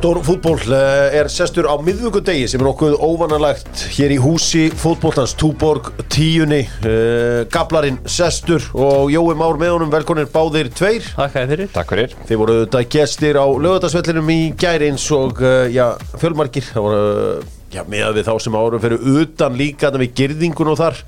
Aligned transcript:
Doktor 0.00 0.22
fútból 0.24 0.56
eh, 0.72 1.18
er 1.20 1.28
sestur 1.28 1.66
á 1.68 1.76
miðvíkudegi 1.76 2.46
sem 2.48 2.62
er 2.62 2.64
nokkuð 2.64 2.94
óvanalegt 3.04 3.82
hér 3.98 4.14
í 4.14 4.16
húsi 4.16 4.62
fútbóltans 4.72 5.34
Túborg 5.36 5.90
tíunni. 6.08 6.62
Uh, 6.80 7.42
Gablarinn 7.52 7.98
sestur 8.08 8.64
og 8.72 9.10
Jói 9.12 9.34
Már 9.36 9.58
með 9.60 9.74
honum 9.74 9.90
velkonir 9.92 10.30
báðir 10.32 10.70
tveir. 10.72 11.04
Takk 11.18 11.36
fyrir. 11.36 11.68
Takk 11.74 11.92
fyrir. 11.92 12.14
Þeir 12.30 12.40
voru 12.40 12.54
þetta 12.62 12.82
gestir 12.94 13.36
á 13.36 13.44
lögadagsvellinum 13.44 14.32
í 14.32 14.38
gæri 14.56 14.88
eins 14.88 15.04
og 15.12 15.42
uh, 15.44 15.66
já, 15.68 15.90
fjölmarkir 16.14 16.64
það 16.70 16.86
voru 16.86 17.02
uh, 17.10 17.50
já, 17.68 17.82
með 17.84 18.16
við 18.16 18.30
þá 18.30 18.32
sem 18.46 18.56
árum 18.56 18.84
fyrir 18.86 19.04
utan 19.20 19.60
líka 19.60 19.90
þannig 19.90 20.06
við 20.06 20.16
girðingun 20.22 20.72
og 20.72 20.80
þar. 20.80 21.02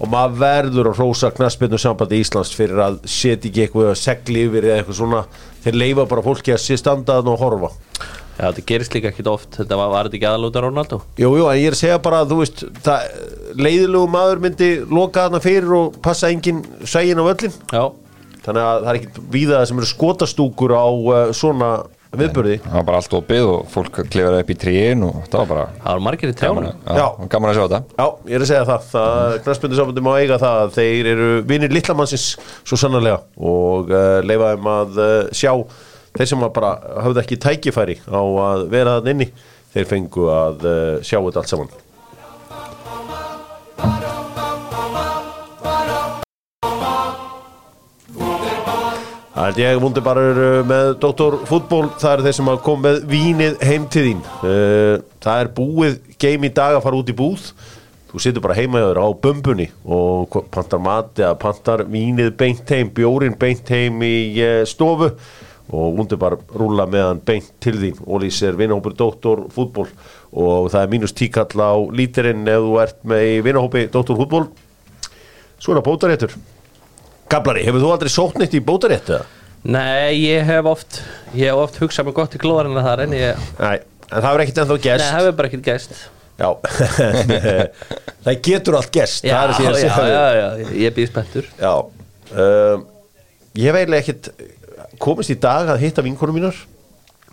Og 0.00 0.08
maður 0.08 0.40
verður 0.40 0.88
að 0.94 1.02
rósa 1.02 1.28
knaspinu 1.36 1.76
sambandi 1.76 2.22
Íslands 2.24 2.56
fyrir 2.56 2.80
að 2.86 3.02
setja 3.04 3.52
ekki 3.52 3.66
eitthvað 3.66 3.92
segli 4.00 4.46
yfir 4.48 4.70
eða 4.70 4.80
eitthvað 4.80 5.00
svona. 5.02 5.22
Þeir 5.60 5.80
leifa 5.84 6.08
bara 6.08 6.24
fólki 6.24 6.56
að 6.56 6.62
sé 6.64 6.80
standaðan 6.80 7.34
og 7.34 7.44
horfa 7.44 7.72
Já, 8.40 8.46
þetta 8.48 8.62
gerist 8.70 8.94
líka 8.96 9.10
ekkit 9.12 9.28
oft. 9.28 9.50
Þetta 9.60 9.76
var, 9.76 9.90
var 9.92 10.08
þetta 10.08 10.16
ekki 10.16 10.28
aðalúta 10.30 10.62
Ronaldo? 10.64 11.00
Jú, 11.20 11.30
jú, 11.36 11.44
en 11.52 11.58
ég 11.60 11.68
er 11.68 11.76
að 11.76 11.80
segja 11.82 11.98
bara 12.00 12.22
að 12.24 12.30
þú 12.32 12.38
veist 12.40 12.62
það, 12.86 13.06
leiðilegu 13.60 14.08
maður 14.16 14.40
myndi 14.46 14.70
loka 14.88 15.26
þarna 15.26 15.42
fyrir 15.44 15.74
og 15.76 15.98
passa 16.04 16.30
engin 16.32 16.62
sægin 16.88 17.20
á 17.20 17.24
völlin 17.28 17.52
Já, 17.74 17.84
þannig 18.46 18.64
að 18.64 18.84
það 18.86 18.90
er 18.94 19.00
ekkit 19.02 19.22
víða 19.36 19.62
sem 19.68 19.80
eru 19.82 19.90
skotastúkur 19.92 20.72
á 20.72 20.86
uh, 20.88 21.32
svona 21.36 21.70
viðbörði 22.10 22.56
Það 22.64 22.72
var 22.74 22.86
bara 22.88 22.98
allt 23.02 23.12
opið 23.20 23.44
og 23.52 23.68
fólk 23.70 24.00
klifaði 24.10 24.40
upp 24.42 24.48
í 24.50 24.56
tríin 24.64 25.04
og 25.06 25.18
það 25.30 25.42
var 25.44 25.50
bara 25.52 25.66
það 25.76 25.92
var 25.92 26.00
margir 26.08 26.32
í 26.32 26.38
gaman, 26.40 26.64
trjánu 26.64 26.72
að- 26.72 26.96
já, 26.96 27.04
Já. 27.04 27.28
gaman 27.34 27.50
að 27.52 27.58
sjá 27.60 27.62
þetta. 27.66 27.82
Já, 28.00 28.06
ég 28.32 28.34
er 28.40 28.46
að 28.46 28.50
segja 28.50 28.64
það, 28.70 28.88
það 28.94 29.36
knastbundu 29.44 30.02
má 30.08 30.10
eiga 30.18 30.40
það 30.42 30.64
að 30.64 30.72
þeir 30.80 31.10
eru 31.12 31.28
vinir 31.52 31.76
lillamannsins 31.76 32.24
svo 32.64 32.80
sannarlega. 32.82 33.20
Og 33.38 33.92
uh, 33.94 34.18
leifa 34.26 34.50
þeim 34.56 34.68
að 34.74 34.98
uh, 35.04 35.30
sjá 35.38 35.52
þeir 36.16 36.30
sem 36.32 36.48
bara 36.56 36.72
hafði 37.04 37.22
ekki 37.24 37.40
tækifæri 37.44 38.00
á 38.08 38.22
að 38.22 38.66
vera 38.72 38.98
þann 38.98 39.14
inni 39.14 39.30
þeir 39.74 39.88
fengu 39.90 40.26
að 40.34 40.66
uh, 40.66 40.98
sjá 41.06 41.18
þetta 41.18 41.42
allt 41.42 41.54
saman. 41.54 41.78
Það 49.40 49.46
held 49.46 49.60
ég 49.62 49.78
vundi 49.80 50.00
bara 50.04 50.22
með 50.68 50.88
Dr. 51.00 51.38
Fútból, 51.48 51.86
það 51.96 52.12
eru 52.12 52.24
þeir 52.26 52.34
sem 52.36 52.50
koma 52.66 52.82
með 52.90 52.98
vínið 53.08 53.62
heim 53.64 53.86
til 53.88 54.02
þín. 54.10 54.20
Uh, 54.44 54.98
Það 55.20 55.42
er 55.42 55.50
búið 55.56 55.98
game 56.20 56.48
í 56.48 56.54
dag 56.56 56.78
að 56.78 56.82
fara 56.86 57.00
út 57.00 57.12
í 57.12 57.16
búð. 57.16 57.50
Þú 58.10 58.22
situr 58.24 58.42
bara 58.42 58.56
heima 58.58 58.80
hjá 58.80 58.88
þér 58.88 59.00
á 59.04 59.08
bömbunni 59.22 59.68
og 59.84 60.38
pantar 60.50 60.80
mat 60.82 61.20
eða 61.20 61.36
pantar 61.38 61.84
vínið 61.86 62.32
beint 62.40 62.72
heim, 62.72 62.88
bjórin 62.94 63.36
beint 63.38 63.68
heim 63.70 64.00
í 64.02 64.16
uh, 64.42 64.62
stofu 64.66 65.12
og 65.70 65.96
vundi 65.98 66.18
bara 66.18 66.38
rúla 66.56 66.86
með 66.90 67.04
hann 67.06 67.20
beint 67.26 67.50
til 67.62 67.76
þín 67.78 68.00
Ólís 68.06 68.40
er 68.46 68.56
vinahópur 68.58 68.94
Dr. 68.98 69.44
Fútból 69.54 69.86
og 70.30 70.70
það 70.72 70.82
er 70.82 70.92
mínus 70.94 71.14
tíkall 71.16 71.62
á 71.62 71.72
lítirinn 71.94 72.48
ef 72.50 72.64
þú 72.66 72.78
ert 72.82 73.02
með 73.06 73.26
í 73.28 73.36
vinahópi 73.46 73.86
Dr. 73.92 74.16
Fútból 74.18 74.48
Svo 75.60 75.74
er 75.74 75.80
það 75.80 75.86
bótaréttur 75.90 76.36
Gablari, 77.30 77.62
hefur 77.66 77.84
þú 77.84 77.92
aldrei 77.94 78.10
sótt 78.10 78.40
neitt 78.40 78.56
í 78.58 78.62
bótarétt 78.64 79.12
eða? 79.14 79.26
Nei, 79.70 80.16
ég 80.24 80.46
hef 80.48 80.66
oft 80.70 81.02
Ég 81.36 81.50
hef 81.52 81.64
oft 81.66 81.82
hugsað 81.82 82.08
mig 82.08 82.16
gott 82.16 82.34
í 82.34 82.40
glóðarinn 82.42 82.80
þar 82.80 83.04
En 83.04 83.14
ég, 83.14 83.50
Nei, 83.60 83.76
en 84.08 84.24
það 84.24 84.30
er 84.32 84.44
ekkert 84.46 84.62
ennþá 84.64 84.78
nei, 84.78 84.86
gest 84.88 85.04
það 85.04 85.18
hefur 85.20 85.36
bara 85.38 85.50
ekkit 85.52 85.68
gæst 85.68 86.00
Já, 86.40 86.48
það 88.24 88.38
getur 88.46 88.78
allt 88.78 88.94
gest 88.94 89.26
Já, 89.28 89.34
er 89.44 89.52
já, 89.60 89.90
já, 90.08 90.22
já, 90.38 90.46
ég 90.80 90.94
býð 90.96 91.10
spenntur 91.10 91.50
já. 91.60 91.74
Um, 92.32 92.86
Ég 93.58 93.66
hef 93.66 93.76
eiginlega 93.80 94.04
ekkert 94.04 94.28
komist 95.00 95.32
í 95.32 95.38
dag 95.40 95.70
að 95.72 95.82
hitta 95.84 96.04
vinkonum 96.04 96.38
mínar. 96.38 96.60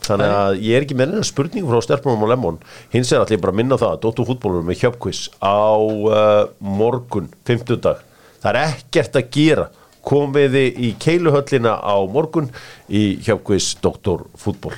Þannig 0.07 0.33
að 0.33 0.59
ég 0.63 0.77
er 0.77 0.85
ekki 0.85 0.95
með 0.95 1.11
neina 1.11 1.25
spurningu 1.25 1.71
frá 1.71 1.81
Stelpunum 1.83 2.23
og 2.23 2.29
Lemon. 2.31 2.59
Hins 2.93 3.11
er 3.11 3.23
allir 3.23 3.41
bara 3.41 3.51
að 3.55 3.59
minna 3.59 3.79
það 3.81 3.95
að 3.95 4.03
Dóttu 4.05 4.27
fútbólur 4.27 4.67
með 4.67 4.83
hjöpkviss 4.83 5.23
á 5.41 5.73
uh, 5.73 6.43
morgun, 6.61 7.31
50 7.49 7.81
dag 7.83 8.03
Það 8.37 8.51
er 8.51 8.59
ekkert 8.61 9.17
að 9.17 9.31
gera. 9.33 9.65
Komiði 10.07 10.67
í 10.87 10.93
keiluhöllina 11.01 11.73
á 11.83 11.97
morgun 12.07 12.51
í 12.87 13.17
hjöpkviss 13.25 13.75
Dóttur 13.83 14.27
fútból 14.39 14.75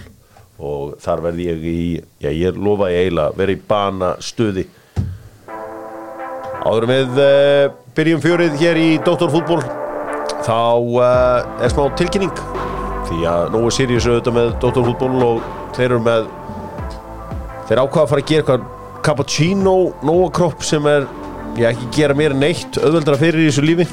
og 0.59 0.97
þar 0.99 1.21
verði 1.23 1.45
ég 1.47 1.61
í, 1.69 1.83
já 2.19 2.31
ég 2.35 2.57
lofa 2.59 2.89
ég 2.91 3.05
eiginlega 3.05 3.37
vera 3.39 3.53
í 3.53 3.59
bana 3.69 4.09
stuði 4.23 4.65
Áður 6.59 6.89
við 6.89 7.21
uh, 7.23 7.69
byrjum 7.95 8.23
fjörið 8.25 8.57
hér 8.59 8.81
í 8.81 8.89
Dóttorfútból 9.05 9.61
þá 10.43 10.59
uh, 10.75 11.63
er 11.63 11.71
smá 11.71 11.85
tilkynning 11.99 12.33
því 13.09 13.19
að 13.29 13.45
nógu 13.55 13.69
Sirius 13.73 14.07
auðvitað 14.09 14.35
með 14.37 14.51
Dóttorfútból 14.63 15.23
og 15.25 15.39
þeir 15.77 15.87
eru 15.89 16.01
með 16.05 16.27
þeir 17.69 17.81
ákvaða 17.83 18.03
að 18.03 18.11
fara 18.13 18.23
að 18.23 18.29
gera 18.29 18.43
eitthvað 18.43 18.67
cappuccino 19.05 19.75
nóga 20.05 20.29
kropp 20.39 20.65
sem 20.67 20.85
er 20.91 21.07
ég 21.59 21.65
ekki 21.71 21.89
gera 21.97 22.15
mér 22.17 22.35
neitt 22.37 22.77
auðveldra 22.81 23.17
fyrir 23.19 23.41
í 23.41 23.49
þessu 23.49 23.63
lífi. 23.65 23.87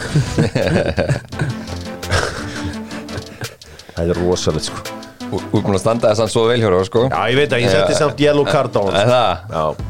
Það 3.96 4.10
er 4.12 4.20
rosalegt 4.20 4.68
sko. 4.68 4.82
Þú 5.26 5.38
ert 5.40 5.48
búin 5.56 5.74
að 5.74 5.82
standa 5.82 6.10
þess 6.12 6.22
að 6.26 6.32
svo 6.34 6.42
vel 6.50 6.58
hjóra 6.62 6.82
sko. 6.86 7.06
Já 7.10 7.22
ég 7.32 7.38
veit 7.40 7.54
að 7.56 7.64
ég 7.64 7.72
setti 7.72 7.96
samt 7.98 8.20
yellow 8.22 8.46
card 8.46 8.76
á 8.78 8.82
hann 8.84 8.98
Er 9.00 9.08
það? 9.10 9.32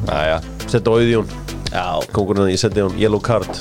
Já, 0.07 0.37
setti 0.71 0.87
á 0.89 0.93
auðjón 0.97 1.35
Já, 1.75 1.85
kongurinn 2.17 2.53
ég 2.55 2.63
setti 2.63 2.81
hann 2.87 2.97
yellow 3.03 3.21
card 3.21 3.53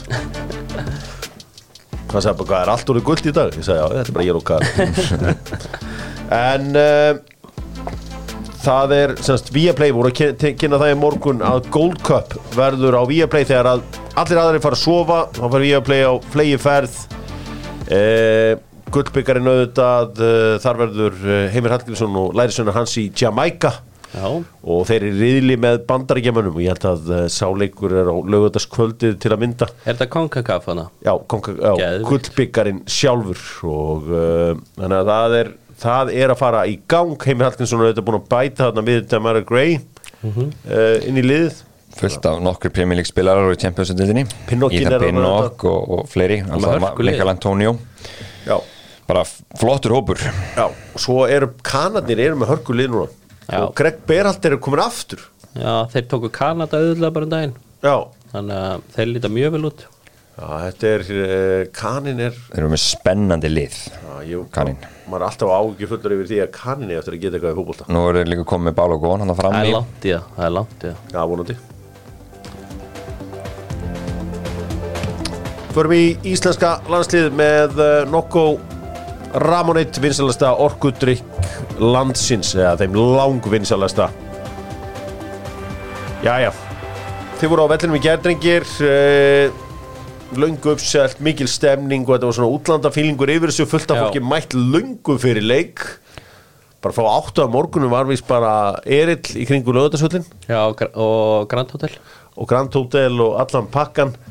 hann 2.16 2.26
sagði 2.26 2.42
bara 2.42 2.50
hvað 2.52 2.64
er 2.66 2.74
allt 2.74 2.92
orðið 2.94 3.08
guld 3.10 3.30
í 3.30 3.34
dag? 3.36 3.56
Ég 3.56 3.66
sagði 3.68 3.80
já 3.82 3.88
þetta 3.94 4.10
er 4.10 4.18
bara 4.18 4.28
yellow 4.30 4.46
card 4.50 4.66
en 6.36 6.70
uh, 6.80 7.14
það 8.66 8.94
er 8.98 9.16
semst 9.26 9.52
Viaplay 9.54 9.94
voru 9.96 10.12
að 10.12 10.46
kynna 10.60 10.80
það 10.82 10.94
í 10.94 11.00
morgun 11.00 11.44
að 11.46 11.70
Gold 11.74 12.00
Cup 12.06 12.38
verður 12.56 12.98
á 12.98 13.04
Viaplay 13.10 13.48
þegar 13.48 13.72
að 13.76 13.84
allir 14.16 14.42
aðrir 14.42 14.64
fara 14.64 14.78
að 14.78 14.86
sofa. 14.86 15.20
Þá 15.36 15.44
fara 15.44 15.66
Viaplay 15.66 16.06
á 16.08 16.14
flegi 16.34 16.62
ferð 16.62 16.96
uh, 17.92 18.54
gullbyggarinn 18.96 19.52
auðvitað 19.52 20.24
uh, 20.24 20.54
þar 20.64 20.82
verður 20.86 21.20
Heimir 21.54 21.76
Hallgrímsson 21.76 22.22
og 22.22 22.34
Lærisöna 22.38 22.74
hans 22.76 22.96
í 23.02 23.10
Jamaica 23.12 23.76
já, 24.16 24.30
og 24.64 24.86
þeir 24.90 25.04
eru 25.10 25.20
riðli 25.20 25.58
með 25.62 25.82
bandaríkjamanum 25.90 26.56
og 26.56 26.64
ég 26.64 26.72
held 26.74 26.88
að 26.90 27.12
uh, 27.12 27.20
sáleikur 27.32 27.94
er 28.00 28.10
á 28.10 28.16
lögutaskvöldið 28.36 29.18
til 29.24 29.32
að 29.36 29.42
mynda. 29.44 29.68
Er 29.86 29.94
þetta 29.98 30.08
konkakaf 30.16 30.70
hana? 30.72 30.88
já, 31.06 31.14
gullbyggarinn 32.10 32.82
sjálfur. 32.90 33.44
Og 33.70 34.10
uh, 34.10 34.64
þannig 34.80 34.98
að 35.04 35.12
það 35.14 35.38
er 35.42 35.52
það 35.86 36.12
er 36.16 36.32
að 36.34 36.40
fara 36.42 36.66
í 36.72 36.78
gang. 36.88 37.16
Heimir 37.28 37.50
Hallgrímsson 37.50 37.82
er 37.84 37.90
auðvitað 37.92 38.08
búin 38.08 38.20
að 38.22 38.28
bæta 38.32 38.68
þarna 38.70 38.86
við 38.92 39.06
Damara 39.12 39.42
Gray 39.46 39.80
Mhm. 40.26 40.46
uh, 40.72 41.04
inn 41.06 41.18
í 41.20 41.24
liðið. 41.26 41.58
Fullt 41.96 42.26
af 42.28 42.40
nokkur 42.44 42.72
Premier 42.74 42.98
League 42.98 43.08
spilarar 43.08 43.46
og 43.48 43.54
í 43.56 43.60
Champions-dildinni 43.62 44.24
er 44.26 44.88
þarna 44.90 44.98
Pinnock 45.04 45.64
og, 45.70 45.92
og 46.00 46.08
fleiri. 46.12 46.40
Mikael 46.44 47.30
Antonio. 47.32 47.76
Já, 48.48 48.58
Bara 49.06 49.22
flottur 49.60 49.94
hópur. 49.94 50.18
Já, 50.58 50.66
og 50.66 50.98
svo 51.00 51.28
eru 51.30 51.52
kanadnir 51.64 52.24
eru 52.26 52.40
með 52.42 52.56
hörkulið 52.56 52.90
núna 52.96 53.08
Já. 53.50 53.60
og 53.62 53.74
Greg 53.78 54.00
Berhalt 54.10 54.46
eru 54.50 54.58
komin 54.64 54.82
aftur. 54.84 55.22
Já, 55.56 55.86
þeir 55.94 56.08
tóku 56.12 56.30
Kanada 56.34 56.80
auðvitað 56.82 57.14
bara 57.16 57.28
um 57.30 57.36
daginn. 57.36 57.54
Já, 57.86 57.96
Þannig 58.36 58.58
að 58.60 58.82
þeir 58.96 59.08
líta 59.14 59.30
mjög 59.32 59.52
vel 59.56 59.68
út. 59.70 59.84
Já 60.36 60.48
þetta 60.66 60.90
er 60.92 61.04
uh, 61.16 61.62
kanin 61.72 62.18
er 62.26 62.34
Þeir 62.50 62.58
eru 62.60 62.72
með 62.74 62.82
spennandi 62.84 63.48
lið 63.54 63.76
já, 63.88 64.16
ég, 64.28 64.42
Kanin. 64.52 64.76
maður 65.08 65.22
er 65.22 65.28
alltaf 65.30 65.54
ágjur 65.56 65.88
fullur 65.94 66.16
yfir 66.18 66.28
því 66.28 66.40
að 66.44 66.50
kanin 66.58 66.92
er 66.92 67.00
eftir 67.00 67.16
að 67.16 67.22
geta 67.24 67.38
eitthvað 67.38 67.54
í 67.54 67.58
fótbolta. 67.62 67.88
Nú 67.96 68.02
eru 68.10 68.20
þeir 68.20 68.32
líka 68.34 68.44
komið 68.52 68.68
með 68.68 68.76
Bál 68.82 68.92
og 68.98 69.06
Gón 69.06 69.24
hann 69.24 69.32
að 69.32 69.38
Það 69.38 69.46
fram 69.46 69.56
er 69.62 69.70
í. 69.70 69.72
langt 69.78 70.04
í 70.04 70.12
það, 70.12 70.28
það 70.36 70.50
er 70.50 70.54
langt 70.58 70.76
í 70.76 70.90
það. 70.90 70.98
Já, 71.16 71.22
vonandi. 71.32 71.56
Förum 75.76 75.96
í 75.96 76.04
íslenska 76.32 76.74
landslið 76.92 77.32
með 77.36 77.80
uh, 77.84 77.88
Nokko 78.12 78.44
Ramonit 79.36 79.98
vinsalasta 80.00 80.54
orkudrykk 80.64 81.80
landsins 81.82 82.54
eða 82.56 82.78
þeim 82.80 82.96
lang 83.18 83.42
vinsalasta 83.52 84.08
Jæja 86.24 86.54
Þið 87.36 87.52
voru 87.52 87.66
á 87.68 87.72
vellinum 87.74 87.98
í 87.98 88.04
gærdrengir 88.06 88.64
uh, 88.88 89.58
löngu 90.40 90.72
uppselt, 90.72 91.20
mikil 91.24 91.50
stemning 91.52 92.06
og 92.08 92.14
þetta 92.16 92.30
var 92.30 92.38
svona 92.38 92.56
útlandafílingur 92.56 93.32
yfir 93.34 93.52
þessu 93.52 93.68
fullt 93.70 93.92
af 93.92 94.00
Já. 94.00 94.04
fólki 94.06 94.22
mætt 94.24 94.56
löngu 94.56 95.18
fyrir 95.22 95.44
leik. 95.44 95.84
Bara 96.82 96.96
fá 96.96 97.04
áttu 97.12 97.44
að 97.44 97.52
morgunum 97.54 97.92
var 97.92 98.08
vist 98.08 98.26
bara 98.30 98.54
erill 98.88 99.20
í 99.36 99.44
kringu 99.50 99.76
lögðarsvöllin 99.76 100.26
Já, 100.48 100.62
og 100.64 100.80
Gra- 100.80 100.94
og 100.96 101.50
Grand 101.52 101.76
Hotel. 101.76 101.98
Og 102.40 102.48
Grand 102.50 102.74
Hotel 102.80 103.20
og 103.28 103.36
allan 103.44 103.68
pakkan. 103.72 104.16
eh, 104.16 104.25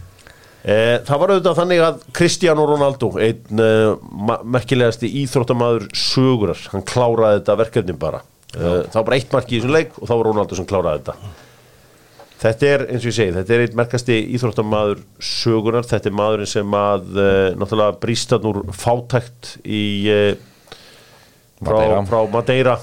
það 0.65 1.19
var 1.21 1.31
auðvitað 1.35 1.59
þannig 1.59 1.81
að 1.85 2.05
Cristiano 2.17 2.65
Ronaldo 2.69 3.11
einn 3.21 3.61
eh, 3.61 4.39
merkilegasti 4.49 5.11
íþróttamaður 5.23 5.91
sögurar, 5.93 6.63
hann 6.73 6.87
kláraði 6.89 7.43
þetta 7.43 7.59
verkefni 7.61 7.97
bara. 8.01 8.23
Eh, 8.55 8.85
það 8.89 9.01
var 9.01 9.09
bara 9.09 9.19
eitt 9.19 9.35
marki 9.35 9.57
í 9.57 9.59
þessum 9.59 9.75
leik 9.75 9.99
og 9.99 10.09
þá 10.09 10.15
var 10.15 10.29
Ronaldo 10.31 10.59
sem 10.59 10.69
kláraði 10.69 11.03
þetta. 11.03 11.33
Þetta 12.45 12.69
er, 12.69 12.83
eins 12.93 13.05
og 13.05 13.09
ég 13.09 13.17
segi, 13.17 13.35
þetta 13.37 13.55
er 13.55 13.63
einn 13.65 13.77
merkasti 13.79 14.17
íþróttamaður 14.37 15.05
sögurar, 15.25 15.87
þetta 15.89 16.11
er 16.11 16.17
maðurinn 16.19 16.51
sem 16.51 16.79
að 16.79 17.21
eh, 17.21 17.51
náttúrulega 17.61 17.99
brístan 18.03 18.49
úr 18.51 18.61
fátækt 18.77 19.55
í 19.65 19.85
eh, 20.13 20.33
frá 21.61 21.77
Madeira. 21.77 22.03
Frá 22.09 22.21
Madeira. 22.33 22.81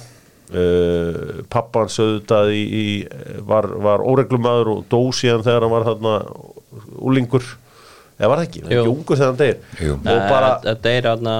Uh, 0.52 1.46
pappan 1.48 1.88
sögðutað 1.88 2.50
í, 2.52 2.64
í 2.76 3.44
var, 3.48 3.70
var 3.80 4.02
óreglumæður 4.04 4.72
og 4.74 4.82
dó 4.92 4.98
síðan 5.16 5.46
þegar 5.46 5.64
hann 5.64 5.72
var 5.72 5.86
þarna 5.88 6.16
úlingur 7.08 7.46
eða 8.22 8.30
var 8.30 8.42
það 8.42 8.48
ekki, 8.48 8.62
hann 8.62 8.72
er 8.72 8.84
ekki 8.84 8.94
ungur 8.94 9.18
þegar 9.18 9.34
hann 9.34 9.42
deyr. 9.42 9.58
Jú. 9.82 9.98
og 9.98 10.22
bara, 10.30 10.54
Þetta 10.68 10.94
er 10.94 11.10
aðna 11.16 11.36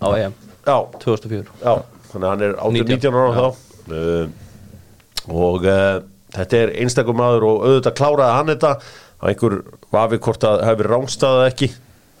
á 0.00 0.08
EM. 0.16 0.40
Já, 0.66 0.76
2004 1.04 1.60
já 1.62 1.74
þannig 2.16 2.26
að 2.26 2.32
hann 2.32 2.44
er 2.46 2.54
18, 2.56 2.76
19 2.76 2.96
19 2.96 3.18
ára 3.20 3.32
þá. 3.36 3.48
Uh, 3.86 5.32
og 5.46 5.66
uh, 5.66 5.96
þetta 6.36 6.60
er 6.60 6.72
einstakur 6.82 7.18
maður 7.18 7.48
og 7.48 7.66
auðvitað 7.66 7.98
kláraði 8.00 8.38
hann 8.38 8.52
þetta. 8.54 8.72
Að 9.16 9.32
einhver 9.32 9.58
vafi 9.96 10.20
hvort 10.26 10.46
að 10.46 10.62
það 10.62 10.78
verið 10.80 10.94
rángstæðað 10.94 11.50
ekki. 11.50 11.70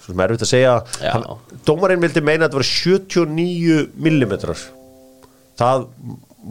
Svo 0.00 0.12
sem 0.12 0.22
er 0.22 0.32
erfitt 0.32 0.46
að 0.46 0.52
segja. 0.52 0.74
Já. 1.02 1.10
hann, 1.12 1.26
dómarinn 1.68 2.04
vildi 2.04 2.24
meina 2.24 2.46
að 2.46 2.48
þetta 2.48 2.60
var 2.60 2.70
79 2.72 3.80
millimetrar. 4.06 4.66
Það 5.56 5.88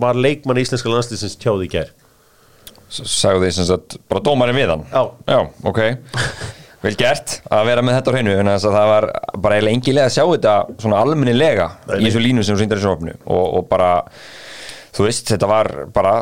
var 0.06 0.20
leikmann 0.20 0.60
íslenska 0.60 0.92
landslýsins 0.92 1.38
tjáði 1.40 1.70
í 1.70 1.72
gær. 1.78 1.94
Sagði 2.96 3.48
því 3.48 3.56
sem 3.56 3.68
sagt 3.68 3.98
bara 4.12 4.22
dómarinn 4.24 4.58
við 4.58 4.72
hann? 4.72 4.86
Já. 4.92 5.40
ok 5.66 5.82
vel 6.86 6.96
gert 7.00 7.38
að 7.50 7.68
vera 7.72 7.84
með 7.86 8.00
þetta 8.00 8.12
á 8.12 8.16
hreinu 8.16 8.34
en 8.40 8.54
þess 8.54 8.70
að 8.70 8.78
það 8.78 8.90
var 8.94 9.08
bara 9.42 9.58
eiginlega 9.58 9.80
engilega 9.80 10.10
að 10.10 10.16
sjá 10.16 10.24
þetta 10.32 10.56
svona 10.86 11.04
almennilega 11.04 11.70
í 11.98 12.02
þessu 12.08 12.24
línu 12.24 12.46
sem 12.46 12.56
þú 12.58 12.64
sýndar 12.64 12.82
í 12.82 12.86
sjófnu 12.86 13.16
og, 13.26 13.46
og 13.60 13.70
bara 13.72 13.92
þú 14.96 15.06
veist, 15.08 15.28
þetta 15.28 15.48
var 15.50 15.70
bara 15.96 16.14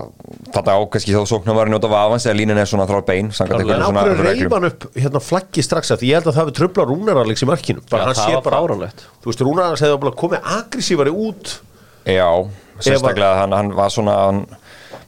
þetta 0.54 0.76
ákvæmski 0.80 1.14
þá 1.14 1.28
sóknar 1.30 1.58
var 1.58 1.70
að 1.70 1.76
njóta 1.76 1.92
vafans 1.92 2.26
eða 2.26 2.38
línan 2.40 2.62
er 2.62 2.70
svona 2.70 2.88
þrár 2.90 3.06
bein 3.06 3.30
en 3.30 3.54
ákveður 3.54 4.54
hann 4.56 4.70
upp 4.70 4.88
hérna 4.98 5.22
flaggi 5.22 5.66
strax 5.66 5.94
að 5.94 6.02
því 6.02 6.10
ég 6.10 6.20
held 6.20 6.30
að 6.32 6.38
það 6.38 6.42
hefur 6.42 6.58
tröfla 6.60 6.88
rúnararleiks 6.90 7.46
í 7.46 7.50
markinu? 7.50 7.84
Bara 7.92 8.08
Já, 8.08 8.10
hann 8.10 8.20
sé 8.22 8.42
bara 8.48 8.64
fáránlegt. 8.64 9.06
þú 9.22 9.30
veist 9.30 9.46
rúnararleiks 9.46 9.86
hefði 9.86 10.14
komið 10.24 10.50
aggressífari 10.58 11.14
út 11.14 11.54
Já, 12.10 12.30
sérstaklega 12.82 13.44
hann, 13.44 13.54
hann 13.56 13.72
var 13.78 13.94
svona 13.94 14.18
hann, 14.26 14.42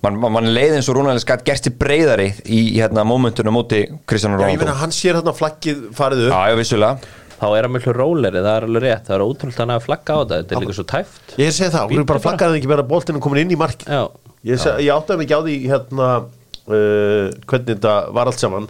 man, 0.06 0.18
man, 0.22 0.34
man 0.38 0.48
leið 0.54 0.78
eins 0.78 0.90
og 0.92 1.00
Rúnalds 1.00 1.26
gætt 1.28 1.44
gerst 1.48 1.70
í 1.70 1.74
breyðari 1.76 2.30
í, 2.46 2.60
í 2.62 2.80
hérna 2.80 3.04
momentunum 3.08 3.56
móti 3.58 3.84
Kristján 4.08 4.36
já, 4.36 4.38
ég 4.38 4.44
Rónaldó 4.46 4.64
meina 4.64 4.80
hann 4.82 4.94
sér 4.96 5.20
hérna 5.20 5.34
flaggið 5.36 5.86
farið 5.98 6.28
upp. 6.28 6.34
Já, 6.36 6.52
já, 6.52 6.58
vissulega. 6.62 7.14
Þá 7.36 7.46
er 7.50 7.68
hann 7.68 7.74
miklu 7.76 7.94
róleri, 7.96 8.40
það 8.40 8.54
er 8.54 8.66
alveg 8.70 8.84
rétt. 8.86 9.08
Það 9.10 9.16
er 9.18 9.24
ótrúlega 9.26 9.62
hann 9.66 9.74
að 9.76 9.82
flagga 9.84 10.16
á 10.16 10.20
þetta. 10.22 10.38
Þetta 10.40 10.56
er 10.56 10.64
líka 10.64 10.78
svo 10.78 10.86
tæft. 10.92 11.34
Ég 11.42 11.56
segi 11.58 11.74
það, 11.74 11.90
hún 11.92 12.04
er 12.04 12.08
bara 12.08 12.14
bara. 12.16 12.24
flaggaði 12.30 12.62
ekki 12.62 12.72
vera 12.72 12.86
boltinu 12.94 13.24
komin 13.24 13.42
inn 13.44 13.52
í 13.52 13.60
mark 13.60 13.84
Já, 13.90 14.04
Ég, 14.46 14.62
ég 14.86 14.92
áttaði 14.94 15.20
mig 15.20 15.26
ekki 15.28 15.36
á 15.36 15.42
því 15.42 15.56
hérna 15.74 16.10
uh, 16.22 17.34
hvernig 17.50 17.72
þetta 17.74 17.96
var 18.16 18.30
allt 18.32 18.44
saman. 18.46 18.70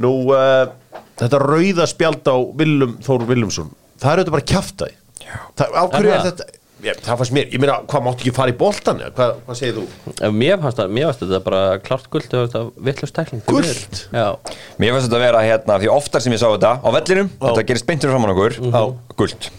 Nú, 0.00 0.14
uh, 0.32 1.02
þetta 1.20 1.42
rauða 1.42 1.86
spjald 1.90 2.30
á 2.30 2.36
Willum 2.56 2.96
Þór 3.04 3.26
Willumsson 3.28 3.72
Það 4.00 4.12
er 4.12 4.22
þetta 4.22 4.34
bara 4.36 4.48
kjaftaði 4.48 4.94
það, 5.58 5.74
Á 5.76 5.82
hverju 5.92 6.12
Er 6.14 6.24
þetta? 6.30 6.46
Það 6.80 7.20
fannst 7.20 7.34
mér, 7.36 7.48
ég 7.52 7.60
meina, 7.62 7.78
hvað 7.90 8.04
máttu 8.06 8.24
ekki 8.24 8.32
fara 8.36 8.52
í 8.52 8.56
boltan? 8.60 9.00
eða? 9.04 9.12
Hvað, 9.18 9.32
hvað 9.46 9.58
segir 9.60 9.78
þú? 9.78 9.84
Mér 10.40 10.60
fannst 10.62 10.80
það, 10.80 10.92
mér 10.96 11.08
fannst 11.10 11.24
þetta 11.26 11.40
bara 11.48 11.62
klart 11.84 12.10
guld 12.10 12.36
vittlust 12.88 13.16
tækling. 13.16 13.42
Já, 14.16 14.28
Mér 14.80 14.94
finnst 14.96 15.08
þetta 15.10 15.18
að 15.20 15.26
vera 15.26 15.42
hérna, 15.44 15.80
því 15.82 15.90
oftar 15.92 16.24
sem 16.24 16.32
ég 16.36 16.40
sá 16.42 16.48
þetta 16.54 16.72
á 16.80 16.88
vellinum, 16.96 17.32
þetta 17.44 17.66
gerist 17.68 17.88
beintur 17.90 18.14
framan 18.14 18.32
okkur 18.36 18.56
Já. 18.64 18.82
guld 19.20 19.50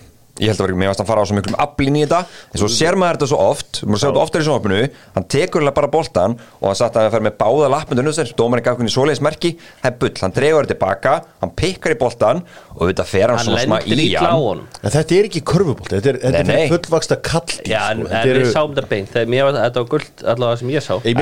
Ég 0.42 0.50
held 0.50 0.58
að 0.62 0.66
vera, 0.68 0.78
mér 0.82 0.88
finnst 0.90 1.02
að 1.04 1.10
fara 1.12 1.22
á 1.22 1.26
svo 1.30 1.36
miklum 1.38 1.56
aflin 1.62 1.98
í 2.00 2.02
þetta 2.02 2.20
en 2.26 2.58
svo 2.62 2.68
sér 2.74 2.96
maður 2.98 3.16
þetta 3.20 3.28
svo 3.30 3.40
oft, 3.46 3.72
maður 3.86 4.00
sér 4.02 4.10
þetta 4.10 4.24
oftar 4.26 4.42
í 4.42 4.44
sjónvarpinu 4.48 4.80
hann 5.16 5.26
tekur 5.30 5.62
bara 5.78 5.90
boltan 5.94 6.34
og 6.58 6.66
hann 6.66 6.78
satt 6.80 6.96
að 6.98 7.04
hann 7.06 7.14
fer 7.14 7.24
með 7.28 7.36
báða 7.42 7.68
lappmyndu 7.76 8.04
nöðsir 8.08 8.30
dómarinn 8.40 8.66
gaf 8.66 8.76
hvernig 8.80 8.94
svoleiðis 8.96 9.22
merki, 9.22 9.52
það 9.84 9.90
er 9.92 9.96
bull. 10.02 10.16
Hann 10.22 10.34
dregur 10.36 10.64
þetta 10.66 10.74
tilbaka, 10.74 11.14
hann 11.44 11.52
pikkar 11.62 11.92
í 11.94 11.96
boltan 12.02 12.38
og 12.74 12.82
þetta 12.90 13.06
fer 13.12 13.28
hann, 13.30 13.38
hann 13.38 13.46
svona 13.52 13.66
smá 13.68 13.78
í 13.86 14.10
hann. 14.16 14.42
honum 14.42 14.66
En 14.82 14.90
þetta 14.96 15.14
er 15.20 15.26
ekki 15.30 15.42
körfubolt, 15.52 15.92
þetta 15.94 16.10
er, 16.10 16.18
þetta 16.26 16.44
Nei, 16.50 16.66
er 16.66 16.74
fullvaksta 16.74 17.16
kall 17.22 17.54
Já, 17.68 17.82
en, 17.92 18.00
en 18.10 18.26
við 18.32 18.50
sáum 18.50 18.74
þetta 18.74 18.90
beint. 18.90 19.14
Þetta 19.14 19.78
var 19.78 19.86
guld 19.94 20.10
allavega 20.26 20.58
sem 20.64 20.74
ég 20.74 20.82
sá. 20.82 20.98
Ég 21.06 21.14
að 21.14 21.22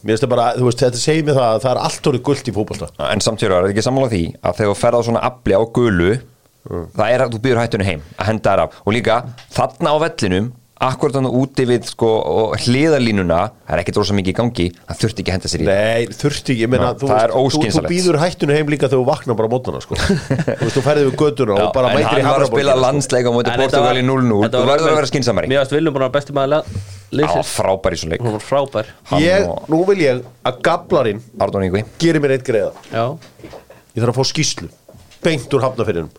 mér 0.00 0.16
finnst 0.16 0.24
það 0.24 0.32
bara, 0.32 0.56
þú 0.56 0.64
veist, 0.70 0.80
þetta 0.86 0.96
segir 1.02 1.20
mér 1.28 1.36
það 1.36 1.52
að 1.52 1.60
það 6.08 6.37
gulu 6.66 6.86
það 6.96 7.12
er 7.14 7.20
að 7.26 7.34
þú 7.36 7.42
býður 7.46 7.60
hættunni 7.64 7.84
heim 7.92 8.02
að 8.18 8.26
henda 8.32 8.50
þær 8.54 8.64
af. 8.66 8.80
Og 8.86 8.92
líka 8.96 9.20
þarna 9.54 9.92
á 9.94 9.96
vellinum 10.06 10.52
akkurat 10.78 11.10
þannig 11.16 11.34
úti 11.34 11.64
við 11.66 11.88
sko, 11.90 12.06
og 12.06 12.52
hliðalínuna, 12.62 13.38
það 13.66 13.72
er 13.74 13.80
ekkert 13.82 13.96
rosa 13.98 14.14
mikið 14.14 14.30
í 14.30 14.34
gangi 14.38 14.66
það 14.86 15.00
þurfti 15.00 15.22
ekki 15.24 15.32
að 15.32 15.34
henda 15.34 15.48
sér 15.50 15.62
í 15.64 15.66
Nei, 15.66 16.04
þurfti 16.14 16.52
ekki, 16.54 16.62
ég 16.62 16.70
meina, 16.70 16.92
Nei, 16.92 17.00
þú, 17.00 17.08
þú, 17.50 17.62
þú 17.74 17.82
býður 17.90 18.18
hættinu 18.22 18.54
heim 18.54 18.70
líka 18.70 18.86
þegar 18.86 19.00
þú 19.02 19.08
vaknar 19.08 19.38
bara 19.40 19.50
á 19.50 19.52
mótnana, 19.56 19.80
sko. 19.82 19.98
Þú 19.98 20.60
veist, 20.62 20.76
þú 20.76 20.84
ferðið 20.86 21.08
við 21.08 21.16
götuna 21.18 21.56
og 21.64 21.72
bara 21.74 21.90
en 21.90 21.98
mætir 21.98 22.22
í 22.22 22.22
hann 22.22 22.30
var 22.36 22.46
að 22.46 22.52
spila 22.52 22.76
sko. 22.78 22.84
landsleik 22.86 23.26
á 23.26 23.32
móti 23.34 23.50
En 23.50 23.58
þetta 23.58 23.64
Portugal 23.64 23.98
í 23.98 24.06
var- 24.06 24.22
0-0 24.22 24.40
þetta 24.46 24.54
þú 24.54 24.62
var 24.62 24.70
verður 24.78 24.92
að 24.92 24.98
vera 25.00 25.10
skinsamari 25.10 25.50
Mér 25.50 25.62
varst 25.64 25.74
Viljum 25.74 25.98
að 25.98 26.14
besti 26.14 26.36
maður 26.38 26.54
það 26.54 26.62
var 26.62 27.18
Leysir 27.18 27.46
frábær 27.48 27.94
í 27.96 27.98
svo 27.98 28.08
leik. 28.12 28.26
Frábær. 28.46 28.86
Nú 29.66 29.78
vil 29.88 29.98
ég 30.06 30.22
að 30.46 30.62
gablarinn 30.62 31.22
gerir 31.98 32.22
mér 32.22 32.36
eitt 32.38 32.46
greiða 32.46 32.70
Já, 32.92 33.18
Ég 33.96 34.04
þarf 34.04 34.12
að 34.14 34.18
fá 34.20 34.30
skýslu 34.30 34.70
Beint 35.24 35.50
úr 35.58 35.64
hafnafyrinum 35.66 36.12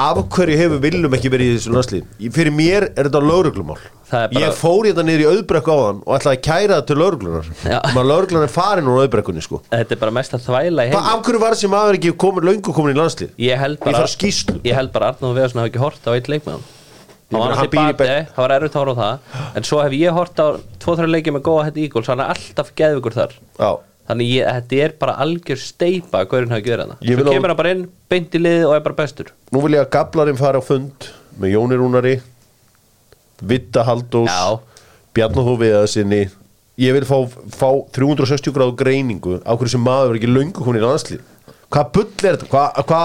Af 0.00 0.18
hverju 0.34 0.56
hefur 0.58 0.80
viljum 0.82 1.12
ekki 1.14 1.30
verið 1.30 1.50
í 1.52 1.56
þessu 1.58 1.72
landslið 1.74 2.30
Fyrir 2.34 2.54
mér 2.54 2.86
er 2.98 3.06
þetta 3.08 3.20
lauruglumál 3.22 3.78
bara- 4.10 4.28
Ég 4.42 4.54
fór 4.58 4.88
hérna 4.88 5.04
niður 5.06 5.22
í 5.22 5.28
auðbrekku 5.30 5.70
á 5.70 5.78
hann 5.86 6.00
Og 6.06 6.16
ætlaði 6.18 6.38
að 6.38 6.42
kæra 6.48 6.74
það 6.80 6.86
til 6.90 6.96
lauruglunar. 7.00 7.48
Maður 7.94 8.08
lauruglunar 8.10 8.46
er 8.48 8.52
farin 8.54 8.90
úr 8.90 9.00
auðbrekkunni 9.04 9.42
sko. 9.42 9.60
Þetta 9.70 9.92
er 9.96 10.00
bara 10.02 10.10
mest 10.18 10.34
að 10.34 10.44
þvæla 10.48 10.86
af 10.98 11.22
hverju 11.24 11.40
var 11.40 11.54
þessi 11.56 11.70
maður 11.72 11.98
ekki 11.98 12.12
komin, 12.24 12.44
löngu 12.50 12.74
komin 12.74 12.94
í 12.94 12.98
landslið? 12.98 13.30
Ég 13.38 13.58
held 13.58 13.78
bara. 13.80 14.04
Ég 14.64 14.74
held 14.74 14.92
bara 14.92 15.12
Arnóð 15.12 15.34
Veðarsson 15.38 15.62
hafi 15.62 15.70
ekki 15.72 15.82
hort 15.82 16.06
á 16.06 16.10
eitt 16.14 16.28
leik 16.28 16.44
með 16.44 16.58
hann 18.34 18.44
var 18.44 18.52
erfitt 18.54 18.74
horfa 18.78 18.94
á 18.94 19.00
það. 19.00 19.18
En 19.56 19.62
svo 19.66 19.80
hef 19.82 19.92
ég 19.96 20.12
hort 20.14 20.36
á 20.38 20.46
tvo-þrjá 20.78 21.08
leikið 21.10 21.34
með 21.38 21.42
góða 21.48 21.64
hætti 21.70 21.86
Eagles 21.88 22.06
Hann 22.12 22.20
er 22.20 22.30
alltaf 22.34 22.70
geðvigur 22.78 23.14
þar. 23.16 23.32
Já 23.58 23.70
Þannig 24.04 24.30
ég, 24.34 24.44
þetta 24.44 24.80
er 24.84 24.94
bara 25.00 25.16
algjör 25.24 25.60
steipa 25.60 26.20
að 26.20 26.28
gjörð 26.34 26.52
Ég 26.60 26.84
hana 26.84 26.96
vil 27.16 27.24
Svo 27.24 27.32
kemur 27.32 27.52
hann 27.52 27.60
bara 27.60 27.72
inn, 27.72 27.84
beint 28.12 28.34
í 28.36 28.40
liðið 28.42 28.66
og 28.68 28.74
er 28.76 28.84
bara 28.84 28.98
bestur. 28.98 29.30
Nú 29.54 29.62
vil 29.64 29.76
ég 29.78 29.84
að 29.86 29.92
gablarinn 29.96 30.40
fara 30.40 30.60
á 30.60 30.62
fund 30.64 31.08
Með 31.40 31.54
Jóni 31.56 31.78
Rúnari 31.80 32.14
Vitta 33.40 33.84
Haldós 33.88 34.28
Já. 34.28 34.60
Bjarnar 35.16 35.48
Þó 35.48 35.54
Viðaðsinni 35.62 36.22
Ég 36.84 36.96
vil 36.96 37.06
fá, 37.06 37.16
fá 37.54 37.68
360 37.96 38.54
gráðu 38.54 38.76
greiningu 38.78 39.38
Á 39.46 39.54
hverju 39.54 39.72
sem 39.76 39.84
maður 39.84 40.12
er 40.12 40.20
ekki 40.20 40.32
löngu 40.34 40.60
komin 40.60 40.82
í 40.82 40.84
landslið 40.84 41.24
Hvað 41.74 41.88
bull 41.96 42.28
er 42.28 42.36
þetta? 42.36 42.48
Hvað 42.52 42.76
hva, 42.86 42.98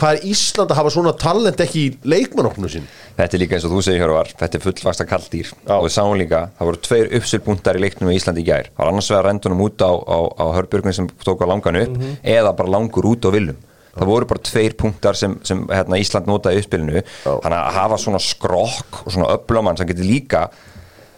hva 0.00 0.12
er 0.14 0.22
Ísland 0.30 0.72
að 0.72 0.78
hafa 0.80 0.92
svona 0.94 1.12
talent 1.20 1.60
ekki 1.60 1.82
í 1.82 1.90
leikmannopnu 2.08 2.70
sín? 2.72 2.86
Þetta 3.18 3.36
er 3.36 3.42
líka 3.42 3.58
eins 3.58 3.66
og 3.68 3.74
þú 3.74 3.82
segir 3.84 4.00
Hjörvar, 4.00 4.30
þetta 4.40 4.58
er 4.58 4.64
fullvasta 4.64 5.06
kalldýr 5.10 5.50
Já. 5.52 5.74
og 5.76 5.84
við 5.84 5.94
sáum 5.98 6.16
líka, 6.18 6.40
það 6.56 6.70
voru 6.70 6.82
tveir 6.88 7.12
uppsölpuntar 7.20 7.78
í 7.78 7.84
leiknum 7.84 8.10
í 8.10 8.16
Íslandi 8.16 8.40
í 8.40 8.48
gær, 8.48 8.70
það 8.72 8.80
var 8.80 8.92
annars 8.94 9.10
vegar 9.12 9.28
rendunum 9.28 9.62
út 9.66 9.84
á, 9.84 9.92
á, 9.92 10.18
á 10.40 10.44
hörbjörgun 10.56 10.96
sem 10.96 11.12
tók 11.20 11.44
á 11.44 11.46
langan 11.52 11.80
upp 11.82 12.02
eða 12.24 12.56
bara 12.56 12.74
langur 12.78 13.12
út 13.12 13.28
á 13.28 13.30
viljum 13.34 13.60
það 13.94 14.10
voru 14.10 14.28
bara 14.30 14.42
tveir 14.48 14.74
punktar 14.78 15.18
sem, 15.18 15.36
sem 15.46 15.60
hérna, 15.70 16.00
Ísland 16.02 16.26
notaði 16.26 16.62
uppspilinu. 16.62 17.02
Þannig 17.24 17.58
að 17.60 17.76
hafa 17.76 17.98
svona 18.02 18.20
skrokk 18.22 19.04
og 19.04 19.14
svona 19.14 19.28
öflamann 19.36 19.78
sem 19.78 19.86
getur 19.90 20.08
líka 20.08 20.48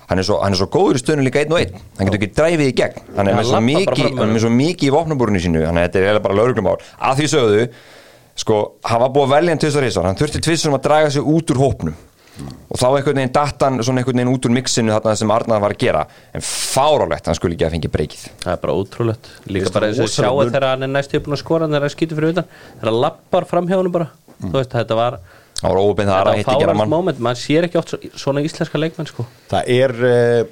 hann 0.08 0.18
er 0.22 0.26
svo, 0.28 0.38
hann 0.42 0.54
er 0.54 0.60
svo 0.60 0.68
góður 0.70 0.98
í 0.98 1.02
stöðinu 1.02 1.26
líka 1.26 1.42
einn 1.42 1.52
og 1.52 1.60
einn. 1.60 1.76
Hann 1.98 2.08
getur 2.10 2.18
ekki 2.20 2.32
dræfið 2.38 2.66
í 2.70 2.74
gegn. 2.80 3.04
Hann 3.16 3.28
er 3.32 3.38
með 3.38 3.48
svo 3.50 3.60
mikið, 3.66 4.02
er 4.26 4.32
mikið 4.56 4.88
í 4.88 4.94
vopnabúrinu 4.94 5.42
sínu. 5.42 5.62
Þannig 5.66 5.82
að 5.82 5.86
þetta 5.88 5.98
er 5.98 6.06
eiginlega 6.06 6.26
bara 6.26 6.38
lauruglumál 6.40 6.76
að 7.10 7.20
því 7.22 7.30
sögðu 7.34 7.62
sko, 8.36 8.58
hann 8.84 9.00
var 9.02 9.14
búið 9.14 9.26
að 9.26 9.34
velja 9.36 9.54
hann 9.54 9.62
tvisar 9.64 9.86
hissar 9.88 10.04
hann 10.10 10.18
þurfti 10.20 10.42
tvisar 10.44 10.70
um 10.72 10.76
að 10.78 10.84
draga 10.86 11.10
sig 11.14 11.22
út 11.36 11.50
úr 11.54 11.62
hópnum. 11.62 11.94
Og 12.68 12.76
þá 12.76 12.84
einhvern 12.98 13.16
veginn 13.16 13.32
datt 13.32 13.62
hann 13.64 13.78
svona 13.80 14.02
einhvern 14.02 14.18
veginn 14.20 14.32
út 14.34 14.44
úr 14.44 14.52
mixinu 14.52 14.92
þarna 14.92 15.14
sem 15.16 15.30
Arnar 15.32 15.62
var 15.62 15.72
að 15.72 15.78
gera. 15.80 16.02
En 16.36 16.44
fárálegt 16.44 17.30
hann 17.30 17.38
skulle 17.38 17.56
ekki 17.56 17.64
að 17.64 17.72
fengi 17.78 17.88
breykið. 17.94 18.26
Það 18.42 18.52
er 18.52 18.60
bara 18.66 18.74
ótrúlegt. 18.76 19.30
Líka 19.48 19.72
bara 19.72 19.88
og 19.88 19.96
rosalega 19.96 20.12
sjáu 20.28 20.36
mun- 20.36 20.52
þegar 20.52 20.68
hann 20.74 20.82
er 20.84 20.92
næst 20.92 21.16
að 25.62 25.72
þetta 25.72 25.72
var 25.72 26.06
þar 26.06 26.26
Þetta 26.26 26.32
að 26.32 26.38
hitti 26.42 26.56
gera 26.60 26.72
fárans 26.72 26.78
mann 26.82 26.92
moment 26.92 27.18
Man 27.26 27.38
sér 27.40 27.66
ekki 27.68 27.78
oft 27.80 27.94
svo- 27.94 28.10
svona 28.24 28.42
íslenska 28.44 28.78
leikmenn 28.82 29.08
sko. 29.08 29.24
Það 29.50 29.70
er 29.76 29.94
uh, 30.04 30.48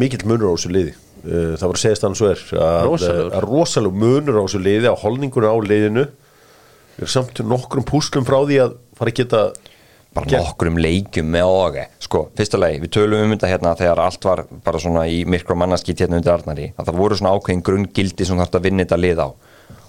mikill 0.00 0.24
munur 0.28 0.48
á 0.48 0.54
þessu 0.56 0.72
liði. 0.72 0.94
Uh, 1.22 1.52
Það 1.60 1.66
var 1.68 1.76
að 1.76 1.82
segja 1.84 2.00
þannig 2.02 2.18
svo 2.22 2.30
er 2.32 2.40
að, 2.56 2.78
Rosalegur. 2.88 3.34
að 3.36 3.44
rosaleg 3.50 3.98
munur 4.04 4.38
á 4.40 4.42
þessu 4.46 4.62
liði 4.64 4.88
á 4.90 4.96
holningunum 5.02 5.52
á 5.52 5.56
liðinu. 5.68 6.06
Erum 6.98 7.08
samt 7.12 7.42
nokkrum 7.44 7.84
púslum 7.88 8.24
frá 8.28 8.40
því 8.48 8.58
að 8.64 8.74
fara 8.98 9.12
að 9.12 9.20
geta 9.20 9.42
bara 10.12 10.28
Gert- 10.28 10.42
nokkrum 10.44 10.76
leikjum 10.76 11.28
með 11.32 11.46
oge 11.48 11.86
sko, 12.04 12.26
fyrsta 12.36 12.58
leik, 12.60 12.82
við 12.82 12.90
tölum 12.98 13.22
um 13.24 13.30
þetta 13.32 13.48
hérna 13.48 13.70
þegar 13.78 14.00
allt 14.04 14.26
var 14.28 14.42
bara 14.64 14.80
svona 14.82 15.06
í 15.08 15.22
myrkur 15.24 15.54
og 15.54 15.60
mannaskýtt 15.62 16.02
hérna 16.04 16.18
undir 16.20 16.34
Arnari, 16.34 16.66
að 16.76 16.90
það 16.90 16.98
voru 17.00 17.16
svona 17.16 17.32
ákveðin 17.32 17.62
grunngildi 17.64 18.26
sem 18.28 18.36
þarf 18.42 18.58
að 18.58 18.66
vinna 18.66 18.84
þetta 18.84 18.98
lið 19.00 19.22
á 19.24 19.28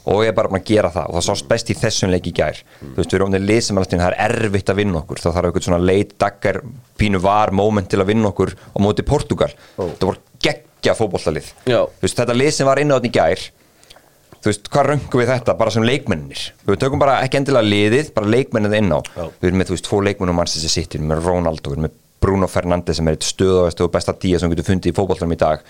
og 0.03 0.23
ég 0.23 0.31
er 0.33 0.37
bara 0.37 0.51
búin 0.51 0.61
að 0.61 0.69
gera 0.71 0.91
það. 0.93 1.09
Og 1.09 1.17
það 1.19 1.27
sást 1.29 1.49
best 1.51 1.71
í 1.71 1.77
þessum 1.79 2.11
leik 2.11 2.27
í 2.27 2.35
gær. 2.35 2.63
Þú 2.81 2.95
veist, 2.97 3.13
við 3.13 3.19
erum 3.19 3.33
um 3.33 3.45
lið 3.47 3.61
sem 3.63 3.79
alltaf 3.79 4.01
það 4.01 4.09
er 4.09 4.19
erfitt 4.27 4.73
að 4.73 4.81
vinna 4.81 4.99
okkur. 4.99 5.21
Þá 5.23 5.29
þarf 5.29 5.49
eitthvað 5.49 5.67
svona 5.69 5.83
leit 5.83 6.15
daggar 6.19 6.61
pínu 6.99 7.21
var 7.23 7.51
moment 7.55 7.89
til 7.89 8.01
að 8.01 8.11
vinna 8.11 8.29
okkur 8.31 8.53
á 8.53 8.77
móti 8.83 9.05
Portugal 9.07 9.51
það 9.75 10.05
voru 10.05 10.21
geggja 10.43 10.95
fótbollalið 10.97 11.49
Já. 11.69 11.81
Þú 11.83 12.05
veist, 12.05 12.21
þetta 12.21 12.37
lið 12.37 12.55
sem 12.57 12.69
var 12.69 12.81
inn 12.81 12.93
á 12.93 12.97
þetta 12.97 13.09
í 13.09 13.15
gær 13.17 13.43
þú 14.43 14.51
veist, 14.51 14.69
hvað 14.71 14.89
röngum 14.91 15.23
við 15.23 15.31
þetta? 15.31 15.57
Bara 15.59 15.73
sem 15.73 15.87
leikmennir 15.87 16.45
við 16.67 16.79
tökum 16.83 17.01
bara 17.01 17.19
ekki 17.25 17.39
endilega 17.41 17.69
liðið 17.73 18.13
bara 18.15 18.31
leikmennið 18.33 18.77
inn 18.79 18.95
á. 18.95 18.99
Já. 19.01 19.25
við 19.39 19.49
erum 19.49 19.61
með, 19.61 19.69
þú 19.69 19.77
veist, 19.77 19.89
tvo 19.89 20.01
leikmennum 20.07 20.39
mannsins 20.41 20.67
að 20.67 20.75
sittir, 20.75 20.99
við 20.99 21.07
erum 21.07 21.13
með 21.13 21.29
Ronaldo, 21.29 21.71
við 21.71 21.77
erum 21.79 21.87
með 21.87 21.99
Bruno 22.23 22.47
Fernandes 22.51 22.99
sem 22.99 23.09
er 23.11 23.17
eitt 23.17 23.27
stöðavæstu 23.27 23.85
og 23.87 23.93
besta 23.93 24.15
díja 24.15 24.39
sem 24.41 24.51
getur 24.53 24.69
fundið 24.71 24.93
í 24.93 24.95
fótboltanum 24.97 25.35
í 25.35 25.39
dag. 25.43 25.63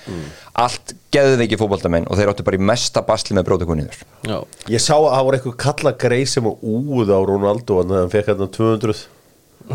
Allt 0.63 0.93
geðveiki 1.13 1.57
fótboltamenn 1.61 2.07
og 2.09 2.17
þeir 2.17 2.31
áttu 2.31 2.45
bara 2.45 2.57
í 2.59 2.63
mesta 2.71 3.03
basli 3.05 3.35
með 3.37 3.47
brótakuniður 3.49 3.99
Já, 4.25 4.37
Ég 4.71 4.81
sá 4.81 4.95
að 4.95 5.09
það 5.11 5.25
voru 5.27 5.39
eitthvað 5.39 5.57
kalla 5.65 5.93
greið 6.05 6.29
sem 6.31 6.47
að 6.49 6.63
úð 6.73 7.11
á 7.13 7.19
Ronaldo 7.27 7.81
en 7.83 7.93
hann 7.97 8.13
fekk 8.13 8.31
hérna 8.31 8.47
200 8.53 9.03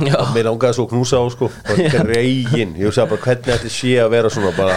já, 0.08 0.18
Mér 0.34 0.48
langaði 0.50 0.76
svo 0.76 0.84
að 0.88 0.92
knúsa 0.92 1.22
á 1.22 1.24
sko. 1.32 1.48
Bara 1.68 1.88
Greiðin, 1.94 2.74
ég 2.78 2.90
hugsaði 2.90 3.14
bara 3.14 3.24
hvernig 3.24 3.48
þetta 3.54 3.72
sé 3.72 3.94
að 4.02 4.12
vera 4.14 4.30
svona 4.32 4.52
bara? 4.56 4.76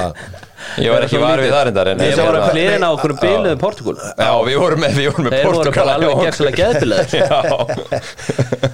Ég 0.77 0.91
var 0.93 1.01
ekki 1.03 1.17
var 1.17 1.41
við 1.41 1.49
það 1.51 1.63
reyndar 1.67 1.89
en 1.89 2.01
Ég 2.05 2.19
var 2.21 2.35
að 2.37 2.51
hlýðina 2.53 2.85
á 2.85 2.91
okkur 2.93 3.13
bíluðum 3.17 3.59
Portugal 3.59 3.95
Já, 3.97 4.29
við 4.45 4.57
vorum 4.61 4.83
með, 4.83 4.91
við 4.99 5.07
vorum 5.09 5.25
með 5.25 5.33
Þeir 5.33 5.47
voru 5.47 5.57
Portugal 5.57 5.81
bara 5.81 5.95
alveg 5.95 6.11
hjá 6.11 6.21
gerðslega 6.21 6.57
geðbilaðir. 6.61 7.15
Já, 7.21 7.39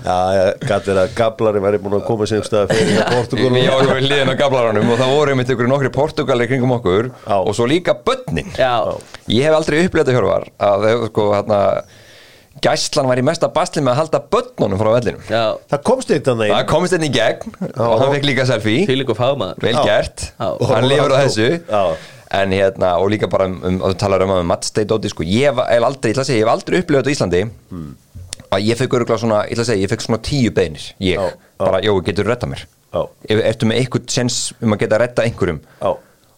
Já, 0.08 0.17
ég 0.36 0.65
gæti 0.67 0.91
verið 0.91 1.00
að 1.06 1.13
gablari 1.17 1.62
væri 1.63 1.79
búin 1.86 1.96
að 1.98 2.03
koma 2.10 2.27
sér 2.27 2.41
um 2.44 2.48
stað 2.50 2.74
fyrir 2.74 2.91
í 2.91 3.06
Portugal 3.08 3.51
við 3.56 3.70
vorum 3.72 4.01
hliðin 4.03 4.32
á 4.32 4.36
gablaranum 4.44 4.91
og 4.94 5.00
það 5.01 5.13
voru 5.15 5.34
einmitt 5.34 5.53
ykkur 5.56 5.72
nokkri 5.72 5.91
Portugalir 5.96 6.51
kringum 6.51 6.75
okkur 6.77 7.10
Já. 7.24 7.38
og 7.39 7.56
svo 7.58 7.70
líka 7.72 7.96
börnin. 8.08 8.51
Já, 8.60 8.74
Ég 9.32 9.48
hef 9.48 9.56
aldrei 9.58 9.79
upplegað 9.88 10.12
þetta 10.12 10.17
hjörvar 10.20 10.48
að 10.67 10.86
þau, 10.88 11.08
sko, 11.12 11.29
hérna 11.38 11.62
Gæslan 12.64 13.06
var 13.10 13.20
í 13.22 13.24
mesta 13.26 13.48
basli 13.54 13.82
með 13.86 13.94
að 13.94 14.00
halda 14.02 14.20
börnunum 14.34 14.80
frá 14.82 14.90
vellinum. 14.96 15.22
Já, 15.30 15.44
Það 15.70 15.82
komst 15.90 16.12
eitt 16.16 16.28
annað 16.32 16.52
Það 16.56 16.64
komist 16.72 16.96
henni 16.96 17.10
í 17.12 17.14
gegn 17.14 17.58
og 17.78 18.00
hann 18.02 18.14
fekk 18.16 18.26
líka 18.32 18.46
selfie. 18.50 18.86
Fíling 18.90 19.12
og 19.14 19.18
fagmaður. 19.20 19.60
Vel 19.62 19.76
Já. 19.76 19.84
gert, 19.86 20.24
Já. 20.40 20.48
hann 20.72 20.88
lifur 20.90 21.14
á 21.14 21.18
þessu. 21.22 21.50
Já. 21.70 21.84
En 22.42 22.52
hérna, 22.52 22.90
og 23.00 23.08
líka 23.14 23.30
bara 23.32 23.46
um, 23.48 23.60
um, 23.64 23.78
og 23.86 23.94
þú 23.94 23.98
talar 24.02 24.26
um 24.26 24.34
að 24.36 24.42
matsteit 24.50 24.90
dóti, 24.90 25.08
sko. 25.14 25.24
Ég 25.24 25.48
hef 25.48 25.62
aldrei, 25.62 26.10
ég 26.12 26.18
ætla 26.18 26.26
að 26.26 26.30
segja, 26.32 26.42
ég 26.42 26.48
hef 26.48 26.54
aldrei 26.58 26.82
upplifað 26.82 27.06
þetta 27.06 27.14
á 27.14 27.16
Íslandi. 27.16 27.42
Að 28.48 28.66
ég 28.68 28.80
fekk 28.80 28.94
öruglega 28.98 29.20
svona, 29.22 29.40
ég 29.48 29.56
ætla 29.56 29.64
að 29.64 29.70
segja, 29.70 29.84
ég 29.86 29.92
fekk 29.94 30.04
svona 30.06 30.20
tíu 30.24 30.52
beinir 30.56 30.84
Ég, 31.04 31.16
Já, 31.20 31.24
já. 31.24 31.62
bara, 31.62 31.80
jó, 31.84 31.94
getur 32.04 32.28
retta 32.28 32.48
mér? 32.48 32.66
Já. 32.96 33.02
Ef- 33.32 33.44
Ertu 33.54 33.68
með 33.70 33.80
eitthvað 33.82 34.12
sens 34.12 34.38
um 34.64 34.74
að 34.76 34.80
geta 34.84 35.00
retta 35.04 35.24
einhverjum? 35.28 35.60
Já. 35.82 35.90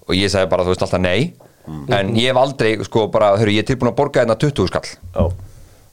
og 0.10 0.16
ég 0.18 0.30
sagði 0.34 0.50
bara, 0.50 0.64
þú 0.66 0.74
veist 0.74 0.82
alltaf 0.88 1.02
nei. 1.02 1.34
En 1.94 2.16
ég 2.18 2.30
hef 2.32 2.38
aldrei, 2.42 2.72
sko, 2.86 3.08
bara, 3.14 3.36
hörru, 3.38 3.54
ég 3.54 3.62
er 3.62 3.68
tilbúin 3.70 3.92
að 3.92 3.98
borga 4.00 4.24
hérna 4.24 4.38
20 4.42 4.68
skall 4.72 5.34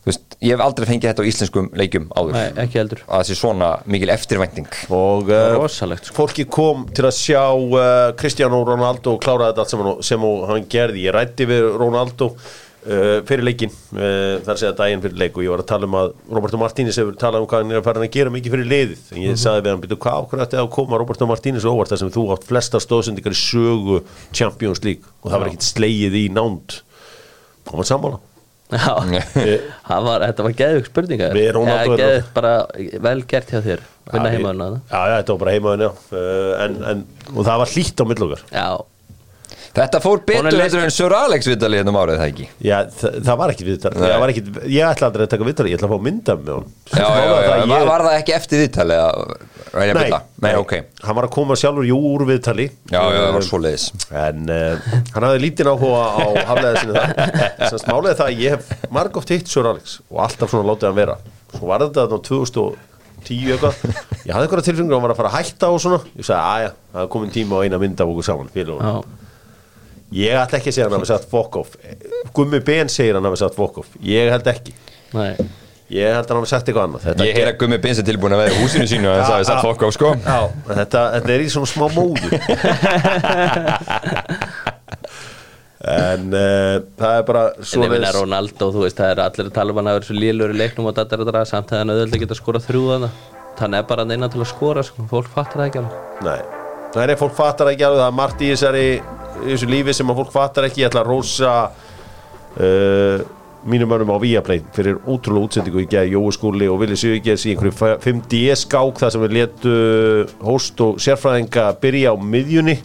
veist, 0.06 0.36
ég 0.40 0.54
hef 0.54 0.62
aldrei 0.62 0.86
fengið 0.88 1.10
þetta 1.10 1.25
á 1.25 1.30
íslenskum 1.30 1.70
leikjum 1.76 2.04
áður. 2.14 2.36
Nei, 2.36 2.50
ekki 2.64 2.80
heldur. 2.80 3.02
Að 3.06 3.22
það 3.22 3.30
sé 3.30 3.38
svona 3.40 3.70
mikil 3.90 4.12
eftirvænting. 4.14 4.68
Og 4.94 5.32
uh, 5.32 5.48
Rosalegt 5.56 6.10
sko. 6.10 6.18
fólki 6.20 6.46
kom 6.58 6.86
til 6.94 7.08
að 7.08 7.16
sjá 7.18 7.42
uh, 7.50 8.12
Cristiano 8.18 8.62
Ronaldo 8.66 9.16
klára 9.22 9.50
þetta 9.50 9.64
allt 9.64 9.75
sem 9.75 9.82
hann, 9.82 9.98
sem 10.06 10.28
hann 10.52 10.70
gerði. 10.76 11.08
Ég 11.08 11.16
rætti 11.16 11.48
við 11.50 11.66
Ronaldo 11.80 12.30
uh, 12.36 13.18
fyrir 13.26 13.46
leikin 13.48 13.72
uh, 13.72 14.36
þar 14.46 14.60
segja 14.62 14.75
daginn 14.78 15.02
fyrir 15.04 15.18
leik 15.25 15.40
og 15.40 15.46
ég 15.46 15.54
var 15.54 15.64
að 15.64 15.70
tala 15.72 15.90
um 15.90 15.98
að 15.98 16.14
Roberto 16.38 16.60
Martínez 16.62 17.00
hefur 17.02 17.18
talað 17.20 17.42
um 17.42 17.50
hvað 17.50 17.64
hann 17.64 17.75
er 17.75 17.82
að 17.82 17.88
fara 17.88 18.04
að 18.04 18.14
gera 18.18 18.34
mikið 18.36 18.56
fyrir 18.56 18.70
liðið. 18.75 19.02
En 19.16 19.25
ég 19.25 19.42
sagði 19.42 19.66
við 19.66 19.75
hann, 19.75 19.84
byrju, 19.86 20.00
hvað 20.06 20.22
okkur 20.28 20.46
ætti 20.46 20.62
að 20.62 20.70
koma 20.78 21.02
Roberto 21.02 21.30
Martínez 21.30 21.66
óvart 21.66 21.90
þar 21.94 22.04
sem 22.04 22.14
þú 22.14 22.28
átt 22.36 22.46
flesta 22.46 22.82
stóðsendingar 22.82 23.34
í 23.34 23.42
sögu 23.42 24.00
Champions 24.30 24.84
League? 24.86 25.16
Og 25.25 25.32
það 25.32 25.42
var 25.42 25.52
ekkit 25.52 25.70
slegið 25.72 26.20
í 26.22 26.25
nánd. 26.36 26.80
Og 27.66 27.80
hann 27.80 27.90
sammála 27.90 28.22
Já, 28.66 28.92
það 29.88 30.06
var, 30.08 30.25
þetta 30.26 30.44
var 30.49 30.54
geðvik 30.58 30.88
spurninga 30.90 31.28
vel 33.06 33.20
gert 33.30 33.52
hjá 33.54 33.61
þér. 33.62 33.85
Vinna 34.11 34.30
Já, 34.30 34.35
heimaðuna 34.37 34.66
ég- 34.70 34.90
Já, 34.90 35.00
já, 35.11 35.14
þetta 35.20 35.35
var 35.37 35.40
bara 35.44 35.54
heimaðun, 35.54 35.85
já. 35.87 35.90
Uh, 36.11 36.52
en, 36.64 36.76
en, 36.92 37.04
og 37.35 37.40
það 37.46 37.61
var 37.62 37.73
hlýtt 37.75 38.02
á 38.02 38.04
millokkar 38.11 38.42
Já, 38.50 38.66
Þetta 39.76 39.99
fór 40.00 40.23
betur 40.25 40.47
heldur 40.56 40.80
en 40.87 40.92
Sir 40.95 41.12
Alex 41.12 41.49
viðtalið 41.50 41.83
hérna 41.83 41.92
um 41.92 41.99
árið, 42.00 42.16
það 42.23 42.30
ekki? 42.30 42.47
Já, 42.64 42.76
það, 42.97 43.16
það 43.26 43.37
var 43.42 43.52
ekki 43.52 43.66
viðtal. 43.66 43.90
Nei. 43.92 44.00
það 44.06 44.23
var 44.23 44.33
ekki, 44.33 44.42
Ég 44.73 44.87
ætla 44.88 45.09
aldrei 45.11 45.25
að 45.26 45.33
taka 45.35 45.49
viðtal 45.50 45.66
Ég 45.68 45.76
ætla 45.76 45.88
að 45.90 45.92
fá 45.92 46.04
mynda 46.06 46.37
með 46.40 46.52
hún 46.54 46.71
Já, 46.97 47.04
já, 47.04 47.26
já, 47.26 47.50
já. 47.61 47.66
Var, 47.73 47.85
var 47.90 48.04
það 48.06 48.16
ekki 48.23 48.35
eftir 48.38 48.62
viðtalið 48.64 49.02
að 49.04 49.37
Nei? 49.76 50.09
Nei, 50.40 50.52
ok. 50.56 50.73
Hann 51.04 51.16
var 51.18 51.26
að 51.26 51.33
koma 51.35 51.56
sjálfur 51.61 51.85
jú 51.85 51.97
úr 52.14 52.23
viðtali. 52.30 52.64
Já, 52.88 52.97
já, 52.97 53.18
það 53.21 53.35
var 53.37 53.45
svo 53.45 53.59
leiðis 53.61 53.85
En 54.16 54.47
uh, 54.49 54.87
hann 55.12 55.26
hafði 55.26 55.42
lítinn 55.42 55.68
áhuga 55.68 56.06
á 56.16 56.25
haflega 56.49 56.80
sinni 56.80 56.97
það 56.97 57.68
Sannst 57.75 57.90
málega 57.90 58.16
það 58.23 58.30
að 58.30 58.40
ég 58.47 58.54
hef 58.56 58.88
margóft 58.97 59.35
hitt 59.35 59.52
Sör 59.52 59.68
Alex 59.75 59.99
og 60.09 60.23
alltaf 60.25 60.54
svona 60.54 60.71
látið 60.71 60.88
hann 60.88 60.97
vera. 61.02 61.18
Svo 61.52 61.68
var 61.68 61.85
þetta 61.85 62.06
þarna 62.06 62.16
á 62.16 62.26
2010 62.30 63.52
eitthvað. 63.52 63.85
Ég 64.25 64.33
hafði 64.33 64.47
einhverja 64.47 64.66
tilfengur 64.71 64.95
að 64.95 64.97
hann 64.97 65.06
var 65.06 65.14
að 65.16 65.21
fara 65.21 65.33
að 65.35 65.37
hætta 65.42 65.71
og 65.75 65.78
svona. 65.83 66.00
Ég 66.16 66.26
sagði, 66.30 66.40
aðja, 66.56 66.73
það 66.95 67.04
er 67.04 67.12
komin 67.16 67.33
tíma 67.37 67.61
á 67.61 67.64
eina 67.66 67.80
mynd 67.83 68.00
af 68.04 68.12
okkur 68.14 68.26
saman 68.30 68.50
félagunum. 68.54 68.87
já, 68.87 69.25
Ég 70.14 70.38
ætla 70.38 70.58
ekki 70.60 70.70
að 70.70 70.76
segja 70.76 70.86
hann 70.86 70.98
hafi 71.00 71.08
sagt 71.10 71.30
fuck 71.30 71.56
off. 71.58 71.76
Gummi 72.36 72.60
Ben 72.64 72.88
segir 72.92 73.18
hann 73.18 73.26
hafi 73.26 73.40
sagt 73.40 73.56
fuck 73.58 73.78
off. 73.82 73.88
Ég 74.06 74.30
held 74.30 74.46
ekki. 74.52 74.75
Nei. 75.16 75.32
Ég 75.90 76.10
held 76.10 76.26
að 76.26 76.30
hann 76.32 76.40
hafi 76.42 76.50
sagt 76.50 76.66
eitthvað 76.70 76.86
annað. 76.88 77.02
Þetta 77.06 77.26
Ég 77.26 77.36
heyra 77.38 77.52
Gummi 77.58 77.78
Bins 77.82 77.98
er 78.02 78.06
tilbúin 78.06 78.34
að 78.34 78.40
vera 78.42 78.54
í 78.54 78.58
húsinu 78.62 78.86
sínu 78.90 79.10
en 79.10 79.22
það 79.26 79.38
er 79.38 79.46
satt 79.50 79.62
á 79.62 79.90
sko. 79.94 80.08
Já, 80.18 80.40
þetta, 80.70 81.02
þetta 81.16 81.30
er 81.34 81.40
í 81.44 81.48
svona 81.52 81.68
smá 81.70 81.86
móðu 81.94 82.26
En 85.86 86.32
uh, 86.34 86.82
það 86.98 87.12
er 87.20 87.25
bara 87.28 87.42
En 87.60 87.84
ég 87.84 87.92
minna 87.92 88.10
Ronaldo, 88.16 88.70
þú 88.75 88.80
veist, 88.82 88.98
það 88.98 89.12
er 89.12 89.20
allir 89.26 89.50
að 89.50 89.54
tala 89.54 89.70
um 89.70 89.78
hann 89.78 89.90
að 89.92 89.98
vera 90.00 90.08
svo 90.08 90.16
lélur 90.18 90.54
í 90.54 90.58
leiknum 90.58 90.88
og 90.90 90.96
þetta 90.96 91.14
er 91.14 91.22
þetta 91.22 91.42
samt 91.52 91.70
að 91.70 91.82
hann 91.82 91.92
auðvitað 91.94 92.22
geta 92.25 92.38
skora 92.40 92.62
þrjú 92.64 92.82
þannig 93.56 93.78
er 93.78 93.86
bara 93.88 94.02
hann 94.02 94.14
innan 94.16 94.32
til 94.32 94.42
að 94.42 94.50
skora, 94.50 94.82
sko, 94.84 95.06
fólk 95.12 95.30
fattar 95.32 95.62
það 95.62 95.68
ekki 95.68 95.80
alveg. 95.80 95.94
Nei, 96.26 96.40
það 96.96 97.12
er 97.14 97.20
fólk 97.20 97.36
fattar 97.38 97.70
ekki 97.70 97.86
alveg. 97.86 98.02
Það 98.02 98.10
er 98.10 98.18
margt 98.18 98.42
í 98.42 98.50
þessari 98.50 98.88
í 99.45 99.52
þessu 99.52 99.71
lífi 99.71 99.95
sem 99.97 100.12
að 100.12 100.21
fólk 100.23 100.35
fattar 100.35 100.69
ekki 100.69 100.85
Ég 100.85 100.90
ætla 100.90 101.02
að 101.05 101.11
rósa 101.11 101.55
uh, 102.57 103.25
mínum 103.66 103.90
mönnum 103.90 104.14
á 104.14 104.19
Viaplay 104.23 104.62
fyrir 104.76 105.00
ótrúlega 105.02 105.49
útsendingu. 105.49 105.83
Í 105.83 105.90
gæði 105.90 106.14
Jói 106.14 106.35
Skúli 106.37 106.69
og 106.71 106.78
Vili 106.83 106.99
Sigurgess 106.99 107.47
í 107.47 107.55
einhverju 107.55 107.97
5D 108.05 108.43
skák 108.62 109.02
þar 109.02 109.14
sem 109.14 109.25
við 109.26 109.37
letu 109.40 109.75
host 110.47 110.81
og 110.85 111.00
sérfræðinga 111.02 111.73
byrja 111.83 112.14
á 112.14 112.16
miðjunni 112.21 112.78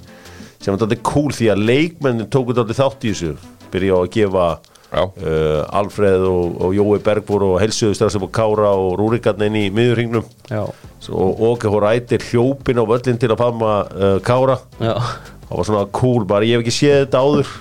sem 0.62 0.74
var 0.74 0.82
þetta 0.84 1.02
cool 1.08 1.32
því 1.34 1.54
að 1.54 1.64
leikmennin 1.70 2.30
tóku 2.34 2.58
þetta 2.58 2.78
þátt 2.78 3.06
í 3.06 3.14
þessu. 3.14 3.56
Byrja 3.72 3.98
á 3.98 4.00
að 4.02 4.12
gefa 4.18 4.48
uh, 4.92 5.78
Alfreð 5.80 6.26
og, 6.28 6.58
og 6.66 6.74
Jói 6.76 7.02
Berg 7.04 7.28
voru 7.28 7.54
og 7.56 7.62
helsuðu 7.64 7.98
strax 7.98 8.18
upp 8.18 8.28
á 8.28 8.36
Kára 8.42 8.72
og 8.76 8.98
Rúrikarn 9.00 9.46
inn 9.48 9.60
í 9.62 9.68
miðjurhingnum 9.74 10.26
Já, 10.50 10.66
og 10.66 11.46
Óke 11.52 11.72
Hórætir 11.72 12.26
hljópin 12.32 12.82
á 12.82 12.86
völlin 12.90 13.22
til 13.22 13.32
að 13.32 13.40
fama 13.42 13.76
uh, 13.86 14.18
Kára. 14.26 14.60
Já, 14.82 14.98
það 15.52 15.60
var 15.62 15.68
svona 15.70 15.84
cool, 16.00 16.24
bara 16.30 16.48
ég 16.48 16.58
hef 16.58 16.64
ekki 16.66 16.74
séð 16.80 16.98
þetta 17.06 17.22
áður. 17.26 17.52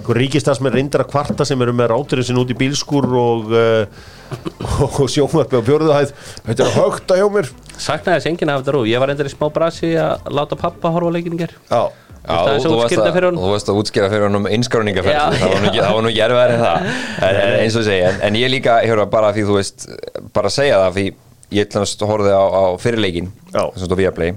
Einhver 0.00 0.18
ríkistarsmenn 0.22 0.72
reyndar 0.74 1.02
að 1.04 1.10
kvarta 1.12 1.44
sem 1.46 1.60
eru 1.64 1.72
með 1.76 1.90
ráturinn 1.92 2.24
sinn 2.26 2.38
út 2.40 2.50
í 2.52 2.56
bílskur 2.56 3.06
og, 3.20 3.50
uh, 3.50 3.88
og 5.02 5.08
sjónvarpi 5.10 5.58
á 5.58 5.62
fjörðuhæð 5.66 6.12
þetta 6.46 6.66
er 6.66 6.76
högt 6.78 7.10
að 7.14 7.20
hjá 7.20 7.26
mér. 7.34 7.50
Saknaði 7.80 8.20
þess 8.20 8.30
enginn 8.30 8.52
af 8.54 8.60
þetta 8.62 8.74
rú 8.76 8.84
Ég 8.88 9.02
var 9.02 9.12
endur 9.12 9.28
í 9.28 9.32
smá 9.32 9.48
brasi 9.52 9.90
að 9.98 10.30
láta 10.36 10.56
pappa 10.60 10.92
horfa 10.94 11.10
á 11.10 11.14
leikinn 11.16 11.36
í 11.36 11.40
ger 11.42 11.52
já, 11.56 11.82
Já, 12.20 12.38
þú 12.60 12.74
varst 12.76 12.98
að- 13.00 13.72
að 13.72 13.78
útskýra 13.80 14.08
fyrir 14.12 14.26
honum 14.28 14.46
einskráningaferð 14.50 15.16
Já, 15.16 15.22
það 15.40 15.54
var 15.54 15.60
nú 15.64 15.70
ekki- 15.70 15.82
það 15.84 15.94
var 15.96 16.02
nú 16.06 16.10
ekki 16.12 16.24
erfiðar 16.26 16.54
en 16.54 16.64
það. 16.64 16.88
En, 17.30 17.38
en 17.44 17.54
eins 17.64 17.78
og 17.80 17.86
segja, 17.88 18.10
en, 18.12 18.20
en 18.28 18.38
ég 18.40 18.52
líka 18.52 18.78
hérna, 18.84 19.06
bara 19.10 19.32
því 19.36 19.46
þú 19.48 19.56
veist, 19.58 19.86
bara 20.36 20.52
að 20.52 20.56
segja 20.58 20.80
það 20.84 20.98
því 20.98 21.06
ég 21.60 21.70
til 21.72 21.80
að 21.82 22.06
horfði 22.12 22.34
á, 22.36 22.44
á 22.46 22.64
fyrirleikin 22.78 23.32
sem 23.50 23.86
stóð 23.88 24.02
Viaplay 24.04 24.34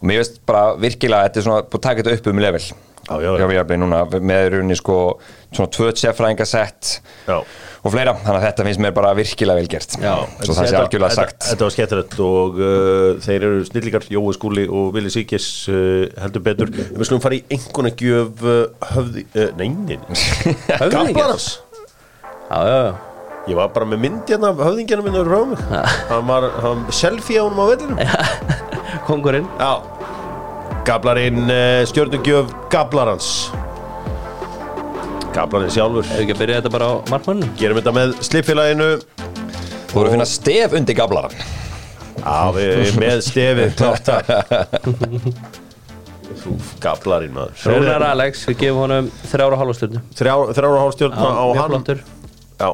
og 0.00 0.08
mér 0.10 0.22
veist 0.22 0.42
bara 0.48 0.74
virkilega 0.80 1.28
þetta 1.28 1.40
er 1.40 1.48
svona 1.48 1.62
búið 1.64 1.80
að 1.80 1.86
taka 1.88 2.04
þetta 2.04 2.18
upp 2.20 2.32
um 2.32 2.44
level. 2.46 2.66
Já, 3.06 3.20
já, 3.22 3.30
já. 3.30 3.38
hjá 3.38 3.46
Viaplay 3.52 3.78
núna 3.78 4.00
með 4.18 4.48
rauninni 4.56 4.76
sko 4.78 4.96
svona 5.54 5.70
tvö 5.70 5.92
sérfræðingasett 5.94 6.96
já. 7.28 7.36
og 7.38 7.92
fleira, 7.94 8.16
þannig 8.18 8.40
að 8.40 8.46
þetta 8.48 8.66
finnst 8.66 8.82
mér 8.82 8.94
bara 8.96 9.12
virkilega 9.14 9.60
vel 9.60 9.70
gert. 9.70 9.94
Já. 10.02 10.14
svo 10.42 10.56
það 10.56 10.70
sé 10.72 10.80
algjörlega 10.80 11.14
sagt. 11.14 11.46
þetta 11.52 11.68
var 11.68 11.74
skemmtilegt 11.76 12.18
og 12.26 12.58
uh, 12.58 13.22
þeir 13.22 13.46
eru 13.46 13.62
snillíkar 13.70 14.08
Jói 14.10 14.34
Skúli 14.34 14.66
og 14.66 14.90
Vili 14.96 15.14
Sigges 15.14 15.48
uh, 15.70 16.02
heldur 16.24 16.46
betur. 16.50 16.74
Við 16.74 17.06
skulum 17.06 17.22
fara 17.22 17.38
í 17.38 17.44
einhverna 17.46 17.94
gjöf 17.94 18.42
uh, 18.42 18.90
höfði, 18.96 19.26
uh, 19.36 19.52
neinin 19.60 20.02
Gablarans 20.96 21.52
Já, 22.50 22.58
já, 22.66 22.78
já. 22.88 22.94
Ég 23.46 23.54
var 23.54 23.70
bara 23.70 23.86
með 23.86 24.02
mynd 24.02 24.30
hérna 24.30 24.50
af 24.50 24.62
höfðingjarnum 24.66 25.06
minna 25.06 25.22
frá 25.22 25.40
mig 25.46 25.60
Hann 26.10 26.26
var, 26.26 26.50
hann 26.64 26.86
selfie 26.90 27.38
á 27.38 27.46
honum 27.46 27.62
á 27.62 27.66
vellinum 27.70 28.65
Kongurinn. 29.06 29.46
Já. 29.60 29.72
Gablarinn 30.86 31.44
uh, 31.50 31.82
stjörnugjöf 31.90 32.50
Gablarans. 32.72 33.30
Gablarinn 35.36 35.72
sjálfur. 35.74 36.06
Ef 36.06 36.22
ekki 36.24 36.34
að 36.36 36.40
byrja 36.42 36.60
þetta 36.60 36.72
bara 36.72 36.86
á 36.88 36.94
markmannum 37.12 37.50
Gerum 37.60 37.76
þetta 37.80 37.92
með 37.96 38.14
slipfélaginu 38.24 38.86
þú 39.90 39.92
voru 39.98 40.08
að 40.08 40.14
finna 40.16 40.26
stef 40.30 40.76
undir 40.78 40.96
gablaran 40.96 41.34
Já, 42.16 42.38
við 42.56 42.96
með 43.02 43.20
stefið 43.26 43.74
klátt 43.76 44.08
Gablarinn 46.82 47.34
maður. 47.34 47.60
Rúnar 47.68 48.04
Alex, 48.06 48.44
við 48.48 48.58
gefum 48.64 48.80
honum 48.86 49.10
þrjára 49.30 49.58
Þrjá- 50.16 50.50
Þrjára 50.56 50.80
hálfstjörn 50.82 51.16
á 51.16 51.46
hann. 51.58 52.00
Já, 52.56 52.68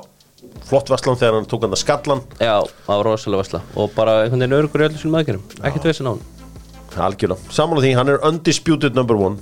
flott 0.72 0.90
varslan 0.92 1.20
þegar 1.20 1.38
hann 1.38 1.48
tók 1.52 1.66
hann 1.66 1.76
að 1.76 1.82
skallan. 1.84 2.24
Já, 2.40 2.56
það 2.88 2.96
var 2.96 3.08
rosalega 3.10 3.44
vasla 3.44 3.62
Og 3.76 3.92
bara 3.94 4.18
einhvern 4.24 4.42
veginn 4.46 4.58
örgur 4.58 4.82
í 4.82 4.88
öllum 4.88 5.00
sínum 5.04 5.18
aðgerðum. 5.20 5.56
Ekkert 5.68 5.90
vissin 5.92 6.08
á 6.08 6.12
hann 6.16 6.28
Algjörlega, 6.92 7.52
sammála 7.52 7.80
því, 7.86 7.90
hann 7.96 8.10
er 8.12 8.18
undisputed 8.28 8.96
number 8.98 9.16
one. 9.16 9.38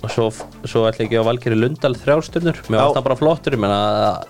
Og 0.00 0.12
svo, 0.12 0.26
svo 0.68 0.86
ætla 0.88 1.04
ég 1.04 1.10
að 1.10 1.12
gefa 1.14 1.26
Valgeri 1.28 1.56
Lundal 1.58 1.92
þrjárstjörnur 2.00 2.60
Mér 2.72 2.80
átt 2.80 2.96
það 2.96 3.04
bara 3.04 3.18
flottur 3.20 3.56
Ég 3.56 3.60
menna 3.60 3.80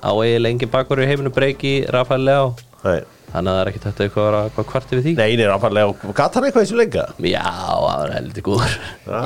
á 0.03 0.11
eiginlega 0.11 0.55
engin 0.57 0.73
bakverður 0.73 1.07
í 1.07 1.11
heiminu 1.13 1.31
breyki 1.35 1.73
Rafael 1.95 2.25
Leá 2.27 2.41
Nei, 2.83 2.97
þannig 3.33 3.51
að 3.51 3.57
það 3.57 3.61
er 3.63 3.71
ekki 3.71 3.81
þetta 3.85 4.05
eitthvað 4.07 4.27
að 4.27 4.35
vera 4.35 4.65
kvarti 4.71 4.97
við 4.99 5.05
því. 5.07 5.13
Nei, 5.21 5.37
neina, 5.41 5.55
aðfarlega, 5.57 6.13
gat 6.21 6.35
hann 6.39 6.47
eitthvað 6.49 6.65
í 6.65 6.67
þessu 6.69 6.79
leika? 6.81 7.05
Já, 7.31 7.43
það 7.47 7.85
var 7.87 8.13
heldur 8.17 8.45
góður. 8.51 8.75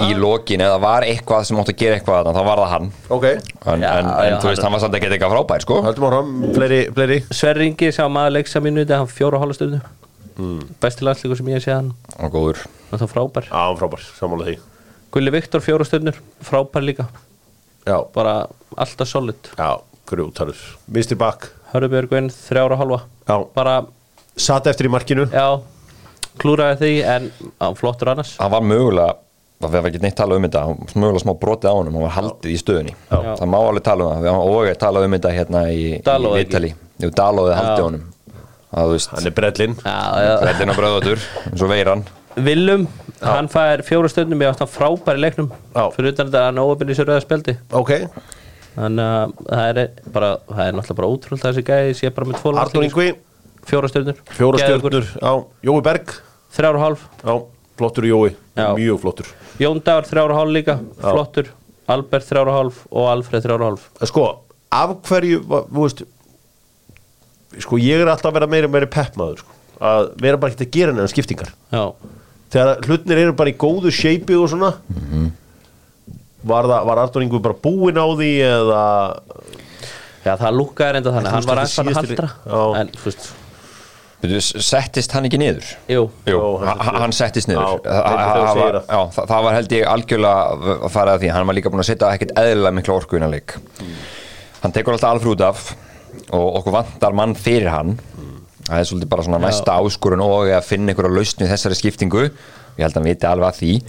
Í 0.05 0.17
lokin, 0.21 0.65
það 0.65 0.79
var 0.85 1.07
eitthvað 1.09 1.45
sem 1.49 1.61
átti 1.63 1.75
að 1.75 1.81
gera 1.85 1.99
eitthvað 1.99 2.19
þarna, 2.21 2.35
þá 2.39 2.49
var 2.51 2.63
það 2.65 2.73
hann. 2.75 2.89
Ok, 3.19 3.27
en, 3.31 3.41
Já, 3.85 3.91
en, 3.99 4.11
en 4.13 4.31
já, 4.31 4.39
þú 4.41 4.51
veist, 4.51 4.63
hann- 4.63 4.65
hann 4.69 4.77
var 4.79 4.85
samt 4.85 4.99
ekki 5.01 5.11
eitthvað 5.13 5.35
frábær 5.37 5.65
sko. 5.67 5.81
höldum 5.89 6.09
áfram, 6.11 6.33
fleiri, 6.59 6.81
fleiri. 6.97 7.19
Sverri 7.31 7.67
Ingi 7.73 7.91
sá 7.93 8.05
maður 8.09 8.37
leiksa 8.39 8.61
mínu 8.65 8.85
þetta 8.85 9.01
hann 9.03 9.13
fjóra 9.13 9.39
og 9.41 9.45
hálfa 9.47 9.59
stundu. 9.61 9.81
Hmm. 10.35 10.63
besti 10.83 11.05
landslíkur 11.07 11.37
sem 11.39 11.47
ég 11.53 11.63
sé 11.63 11.71
hann. 11.71 11.93
Og 12.19 12.33
góður. 12.35 12.65
Hann 12.91 12.99
þá 12.99 13.07
frábær? 13.13 13.45
Já, 13.47 13.55
hann 13.69 13.77
frábær, 13.79 14.03
sammála 14.19 14.49
því. 14.49 14.57
Gulli 15.15 15.31
Viktor 15.31 15.63
fjóra 15.63 15.85
stundur, 15.87 16.17
frábær 16.43 16.83
líka. 16.83 17.07
Já, 17.87 18.01
bara 18.17 18.49
alltaf 18.77 19.07
solid. 19.07 19.37
Já, 19.55 19.77
grjótarur. 20.11 20.59
Mistir 20.91 21.17
bakk, 21.21 21.47
Hörubjörgvin 21.75 22.31
þrjára 22.33 22.77
og 22.79 22.83
hálfa. 22.85 23.01
Já, 23.29 23.37
bara, 23.55 23.77
satt 24.37 24.67
eftir 24.71 24.89
í 24.89 24.93
markinu. 24.95 25.29
Já 25.35 25.49
klúraði 26.41 26.79
því 26.81 26.93
en 27.07 27.29
á, 27.63 27.67
flottur 27.79 28.11
annars. 28.15 28.35
Hann 28.41 28.51
var 28.55 28.65
mögulega 28.67 29.13
það 29.65 29.77
var 29.79 29.87
ekki 29.89 30.01
neitt 30.03 30.17
talað 30.19 30.41
um 30.41 30.47
þetta, 30.49 30.63
hann 30.67 30.81
var 30.81 30.97
mögulega 31.05 31.23
smá 31.23 31.33
brotið 31.41 31.71
á 31.71 31.75
honum 31.79 31.95
hann 31.97 32.05
var 32.05 32.15
haldið 32.19 32.51
í 32.53 32.57
stöðunni. 32.61 32.97
Já. 33.09 33.21
það 33.39 33.51
má 33.53 33.57
alveg 33.61 33.85
tala 33.87 34.09
um 34.09 34.25
það, 34.25 34.41
og 34.51 34.67
ég 34.69 34.81
talað 34.83 35.07
um 35.07 35.15
þetta 35.17 35.33
hérna 35.37 35.63
í, 35.73 35.85
Daló 36.05 36.35
í 36.35 36.43
ekki? 36.43 36.51
Vitali 36.51 36.73
Jú, 37.05 37.11
Dalóði 37.21 37.55
haldið 37.59 37.79
Já. 37.81 37.87
honum. 37.87 38.05
Það 38.75 38.91
þú 38.91 38.97
veist, 38.97 39.11
Hann 39.15 39.29
er 39.31 39.35
brellinn. 39.39 39.75
Já, 39.85 39.97
já. 40.27 40.35
Veldin 40.43 40.75
á 40.75 40.77
bröðatur 40.79 41.25
eins 41.53 41.63
og 41.65 41.71
veiran. 41.71 42.05
Willum, 42.35 42.87
hann 43.23 43.49
fær 43.53 43.83
fjóra 43.87 44.11
stundum 44.11 44.43
ég 44.43 44.51
átt 44.51 44.63
hann 44.65 44.73
frábær 44.75 45.21
í 45.21 45.23
leiknum. 45.23 45.53
Já. 45.71 45.85
fyrir 45.95 46.13
utan 46.13 46.27
þetta 46.29 46.43
að 46.43 46.49
hann 46.51 46.63
óöfinn 46.67 46.91
í 46.91 46.97
sér 46.99 47.09
rauða 47.09 47.23
speldi 47.23 47.55
Ok, 47.71 47.93
þannig 48.75 49.09
að 49.09 49.35
það 49.49 49.81
er 49.83 49.91
bara 50.15 50.31
það 50.51 50.63
er 50.67 50.77
náttúrulega 50.79 50.99
bara 51.01 51.11
ótrúld 51.15 51.43
þessi 51.45 51.65
gæði 51.69 51.97
sé 51.99 52.11
bara 52.15 52.31
með 52.31 52.41
tvo 52.43 52.55
Arnur 52.63 52.87
Ingvi, 52.89 53.09
fjóra 53.69 53.91
stjörnur. 53.91 54.23
Fjóra 54.35 54.63
stjörnur 54.63 55.11
Já, 55.15 55.33
Jói 55.69 55.83
Berg. 55.85 56.15
Þrjára 56.55 56.79
og 56.79 56.85
hálf. 56.85 57.05
Já, 57.25 57.35
flottur 57.81 58.07
Jói, 58.07 58.33
Já. 58.55 58.67
mjög 58.79 59.01
flottur. 59.03 59.31
Jón 59.59 59.81
Dagur 59.85 60.09
þrjára 60.11 60.35
og 60.35 60.41
hálf 60.43 60.55
líka 60.55 60.79
flottur. 61.01 61.51
Albert 61.91 62.27
þrjára 62.29 62.51
og 62.53 62.59
hálf 62.59 62.83
og 62.91 63.09
Alfred 63.13 63.45
þrjára 63.45 63.61
og 63.67 63.71
hálf. 63.73 63.89
Sko, 64.09 64.27
af 64.73 64.95
hverju, 65.09 65.41
þú 65.45 65.83
veist 65.83 66.05
Sko, 67.63 67.79
ég 67.79 68.03
er 68.03 68.11
alltaf 68.11 68.33
að 68.33 68.41
vera 68.41 68.49
meira 68.51 68.67
og 68.67 68.73
meira 68.75 68.89
peppmaður 68.91 69.43
sko. 69.45 69.53
að 69.85 70.09
vera 70.23 70.39
bara 70.41 70.55
ekki 70.55 70.67
að 70.67 70.75
gera 70.75 70.95
neina 70.95 71.11
skiptingar. 71.11 71.51
Já, 71.71 71.85
þegar 72.55 72.81
hlutnir 72.87 73.21
eru 73.25 73.35
bara 73.37 73.51
í 73.53 73.57
góðu 73.59 73.93
shapei 73.95 74.37
og 74.39 74.49
svona 74.51 74.71
var, 74.73 74.79
það, 74.81 75.33
var 76.89 77.01
Artur 77.05 77.25
Ingvi 77.25 77.41
bara 77.45 77.55
búinn 77.65 77.97
á 78.01 78.07
því 78.17 78.31
eða? 78.49 78.83
Já 80.25 80.35
það 80.41 80.57
lúkkaði 80.59 80.93
reynda 80.97 81.13
þannig. 81.15 81.33
Hann 81.35 81.49
var 81.49 81.61
aðeins 81.63 81.77
bara 81.79 81.95
þetta 81.95 82.01
haldra 82.01 82.29
Já. 82.49 82.81
en 82.81 82.93
þú 82.95 83.09
veist, 83.11 83.33
settist 84.65 85.13
hann 85.13 85.27
ekki 85.29 85.37
niður? 85.43 85.67
Jú. 85.91 86.05
Jú, 86.25 86.33
Jó, 86.33 86.45
hann 86.65 86.81
hann, 87.03 87.13
settist 87.13 87.51
niður. 87.51 87.83
Já, 87.85 87.91
Það- 87.93 88.23
það 88.25 88.57
var- 88.57 88.79
já, 88.89 89.27
var 89.45 89.53
held 89.59 89.75
ég 89.77 89.85
algjörlega 89.91 90.79
að 90.81 90.91
fara 90.95 91.17
að 91.19 91.21
því. 91.21 91.31
Hann 91.35 91.47
var 91.47 91.55
líka 91.59 91.71
búin 91.71 91.83
að 91.85 91.91
setja 91.91 92.13
ekkert 92.17 92.33
eðlilega 92.41 92.73
mikla 92.79 92.95
orku 92.97 93.17
innan 93.19 93.31
leik. 93.35 93.57
Hann 94.63 94.73
tekur 94.73 94.95
alltaf 94.97 95.13
alfrú 95.13 95.35
út 95.37 95.41
af 95.45 95.75
og 96.33 96.57
okkur 96.63 96.73
vantar 96.73 97.13
mann 97.13 97.35
fyrir 97.35 97.69
hann. 97.69 97.99
Það 98.65 98.79
er 98.81 98.85
svolítið 98.89 99.09
bara 99.13 99.23
svona 99.23 99.43
næsta 99.45 99.77
áskorun 99.77 100.23
og 100.25 100.49
að 100.49 100.65
finna 100.65 100.93
einhverja 100.95 101.13
lausn 101.13 101.45
í 101.45 101.51
þessari 101.51 101.77
skiptingu. 101.77 102.31
Ég 102.79 102.81
held 102.81 102.95
að 102.95 103.03
hann 103.03 103.11
viti 103.13 103.27
alveg 103.29 103.51
að 103.53 103.61
því 103.61 103.83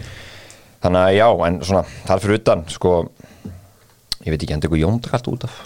þannig 0.86 1.02
að 1.02 1.18
já, 1.18 1.28
en 1.50 1.60
svona 1.66 1.84
þar 2.06 2.24
fyrir 2.24 2.40
utan 2.42 2.64
sko 2.72 2.94
ég 4.26 4.32
veit 4.34 4.40
ekki, 4.42 4.54
hann 4.56 4.64
tekur 4.64 4.80
Jóndag 4.82 5.14
allt 5.18 5.28
út 5.34 5.44
af 5.50 5.60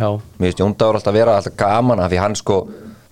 já, 0.00 0.08
mér 0.40 0.50
finnst 0.50 0.60
Jóndagur 0.64 0.98
alltaf 1.00 1.16
vera 1.16 1.36
alltaf 1.38 1.56
gaman 1.60 2.02
af 2.04 2.10
því 2.12 2.20
hann 2.24 2.36
sko, 2.40 2.58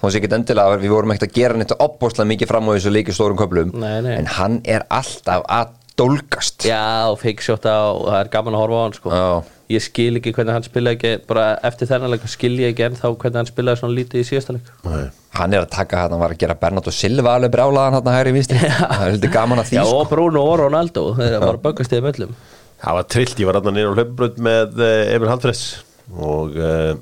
þá 0.03 0.05
sé 0.11 0.21
ekki 0.21 0.33
endilega 0.37 0.81
við 0.83 0.93
vorum 0.93 1.15
ekkert 1.15 1.31
að 1.31 1.39
gera 1.39 1.61
neitt 1.61 1.77
opbóðslega 1.79 2.31
mikið 2.35 2.51
fram 2.53 2.69
á 2.69 2.75
þessu 2.77 2.93
leiki 2.93 3.15
stórum 3.17 3.39
köflum, 3.41 3.73
Nei, 3.81 3.97
nei. 4.05 4.15
en 4.19 4.29
hann 4.37 4.59
er 4.69 4.85
alltaf 4.93 5.47
að 5.49 5.73
dólgast 5.95 6.65
já 6.67 7.07
og 7.07 7.21
feiksjóta 7.23 7.73
og 7.95 8.09
það 8.11 8.21
er 8.25 8.30
gaman 8.35 8.57
að 8.59 8.65
horfa 8.65 8.80
á 8.80 8.85
hann 8.85 8.97
sko 8.99 9.13
Já. 9.15 9.28
Ég 9.73 9.83
skil 9.83 10.19
ekki 10.19 10.33
hvernig 10.37 10.57
hann 10.57 10.67
spilaði 10.67 10.99
ekki 10.99 11.13
bara 11.29 11.45
eftir 11.65 11.89
þennan 11.89 12.13
leik 12.13 12.27
skil 12.29 12.53
ég 12.61 12.75
ekki 12.75 12.85
en 12.89 12.99
þá 12.99 13.07
hvernig 13.13 13.39
hann 13.41 13.49
spilaði 13.49 13.81
svona 13.81 13.97
lítið 13.97 14.21
í 14.21 14.27
síðasta 14.29 14.57
leik. 14.57 14.69
Nei. 14.85 15.07
hann 15.39 15.57
er 15.57 15.65
að 15.65 15.71
taka 15.73 16.03
hann, 16.03 16.13
hann 16.15 16.23
var 16.23 16.35
að 16.35 16.43
gera 16.43 16.59
Bernardo 16.61 16.93
Silva 16.95 17.37
alveg 17.39 17.55
brjálaðan 17.55 17.97
hann 17.99 18.11
hægri 18.13 18.35
vinstri. 18.37 18.61
Það 18.83 19.07
er 19.07 19.15
heldur 19.15 19.33
gaman 19.35 19.63
að 19.63 19.71
því 19.71 19.79
já 19.79 19.85
sko. 19.87 20.03
og 20.03 20.13
Bruno 20.13 20.45
og 20.50 20.59
Ronaldo 20.61 21.07
þeir 21.17 21.39
var 21.41 21.57
að 21.57 21.65
böggast 21.65 21.95
í 21.95 21.99
þeim 21.99 22.11
öllum. 22.13 22.37
Það 22.85 22.99
var 22.99 23.09
trillt, 23.15 23.41
ég 23.41 23.49
var 23.49 23.59
hann 23.61 23.75
niður 23.79 23.95
á 23.95 23.97
hlaupabraut 23.97 24.41
með 24.45 24.85
uh, 24.85 25.15
Emil 25.15 25.31
Hallfreds 25.33 25.65
og 26.13 26.59
uh, 26.61 26.93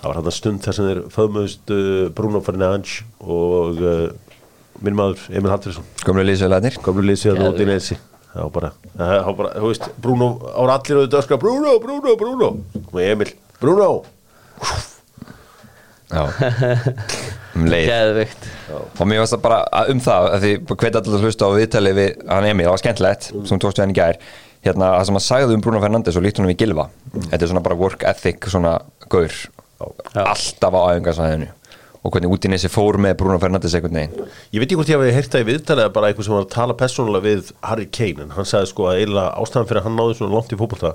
það 0.00 0.06
var 0.10 0.20
hann 0.20 0.36
stund 0.36 0.66
þar 0.66 0.76
sem 0.76 0.90
þeir 0.90 1.02
föðmuðust 1.16 1.74
uh, 1.76 2.04
Bruno 2.16 2.44
Fernandes 2.44 3.00
og 3.24 3.80
uh, 3.80 4.06
minn 4.84 5.00
maður 5.00 5.24
Emil 5.32 5.54
Hallfredsson 5.54 5.88
komlu 6.04 6.26
lýsið 6.28 8.09
að 8.30 8.44
þá 8.44 8.50
bara, 8.54 8.70
þá 9.00 9.30
bara, 9.40 9.50
þú 9.58 9.70
veist 9.72 9.88
Bruno 10.04 10.28
ára 10.54 10.76
allir 10.78 11.00
auðvitað 11.00 11.22
öskra 11.24 11.38
Bruno, 11.42 11.76
Bruno, 11.82 12.16
Bruno. 12.20 12.50
Og 12.92 13.00
Emil, 13.02 13.32
Bruno. 13.60 13.90
Já. 16.10 16.24
Um 17.50 17.64
geðvikt 17.66 18.44
og 18.70 19.00
mér 19.10 19.18
varst 19.24 19.34
það 19.34 19.40
bara 19.42 19.56
að- 19.74 19.88
um 19.92 20.00
það 20.02 20.26
að 20.30 20.44
því 20.44 20.50
hveit 20.70 20.96
allir 21.00 21.16
að 21.16 21.24
hlusta 21.26 21.48
á 21.50 21.56
viðtali 21.56 21.92
við 21.96 22.20
hann 22.30 22.46
Emil, 22.46 22.64
það 22.68 22.70
var 22.76 22.80
skemmtilegt 22.82 23.26
sem 23.50 23.60
tókst 23.62 23.78
við 23.80 23.82
hann 23.82 23.92
í 23.94 23.96
gær. 23.98 24.18
Hérna, 24.64 24.90
það 24.94 25.04
sem 25.08 25.18
hann 25.18 25.24
sagði 25.26 25.56
um 25.58 25.64
Bruno 25.64 25.80
Fernandes 25.82 26.18
og 26.20 26.24
líkt 26.24 26.38
honum 26.38 26.52
í 26.54 26.56
Gilva 26.60 26.84
þetta 27.16 27.40
er 27.42 27.50
svona 27.50 27.62
bara 27.66 27.78
work 27.80 28.04
ethic 28.06 28.46
svona 28.52 28.76
gaur, 29.10 29.34
alltaf 30.14 30.78
á 30.78 30.80
æfingarsæðinu 30.94 31.48
og 32.00 32.14
hvernig 32.14 32.32
út 32.32 32.46
í 32.48 32.50
nesi 32.52 32.70
fór 32.72 32.96
með 33.02 33.16
Bruno 33.20 33.38
Fernandes 33.42 33.74
einhvern 33.76 33.98
veginn. 33.98 34.28
Ég 34.54 34.62
veit 34.62 34.68
ekki 34.70 34.78
hvort 34.80 34.92
ég 34.92 35.00
hafi 35.00 35.16
heyrt 35.16 35.34
það 35.34 35.42
í 35.44 35.48
viðtalið 35.50 35.84
eða 35.84 35.94
bara 35.96 36.10
einhver 36.10 36.26
sem 36.26 36.34
var 36.36 36.46
að 36.46 36.54
tala 36.54 36.76
persónulega 36.80 37.26
við 37.26 37.50
Harry 37.66 37.88
Kane 37.92 38.24
en 38.24 38.32
hann 38.36 38.48
sagði 38.48 38.70
sko 38.72 38.86
að 38.88 39.00
eiginlega 39.02 39.34
ástæðan 39.42 39.68
fyrir 39.68 39.82
að 39.82 39.88
hann 39.88 39.98
náði 40.00 40.16
svona 40.16 40.36
langt 40.38 40.54
í 40.54 40.60
fótbolta 40.60 40.94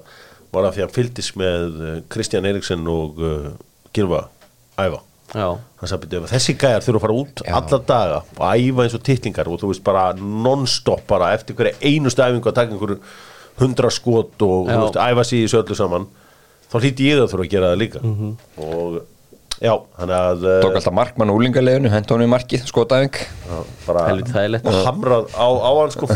var 0.55 0.65
að 0.65 0.77
því 0.77 0.81
að 0.81 0.87
hann 0.87 0.95
fylgdist 0.95 1.37
með 1.41 1.77
Kristján 2.15 2.49
Eriksen 2.49 2.89
og 2.89 3.21
uh, 3.21 3.51
Gilva 3.93 4.23
æfa 4.81 5.01
já, 5.35 5.47
hann 5.81 5.89
sagði 5.91 6.09
byrju, 6.09 6.25
ef 6.25 6.33
þessi 6.33 6.57
gæjar 6.61 6.85
þurfa 6.85 6.99
að 7.01 7.05
fara 7.05 7.19
út 7.21 7.45
Já. 7.45 7.53
alla 7.59 7.79
daga 7.91 8.19
og 8.25 8.43
æfa 8.55 8.85
eins 8.85 8.97
og 8.97 9.05
titlingar 9.05 9.49
og 9.51 9.61
þú 9.61 9.71
veist 9.71 9.85
bara 9.85 10.05
non-stop 10.19 11.05
bara 11.09 11.33
eftir 11.37 11.57
hverja 11.59 11.77
einustu 11.85 12.23
æfingu 12.25 12.49
að 12.49 12.57
taka 12.59 12.73
einhverju 12.75 12.99
hundra 13.61 13.91
skot 13.93 14.45
og 14.45 14.69
veist, 14.71 14.99
æfa 14.99 15.25
sig 15.27 15.43
í 15.43 15.45
þessu 15.45 15.61
öllu 15.61 15.77
saman 15.79 16.07
þá 16.71 16.77
hlýtti 16.81 17.09
ég 17.11 17.21
að 17.23 17.29
þurfa 17.33 17.45
að 17.45 17.51
gera 17.53 17.71
það 17.71 17.81
líka. 17.81 17.99
Og 18.65 18.95
já, 19.63 19.73
þannig 19.97 20.15
að 20.15 20.45
uh, 20.45 20.55
tók 20.63 20.79
alltaf 20.79 20.95
markmann 20.95 21.31
úr 21.31 21.39
úlingarleginu, 21.39 21.91
hent 21.93 22.11
honum 22.11 22.27
í 22.27 22.33
markið 22.33 22.65
skotæfing. 22.69 23.19
Já, 23.21 23.57
bara 23.85 24.07
Helviti 24.09 24.35
þægilegt. 24.35 24.67
og 24.71 24.81
hamrað 24.89 25.29
á, 25.35 25.47
á 25.47 25.71
hann 25.79 25.93
sko. 25.95 26.09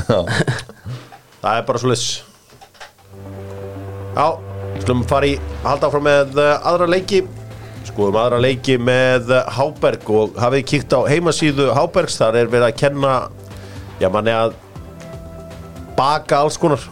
Það 1.39 1.54
er 1.56 1.67
bara 1.69 1.80
svo 1.80 1.91
liss 1.93 2.08
já, 4.15 4.25
skulum 4.82 5.04
fara 5.08 5.30
í 5.30 5.36
halda 5.63 5.88
áfram 5.88 6.08
með 6.10 6.39
uh, 6.39 6.56
aðra 6.67 6.89
leiki. 6.91 7.23
Skoðum 7.88 8.17
aðra 8.19 8.41
leiki 8.43 8.75
með 8.82 9.32
uh, 9.32 9.45
Háberg 9.56 10.10
og 10.13 10.39
hafið 10.39 10.65
kíkt 10.73 10.95
á 10.95 10.99
heimasíðu 11.08 11.69
Hábergs, 11.78 12.19
þar 12.19 12.41
er 12.41 12.52
verið 12.52 12.67
að 12.69 12.80
kenna 12.84 13.13
já, 14.02 14.10
manni 14.12 14.36
að 14.36 14.58
baka 15.97 16.43
alls 16.43 16.60
konar. 16.60 16.84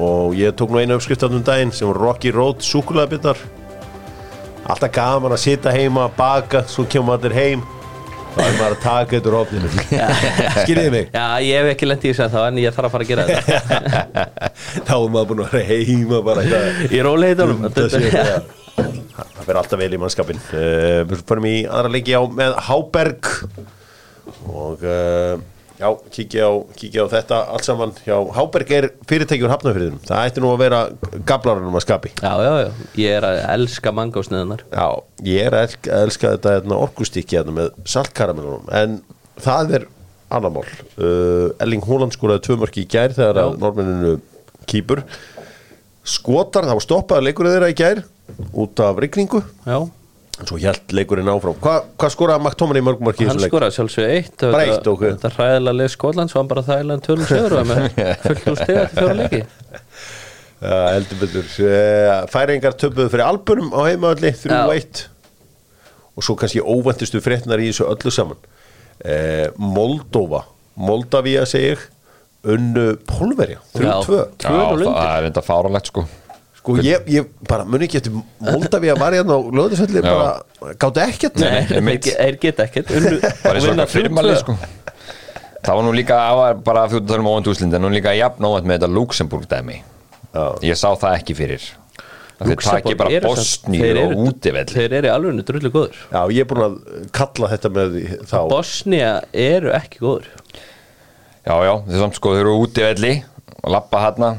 Og 0.00 0.34
ég 0.38 0.54
tók 0.56 0.72
nú 0.72 0.80
einu 0.80 0.96
uppskrift 0.96 1.26
um 1.26 1.42
daginn 1.44 1.72
sem 1.74 1.88
var 1.90 1.98
Rocky 2.00 2.32
Road 2.34 2.62
súkulæðbittar 2.64 3.38
alltaf 4.70 4.94
gaman 4.94 5.34
að 5.36 5.42
sitja 5.44 5.74
heima 5.74 6.08
baka, 6.16 6.64
svo 6.70 6.86
kemur 6.90 7.18
allir 7.18 7.36
heim. 7.36 7.66
Þá 8.30 8.40
er 8.44 8.52
maður 8.60 8.74
að 8.76 8.82
taka 8.84 9.16
þetta 9.16 9.30
úr 9.30 9.36
ofninu. 9.40 9.70
Skiljiði 10.62 10.90
mig? 10.94 11.08
Já, 11.10 11.24
ég 11.42 11.58
hef 11.58 11.70
ekki 11.72 11.88
lent 11.88 12.04
í 12.06 12.12
þessu 12.12 12.28
þá 12.30 12.40
en 12.44 12.60
ég 12.62 12.76
þarf 12.76 12.86
að 12.86 12.94
fara 12.94 13.06
að 13.06 13.10
gera 13.10 13.24
þetta. 13.26 14.24
Þá 14.86 14.94
er 14.94 15.10
maður 15.16 15.28
búin 15.32 15.42
að 15.42 15.56
vera 15.56 15.78
heima 15.90 16.20
bara 16.28 16.46
í 16.46 16.90
í 16.94 17.02
róleitunum. 17.02 17.66
Það 17.74 17.88
sé 17.96 18.12
það 18.14 18.58
það 19.40 19.46
fyrir 19.48 19.60
alltaf 19.60 19.80
vel 19.80 19.90
í 19.92 20.00
mannskapin 20.00 20.40
uh, 20.40 21.00
við 21.10 21.24
fyrir 21.28 21.48
í 21.50 21.56
aðra 21.66 21.92
leiki 21.94 22.16
á 22.16 22.22
með 22.40 22.56
Háberg. 22.68 23.30
Og 24.50 24.84
uh, 24.86 25.42
já, 25.80 25.88
kíkja 26.14 26.46
á, 26.46 26.52
kíkja 26.76 27.04
á 27.04 27.12
þetta 27.14 27.38
allt 27.54 27.66
saman 27.66 27.94
hjá 28.04 28.16
Háberg 28.36 28.72
er 28.76 28.88
fyrirtækjur 29.10 29.52
hafnafyrðinum, 29.54 30.02
það 30.06 30.26
ætti 30.28 30.44
nú 30.44 30.50
að 30.52 30.60
vera 30.64 30.80
gablarunum 31.28 31.78
að 31.80 31.86
skapi. 31.86 32.12
Já, 32.20 32.32
já, 32.44 32.52
já, 32.64 32.68
ég 33.00 33.16
er 33.16 33.26
að 33.30 33.40
elska 33.54 33.94
mangásniðunar 33.96 34.66
Já, 34.68 34.86
ég 35.26 35.48
er 35.48 35.56
að 35.56 35.78
elska, 36.02 36.34
þetta 36.36 36.54
hérna, 36.58 36.80
orkustikki 36.84 37.40
hérna, 37.40 37.56
með 37.56 37.72
saltkaramellunum 37.96 38.70
en 38.80 39.00
það 39.40 39.74
er 39.80 39.88
annar 40.30 40.52
mál. 40.54 40.66
Uh, 40.94 41.50
Elling 41.62 41.82
Hóland 41.86 42.14
skoraði 42.14 42.44
tvö 42.46 42.60
mörki 42.62 42.84
í 42.84 42.90
gær 42.90 43.14
þegar 43.16 43.40
Já. 43.40 43.44
að 43.48 43.56
normenninu 43.64 44.12
kýpur. 44.70 45.02
Skotar, 46.06 46.66
það 46.68 46.78
var 46.78 46.84
stoppaði 46.86 47.26
leikurinn 47.26 47.56
þeirra 47.56 47.72
í 47.72 47.78
gær 47.78 48.02
út 48.62 48.82
af 48.84 49.00
rigningu. 49.02 49.42
Já, 49.66 49.80
en 50.40 50.48
svo 50.50 50.58
hjælt 50.60 50.94
leikurinn 50.96 51.28
áfram. 51.32 51.56
Hva, 51.62 51.74
hvað 52.00 52.12
skoraði 52.14 52.44
McTominay 52.46 52.82
í 53.24 53.28
hann 53.28 53.36
þessu 53.36 53.42
leik? 53.44 53.52
skoraði 53.52 53.76
sjálfsög 53.76 54.08
eitt 54.14 54.36
Bara 54.44 54.62
Þetta- 54.64 54.76
eitt, 54.78 54.88
ok. 54.94 55.04
þetta 55.10 55.30
hræðilega 55.36 55.76
leið 55.80 55.92
Skotlands 55.94 56.34
var 56.34 56.42
hann 56.42 56.50
bara 56.54 56.64
þægilega 56.70 57.04
tölum 57.06 57.28
sigur 57.30 57.56
og 57.60 57.68
með 57.70 57.86
fullt 58.24 58.48
úr 58.52 58.58
stiga 58.62 58.84
til 58.86 58.96
fjóra 58.98 59.16
leiki. 59.20 59.42
Já, 60.60 60.76
heldur 60.94 61.20
betur. 61.22 61.46
Uh, 61.64 62.14
Færingar 62.34 62.74
töpuðu 62.76 63.08
fyrir 63.14 63.24
Alburum 63.24 63.70
á 63.72 63.80
heimavalli 63.88 64.32
3-1 64.36 65.06
og 65.06 66.20
og 66.20 66.26
svo 66.26 66.34
kannski 66.36 66.60
óvæntustu 66.60 67.20
fréttnar 67.24 67.62
í 67.62 67.70
þessu 67.70 67.86
öllu 67.88 68.10
saman. 68.12 68.40
Uh, 69.00 69.46
Moldova 69.56 70.42
Moldavía 70.76 71.46
segi 71.48 71.70
ég 71.72 71.86
unnu 72.50 72.94
Pólverja, 73.08 73.60
3-2 73.76 74.18
Já, 74.40 74.48
2-0 74.48 74.84
það 74.88 75.14
er 75.16 75.26
enda 75.28 75.42
fáralegt 75.44 75.88
sko 75.92 76.04
Sko 76.60 76.76
ég, 76.84 77.06
ég 77.08 77.28
bara 77.48 77.64
muni 77.64 77.86
ekki 77.88 77.96
eftir 78.02 78.12
Moldavía 78.44 78.94
var 79.00 79.14
hérna 79.16 79.36
á 79.36 79.40
löðisvelli 79.40 80.02
Já. 80.04 80.10
bara 80.12 80.74
gáttu 80.82 81.00
ekkert. 81.00 81.40
Nei, 81.40 81.64
þeir, 82.04 82.36
geta 82.42 82.66
ekkert. 82.68 82.92
Unnu, 82.98 83.16
bara 83.44 83.86
fyrirmæli 83.88 84.34
3-2. 84.36 84.42
sko. 84.44 84.56
Það 85.64 85.76
var 85.78 85.84
nú 85.86 85.92
líka 85.96 86.18
það 86.20 86.38
var 86.40 86.60
bara 86.68 86.82
að 86.86 86.94
þú 86.94 87.00
tölum 87.08 87.28
óvænt 87.32 87.48
úslind 87.52 87.76
en 87.76 87.84
nú 87.84 87.90
líka 87.92 88.12
jafn 88.16 88.44
óvænt 88.48 88.68
með 88.68 88.78
þetta 88.78 88.90
Luxemburg 88.92 89.48
dæmi. 89.48 89.78
Já. 90.30 90.44
ég 90.68 90.76
sá 90.78 90.88
það 91.00 91.16
ekki 91.18 91.36
fyrir. 91.40 91.64
Að 92.40 92.52
þeir 92.52 92.60
taki 92.64 92.94
bara 92.96 93.18
Bosníu 93.24 93.80
þeir 93.82 93.98
og 94.00 94.12
eru- 94.12 94.28
útivelli. 94.30 94.72
Þeir 94.76 94.94
eru 95.00 95.08
alveg 95.12 95.40
drullu 95.48 95.70
góður 95.74 95.96
Já, 96.08 96.20
ég 96.32 96.44
er 96.44 96.48
búin 96.48 96.62
að 96.64 96.76
kalla 97.12 97.50
þetta 97.52 97.70
með 97.76 97.96
þá. 98.30 98.38
Bosnia 98.52 99.10
eru 99.36 99.72
ekki 99.76 100.00
góður 100.00 100.28
já 101.40 101.56
já, 101.64 101.72
þeir 101.88 102.00
samt 102.04 102.16
sko 102.20 102.32
þeir 102.36 102.42
eru 102.46 102.54
útivelli 102.64 103.12
og 103.60 103.70
lappa 103.74 104.00
hérna 104.06 104.30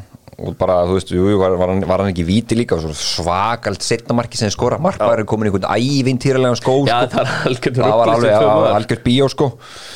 og 0.41 0.55
bara 0.59 0.79
þú 0.89 0.95
veist, 0.97 1.11
jú, 1.13 1.25
jú, 1.31 1.37
var, 1.39 1.53
var, 1.59 1.71
hann, 1.71 1.83
var 1.87 2.01
hann 2.03 2.11
ekki 2.11 2.25
víti 2.25 2.57
líka? 2.57 2.77
Svakalt 2.97 3.83
setnamarki 3.85 4.39
sem 4.39 4.51
skora. 4.53 4.79
Markmaður 4.81 5.21
er 5.23 5.27
komin 5.29 5.47
í 5.47 5.51
einhvern 5.51 5.67
ævintýralega 5.69 6.57
skó 6.59 6.75
Já, 6.87 7.03
sko. 7.05 7.11
það 7.13 7.21
er 7.21 7.47
algjörn 7.51 7.77
það 7.77 7.95
var 8.01 8.11
alveg 8.15 8.75
algjör 8.75 9.01
bíó 9.05 9.29
sko. 9.31 9.47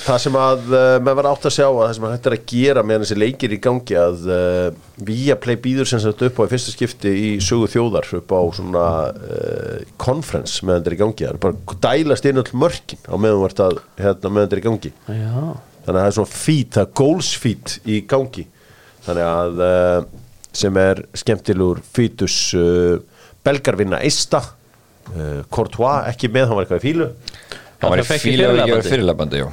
Það 0.05 0.19
sem 0.25 0.39
að 0.41 0.65
uh, 0.69 0.79
maður 1.01 1.19
var 1.19 1.29
átt 1.31 1.47
að 1.49 1.55
sjá 1.57 1.65
að 1.67 1.81
það 1.81 1.93
sem 1.97 2.07
hægt 2.11 2.29
er 2.29 2.37
að 2.37 2.47
gera 2.53 2.85
meðan 2.85 3.05
þessi 3.05 3.19
leikir 3.19 3.55
í 3.55 3.61
gangi 3.65 3.99
að 3.99 4.27
uh, 4.29 4.81
Viaplay 5.05 5.59
býður 5.59 5.89
sem 5.91 6.03
sagt 6.03 6.25
upp 6.27 6.41
á 6.41 6.43
í 6.45 6.51
fyrsta 6.53 6.73
skipti 6.75 7.11
í 7.11 7.29
sögu 7.43 7.69
þjóðar 7.73 8.09
upp 8.19 8.35
á 8.35 8.41
svona 8.55 8.87
uh, 9.11 9.79
conference 10.01 10.65
meðan 10.65 10.83
þetta 10.83 10.93
er 10.93 10.97
í 10.97 11.01
gangi. 11.03 11.25
Það 11.25 11.37
er 11.37 11.43
bara 11.45 11.79
dælast 11.89 12.29
inn 12.29 12.43
öll 12.43 12.51
mörkin 12.65 13.01
á 13.09 13.15
meðan 13.17 13.79
hérna 13.99 14.31
meðan 14.31 14.45
þetta 14.45 14.59
er 14.59 14.61
í 14.61 14.67
gangi. 14.69 14.93
Já, 15.09 15.31
þannig 15.85 15.95
að 15.95 16.03
það 16.03 16.11
er 16.11 16.19
svona 16.19 16.35
feed, 16.35 16.69
það 16.75 16.85
er 16.85 16.93
goals 17.01 17.31
feed 17.41 17.75
í 17.85 17.97
gangi. 18.09 18.45
Þannig 19.05 19.27
að 19.29 19.59
uh, 19.61 20.21
sem 20.55 20.77
er 20.79 21.03
skemmtilegur 21.17 21.81
feedus 21.95 22.37
uh, 22.57 22.97
belgar 23.45 23.77
vinna 23.79 24.01
eista 24.05 24.41
uh, 24.41 25.41
Courtois 25.51 26.09
ekki 26.11 26.31
með, 26.31 26.49
hann 26.49 26.59
var 26.59 26.65
eitthvað 26.67 26.81
í 26.81 26.85
fílu 26.87 27.09
hann 27.81 27.93
var 27.93 28.03
í 28.03 28.05
í 28.05 28.21
fílu 28.23 28.49
og 28.49 28.61
ég 28.61 28.75
var 28.75 28.87
fyrirlabandi. 28.89 29.43
jú. 29.43 29.49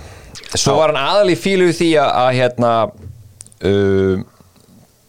svo 0.55 0.77
var 0.79 0.95
hann 0.95 1.03
aðal 1.03 1.35
í 1.35 1.39
fílu 1.39 1.69
í 1.73 1.77
því 1.77 1.91
að, 2.03 2.15
að 2.23 2.31
hérna 2.39 2.73
uh, 2.87 4.25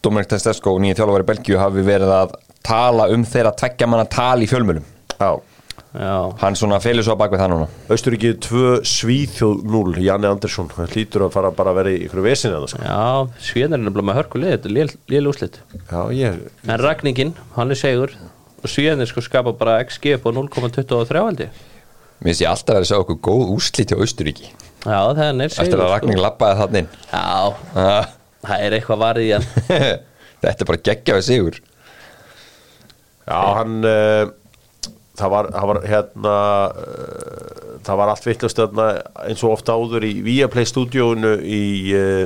Dominik 0.04 0.34
Testesko 0.34 0.76
nýja 0.84 1.00
þjálfari 1.00 1.30
Belgíu 1.32 1.62
hafi 1.62 1.86
verið 1.86 2.12
að 2.18 2.38
tala 2.64 3.08
um 3.14 3.24
þeirra 3.28 3.54
tveggja 3.60 3.88
manna 3.92 4.08
tal 4.10 4.44
í 4.44 4.50
fjölmjölum 4.52 4.86
Já 5.20 5.32
já. 5.94 6.16
Hann 6.42 6.58
svona 6.58 6.80
felur 6.84 7.06
svo 7.06 7.16
bak 7.20 7.34
við 7.34 7.42
það 7.44 7.52
núna. 7.54 7.68
Östuríki 7.94 8.32
2 8.44 8.62
Svíþjóð 8.90 9.64
0 9.74 9.98
Janne 10.04 10.32
Andersson, 10.34 10.70
hann 10.78 10.90
hlýtur 10.92 11.28
að 11.28 11.34
fara 11.38 11.52
bara 11.56 11.74
að 11.74 11.80
vera 11.82 11.94
í 11.94 12.00
ykkur 12.08 12.24
vesinni 12.26 12.58
að 12.58 12.66
það 12.66 12.74
sko. 12.74 12.86
Já, 12.88 13.44
Svíðan 13.50 13.78
er 13.78 13.84
nefnilega 13.84 14.08
með 14.10 14.20
hörkulið 14.22 14.56
Þetta 14.56 14.72
er 14.72 14.96
lél 15.14 15.30
úslit 15.32 15.60
Já, 15.90 16.00
ég 16.18 16.40
En 16.68 16.82
Ragningin, 16.84 17.36
hann 17.58 17.76
er 17.76 17.80
segur. 17.80 18.16
Og 18.64 18.72
Svíðan 18.72 19.04
er 19.04 19.12
sko 19.12 19.24
skapa 19.26 19.54
bara 19.58 19.80
XG 19.86 20.18
på 20.24 20.34
0,23 20.36 21.24
held 21.24 21.46
ég. 21.48 21.62
Mér 22.24 22.32
finnst 22.32 22.44
ég 22.46 22.50
alltaf 22.54 22.78
verið 22.78 22.86
að 22.86 22.92
sjá 22.92 23.02
okkur 23.04 23.20
góð 23.28 23.50
úrslit 23.58 23.92
hjá 23.92 24.00
Austuríki 24.00 24.50
Já, 24.84 25.00
það 25.16 25.28
er 25.28 25.52
segur 25.52 25.64
eftir 25.66 25.82
að 25.84 25.90
Ragnar 25.92 26.22
lappaði 26.24 26.60
þannig 26.62 26.98
Já, 27.10 27.24
ah, 27.84 28.10
það 28.46 28.64
er 28.68 28.76
eitthvað 28.78 29.02
varðið 29.04 29.28
í 29.28 29.34
hann 29.34 29.48
þetta 30.44 30.64
er 30.66 30.70
bara 30.70 30.84
geggjaði 30.90 31.26
sigur. 31.28 31.60
Já, 33.24 33.40
hann 33.60 33.78
uh, 33.88 34.32
það, 35.20 35.30
var, 35.36 35.50
það 35.54 35.70
var 35.72 35.80
hérna 35.92 36.36
uh, 36.72 37.78
það 37.84 38.00
var 38.02 38.14
allt 38.14 38.28
vittlust 38.30 38.62
þarna 38.62 38.88
eins 39.28 39.44
og 39.46 39.56
ofta 39.58 39.76
áður 39.78 40.08
í 40.08 40.14
Viaplay 40.26 40.68
stúdíónu 40.70 41.36
í 41.44 41.64
uh, 41.98 42.26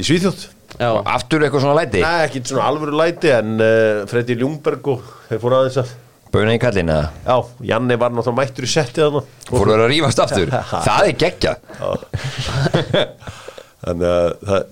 í 0.00 0.06
Svíþjóð. 0.06 0.46
Já, 0.80 0.90
aftur 1.12 1.42
eitthvað 1.44 1.64
svona 1.64 1.80
læti? 1.80 2.00
Nei, 2.04 2.26
ekki 2.28 2.44
svona 2.46 2.68
alvöru 2.70 2.94
læti 2.96 3.32
en 3.34 3.56
uh, 3.58 4.04
Freddi 4.08 4.36
Ljungberg 4.38 4.86
og 4.92 5.02
þeir 5.28 5.42
fóru 5.42 5.58
aðeins 5.58 5.80
að 5.82 5.90
böna 6.30 6.54
í 6.54 6.60
kallina 6.62 6.98
Já, 7.26 7.34
Janni 7.72 7.96
var 7.98 8.12
náttúrulega 8.14 8.38
mættur 8.38 8.68
í 8.68 8.70
settið 8.70 9.08
þarna. 9.08 9.22
Fóru 9.50 9.74
að 9.74 9.88
rífast 9.90 10.22
aftur? 10.22 10.52
Það 10.86 11.08
er 11.08 11.16
geggjað. 11.24 11.56
Þannig 13.84 14.06
að 14.12 14.30
það, 14.46 14.68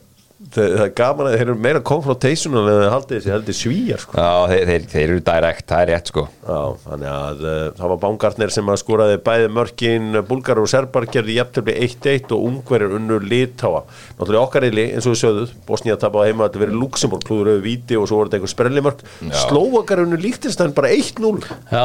það, 0.55 0.73
það 0.75 0.83
er 0.85 0.93
gaman 0.99 1.29
að 1.29 1.35
þeir 1.35 1.45
eru 1.45 1.55
meira 1.65 1.81
confrontational 1.91 2.63
en 2.63 2.79
það 2.79 2.93
haldið 2.95 3.17
þessi 3.19 3.33
heldur 3.33 3.57
svíjar 3.59 4.03
sko. 4.03 4.15
Já, 4.19 4.31
þeir, 4.51 4.63
þeir, 4.69 4.87
þeir 4.93 5.05
eru 5.05 5.23
direkt, 5.29 5.65
það 5.71 5.83
er 5.83 5.91
rétt 5.93 6.13
sko. 6.13 6.25
Já, 6.49 6.61
þannig 6.85 7.11
að 7.13 7.45
uh, 7.45 7.61
það 7.79 7.93
var 7.93 8.01
Baumgartner 8.05 8.55
sem 8.55 8.73
að 8.73 8.81
skoraði 8.83 9.21
bæði 9.29 9.51
mörkin 9.59 10.21
Búlgar 10.29 10.63
og 10.63 10.71
Serbar 10.73 11.09
gerði 11.13 11.39
jafntöfli 11.39 11.77
1-1 11.89 12.35
og 12.37 12.47
Ungverjar 12.49 12.97
unnur 12.99 13.25
litáa 13.29 13.85
Náttúrulega 14.19 14.45
okkar 14.45 14.69
eili, 14.69 14.89
eins 14.95 15.07
og 15.09 15.15
við 15.15 15.23
sögðuð 15.23 15.55
Bosnía 15.69 15.99
tapaði 16.01 16.33
heima 16.33 16.47
að 16.47 16.51
þetta 16.51 16.65
verið 16.65 16.81
Luxemburg 16.83 17.27
klúður 17.29 17.53
auðvið 17.53 17.67
víti 17.69 17.99
og 17.99 18.09
svo 18.09 18.21
voru 18.21 18.31
þetta 18.31 18.41
einhver 18.41 18.55
sprellimörk. 18.55 19.05
Já. 19.29 19.39
Slóvakar 19.45 20.03
unnur 20.05 20.23
líktinstæðin 20.23 20.77
bara 20.77 20.93
1-0 20.95 21.33
já, 21.73 21.85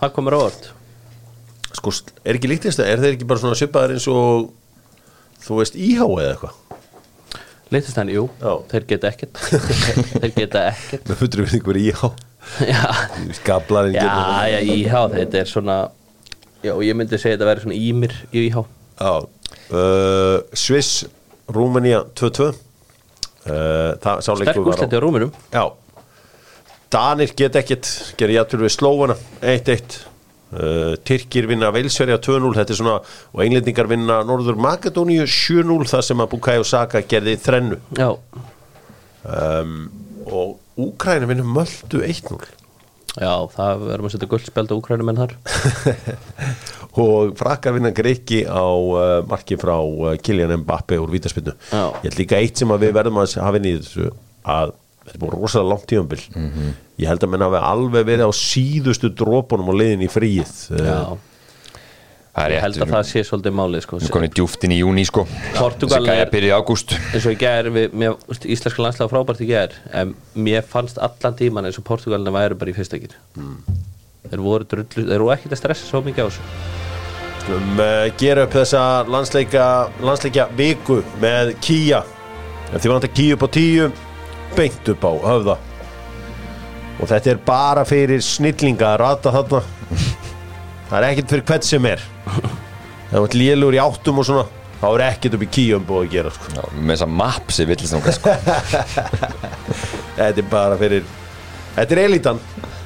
það 0.00 0.14
komur 0.16 0.38
óvart. 0.38 0.72
Sko, 1.72 1.94
er 2.22 2.38
ekki 2.38 2.50
líktinstæðin, 2.52 2.92
er 2.92 3.04
þeir 3.04 3.16
ekki 3.16 3.28
bara 3.30 3.42
svona 3.42 3.58
svipaðar 3.58 3.96
eins 3.96 4.08
og 4.12 4.50
þú 5.42 5.58
veist 5.58 5.78
íhá 5.78 6.04
eða 6.06 6.34
eitthvað 6.34 6.61
Litistæn, 7.72 8.10
jú, 8.12 8.26
Já. 8.42 8.52
þeir 8.68 8.84
geta 8.90 9.08
ekkert. 9.08 9.38
Þeir 10.20 10.34
geta 10.36 10.66
ekkert. 10.74 11.08
Með 11.08 11.20
fullur 11.22 11.46
við 11.46 11.56
einhver 11.58 11.80
íhá 11.80 12.12
Já, 12.66 12.82
Skablarinn 13.38 13.94
já, 13.94 14.06
já, 14.50 14.58
íhá 14.66 15.02
Þetta 15.12 15.38
er 15.40 15.50
svona 15.50 15.76
Já, 16.62 16.74
ég 16.82 16.96
myndi 16.98 17.18
segja 17.18 17.36
þetta 17.36 17.48
væri 17.48 17.64
svona 17.64 17.78
ímir 17.78 18.16
í 18.34 18.44
íhá 18.48 18.64
Já, 18.98 19.12
uh, 19.22 20.36
Sviss, 20.58 21.04
Rúmenía 21.54 22.02
2-2 22.18 22.48
uh, 22.50 24.18
Sterk 24.20 24.60
úrslætti 24.62 24.98
á 24.98 25.02
rúminum 25.02 25.32
Já, 25.54 25.64
Danir 26.92 27.32
get 27.38 27.56
ekkert 27.62 27.88
gerir 28.18 28.40
jættur 28.40 28.66
við 28.66 28.74
Slóvana 28.74 29.16
1-1 29.40 30.11
uh, 30.52 30.94
Tyrkir 31.06 31.48
vinna 31.50 31.72
Velsverja 31.74 32.20
2-0 32.22 32.54
þetta 32.60 32.74
er 32.74 32.80
svona, 32.80 32.96
og 33.32 33.44
englendingar 33.44 33.90
vinna 33.90 34.22
Norður 34.28 34.60
Makedóníu 34.62 35.26
7-0 35.26 35.90
þar 35.92 36.08
sem 36.08 36.24
að 36.24 36.32
Bukai 36.34 36.58
Osaka 36.62 37.04
gerði 37.08 37.36
þrennu. 37.42 37.80
Já, 37.98 38.10
um, 39.26 39.78
og 40.28 40.58
Úkræna 40.82 41.28
vinna 41.28 41.44
Möldu 41.44 42.00
1-0 42.00 42.38
já, 43.20 43.32
það 43.52 43.82
verðum 43.88 44.08
að 44.08 44.14
setja 44.14 44.28
guldspjald 44.30 44.72
á 44.72 44.74
úkrænum 44.78 45.10
en 45.12 45.18
þar. 45.20 45.34
Og 47.02 47.32
frakkar 47.36 47.76
vinna 47.76 47.92
Greiki 47.94 48.42
á 48.44 48.64
uh, 48.68 49.20
marki 49.28 49.56
frá 49.60 49.74
uh, 49.80 50.12
Kylian 50.20 50.62
Mbappe 50.62 50.98
úr 51.00 51.12
Vítaspinnu 51.12 51.54
ég 51.72 52.06
held 52.06 52.18
líka 52.20 52.40
eitt 52.40 52.60
sem 52.60 52.72
við 52.72 52.92
verðum 52.96 53.20
að 53.22 53.38
hafa 53.40 53.60
inn 53.60 53.68
í 53.70 53.74
þessu 53.78 54.10
að 54.48 54.74
þetta 55.02 55.14
er 55.16 55.20
búin 55.24 55.34
rosalega 55.34 55.70
langt 55.72 55.86
tíðanbill 55.90 56.24
Mhm. 56.36 56.72
ég 57.02 57.08
held 57.10 57.20
að 57.26 57.30
menn 57.34 57.44
hafi 57.48 57.60
alveg 57.72 58.06
verið 58.06 58.26
á 58.28 58.32
síðustu 58.32 59.10
drópunum 59.14 59.68
og 59.68 59.78
leiðin 59.80 60.06
í 60.06 60.10
fríið 60.12 60.56
Já, 60.78 61.18
Það 62.32 62.46
er 62.46 62.52
ég 62.54 62.62
held 62.64 62.76
að 62.80 62.92
það 62.94 63.02
sé 63.10 63.20
svolítið 63.28 63.52
málið 63.58 63.82
sko. 63.84 63.96
við 63.98 64.02
erum 64.06 64.12
komin 64.14 64.30
djúft 64.32 64.62
inn 64.64 64.72
í 64.72 64.78
júni 64.80 65.02
sko 65.04 65.26
Portúgal 65.52 65.98
Þessi 66.00 66.06
gæja 66.08 66.22
er- 66.24 66.30
byrja 66.32 66.48
í 66.48 66.56
ágúst 66.62 66.94
eins 67.12 67.26
og 67.28 67.32
í 67.34 67.38
gær 67.42 67.68
við, 67.74 67.92
mér, 67.92 68.14
íslenska 68.48 68.80
landslag 68.82 69.10
var 69.10 69.12
frábært 69.18 69.42
í 69.44 69.48
gær 69.50 69.74
en 69.92 70.14
mér 70.34 70.62
fannst 70.64 70.96
allan 70.96 71.36
tíman 71.36 71.66
eins 71.68 71.76
og 71.76 71.84
Portugalina 71.84 72.32
væri 72.32 72.56
bara 72.56 72.70
í 72.72 72.74
fyrstakir 72.78 73.12
mm. 73.36 73.58
þeir 74.30 74.40
voru 74.46 74.64
drullu, 74.64 75.04
þeir 75.10 75.18
voru 75.26 75.34
ekkert 75.34 75.52
að 75.52 75.60
stressa 75.60 75.84
svo 75.90 76.00
mikið 76.06 76.24
á 76.24 76.28
þessu 76.30 77.52
um, 77.52 77.80
uh, 77.80 78.08
gera 78.16 78.46
upp 78.46 78.52
þessa 78.56 78.82
landsleika 79.12 79.66
landsleika 80.00 80.48
viku 80.56 81.02
með 81.20 81.52
Kia 81.60 82.00
ef 82.72 82.80
þið 82.80 82.92
vantar 82.94 83.12
Kia 83.12 83.34
upp 83.36 83.44
á 83.44 83.48
tíu 83.52 83.90
beint 84.56 84.88
upp 84.94 85.04
á 85.06 85.12
höfða. 85.26 85.58
Og 87.00 87.08
þetta 87.10 87.32
er 87.32 87.44
bara 87.46 87.84
fyrir 87.88 88.22
snillinga 88.24 88.92
að 88.92 89.00
rata 89.02 89.32
þarna. 89.34 89.62
Það 90.90 90.98
er 90.98 91.08
ekkert 91.08 91.32
fyrir 91.34 91.46
hvert 91.48 91.68
sem 91.68 91.86
er. 91.88 92.02
Það 93.12 93.22
er 93.22 93.38
lélur 93.40 93.76
í 93.76 93.80
áttum 93.82 94.20
og 94.20 94.28
svona 94.28 94.44
þá 94.82 94.86
er 94.90 95.04
ekkert 95.06 95.36
upp 95.38 95.44
í 95.46 95.50
Kia 95.54 95.78
um 95.78 95.84
búið 95.86 96.04
að 96.04 96.12
gera 96.16 96.30
sko. 96.34 96.46
Já, 96.56 96.62
með 96.74 96.92
þessa 96.96 97.08
maps 97.22 97.60
í 97.62 97.66
villisnanga 97.70 98.14
sko. 98.16 98.34
Þetta 100.18 100.42
er 100.42 100.48
bara 100.50 100.78
fyrir 100.80 101.04
þetta 101.76 101.94
er 101.94 102.00
elitan. 102.02 102.38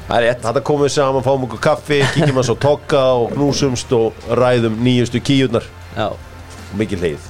Þetta 0.06 0.62
komum 0.62 0.84
við 0.86 0.92
saman, 0.94 1.24
fáum 1.26 1.46
okkur 1.48 1.62
kaffi, 1.64 1.98
kíkjum 2.14 2.38
að 2.38 2.46
svo 2.46 2.56
tokka 2.62 3.00
og 3.18 3.32
knúsumst 3.34 3.90
og 3.96 4.28
ræðum 4.38 4.76
nýjustu 4.86 5.18
kíjurnar 5.18 5.66
Já, 5.96 6.14
og 6.14 6.76
mikið 6.78 6.98
leið 7.02 7.22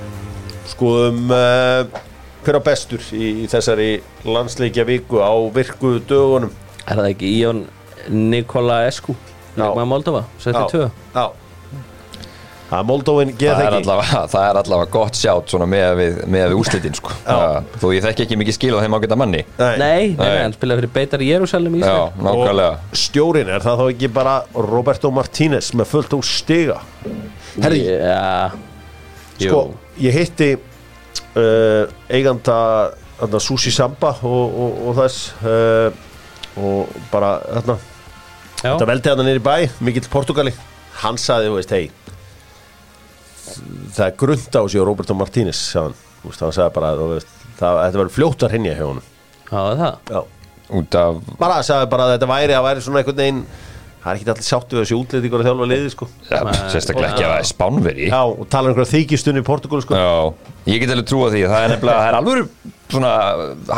Skoðum 0.67 1.31
uh, 1.31 2.03
hver 2.45 2.59
á 2.59 2.61
bestur 2.67 3.03
í, 3.15 3.31
í 3.43 3.47
þessari 3.51 3.89
landsleikja 4.27 4.85
viku 4.87 5.19
á 5.23 5.31
virku 5.55 5.97
dögunum? 6.09 6.51
Er 6.87 6.99
það 7.01 7.09
ekki 7.13 7.33
Íon 7.41 7.65
Nikola 8.11 8.81
Esku 8.87 9.15
Já. 9.57 9.63
leikmaður 9.65 9.89
Moldova, 9.91 10.23
setti 10.39 10.63
tvö 10.71 10.85
Já, 11.15 11.25
að 12.67 12.83
Moldóin 12.83 13.29
geða 13.39 13.55
það 13.55 13.63
er, 13.63 13.73
ekki 13.77 13.85
allavega, 13.87 14.21
það 14.33 14.45
er 14.49 14.57
allavega 14.61 14.91
gott 14.91 15.15
sjátt 15.19 15.51
svona 15.53 15.67
með 15.71 15.91
við, 16.01 16.17
með 16.35 16.45
við 16.51 16.55
úslitin 16.61 16.97
sko. 16.99 17.13
Það- 17.23 17.69
þó 17.79 17.85
ég 17.95 18.03
þekki 18.03 18.25
ekki 18.25 18.37
mikið 18.41 18.57
skil 18.57 18.71
á 18.75 18.79
þeim 18.83 18.97
ágæta 18.97 19.17
manni. 19.21 19.43
Nei, 19.57 19.77
nei, 19.79 20.07
nei, 20.11 20.15
Nei. 20.19 20.41
hann 20.43 20.55
spilaði 20.55 20.81
fyrir 20.83 20.93
beitar 20.97 21.23
í 21.23 21.29
Jérúsalem 21.31 21.77
í 21.79 21.79
já, 21.79 21.87
Ísland 21.87 22.27
nákvæmlega. 22.27 22.73
Og 22.91 22.99
stjórin 23.03 23.51
er 23.55 23.63
það 23.63 23.79
þá 23.79 23.85
ekki 23.93 24.09
bara 24.19 24.35
Roberto 24.67 25.11
Martínez 25.15 25.71
með 25.79 25.91
fullt 25.93 26.17
úr 26.19 26.27
stiga? 26.27 26.81
Herri, 27.63 27.81
Já, 27.87 28.51
jú. 29.39 29.47
sko, 29.47 29.61
ég 30.03 30.17
hitti 30.17 30.49
uh, 30.57 31.83
eiganda 32.09 32.57
þarna, 33.19 33.41
Sushi 33.41 33.73
Samba 33.73 34.13
og, 34.21 34.57
og, 34.63 34.81
og 34.89 34.97
þess 35.01 35.29
uh, 35.41 36.03
og 36.57 36.97
bara 37.11 37.37
þarna, 37.45 37.77
Já, 38.57 38.71
þetta 38.71 38.89
veldi 38.89 39.13
hann 39.13 39.31
í 39.31 39.39
bæ 39.43 39.55
mikill 39.85 40.09
Portugali, 40.11 40.53
hann 41.03 41.19
saði, 41.21 41.51
þú 41.51 41.59
veist, 41.59 41.73
hei 41.73 42.07
það 43.95 44.05
er 44.07 44.15
grund 44.19 44.57
á 44.57 44.61
sig 44.67 44.81
á 44.81 44.87
Roberto 44.87 45.15
Martínez 45.17 45.59
sagði 45.71 45.91
hann, 45.91 46.01
þú 46.21 46.31
veist, 46.31 46.43
hann 46.43 46.55
sagði 46.57 46.75
bara 46.77 46.91
veist, 47.13 47.37
það, 47.59 47.79
þetta 47.83 48.01
verður 48.01 48.15
fljótt 48.17 48.45
að 48.45 48.53
hrinja 48.53 48.75
hjá 48.77 48.85
honum. 48.85 49.07
Já, 49.47 49.61
það? 49.79 49.95
Já. 50.11 50.21
út 50.77 50.97
af 50.99 51.19
bara 51.39 51.61
sagði 51.63 51.89
bara 51.93 52.07
að 52.07 52.13
þetta 52.17 52.29
væri 52.33 52.55
að 52.57 52.65
væri 52.65 52.81
svona 52.83 53.01
einhvern 53.01 53.21
veginn 53.21 53.43
það 54.07 54.13
er 54.13 54.19
ekki 54.21 54.31
allir 54.31 54.47
sáttu 54.47 54.77
við 54.77 54.83
þessi 54.85 54.95
útlið 54.97 55.25
ykkur 55.27 55.41
að 55.43 55.47
þjálfa 55.49 55.67
liði 55.67 55.91
sko. 55.91 56.07
ja, 56.29 56.39
sérstaklega 56.71 57.09
ekki 57.11 57.25
að 57.25 57.31
það 57.33 57.41
er 57.41 57.49
spánveri 57.49 58.07
já, 58.07 58.19
og 58.23 58.47
tala 58.53 58.69
um 58.69 58.71
einhverja 58.71 58.91
þykistunni 58.93 59.43
í 59.43 59.47
Portugal 59.47 59.83
sko. 59.83 59.99
Já, 59.99 60.11
ég 60.71 60.81
get 60.83 60.93
alveg 60.95 61.09
trúa 61.11 61.29
því 61.33 61.43
það 61.51 61.65
er 61.65 61.73
nefnilega, 61.73 61.99
það 61.99 62.09
er 62.09 62.19
alveg 62.21 62.75
svona 62.93 63.13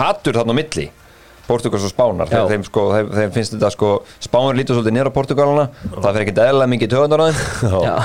hattur 0.04 0.40
þarna 0.40 0.54
á 0.54 0.60
milli 0.60 0.86
Portugals 1.50 1.88
og 1.88 1.90
Spánar. 1.90 2.30
Já. 2.30 2.44
þeim, 2.46 2.64
sko, 2.68 2.84
þeim, 2.94 3.08
þeim 3.16 3.32
finnst 3.34 3.56
þetta 3.56 3.72
sko 3.74 3.92
Spánar 4.22 4.58
lítur 4.60 4.78
svolítið 4.78 4.98
nýra 5.00 5.10
á 5.10 5.18
Portugalana 5.18 5.66
það 5.96 6.12
fer 6.12 6.26
ekki 6.28 6.36
eðla 6.46 6.70
mikið 6.70 6.94
töðunar 6.94 7.26
á 7.26 7.26
þeim. 7.26 7.40
Já. 7.90 7.96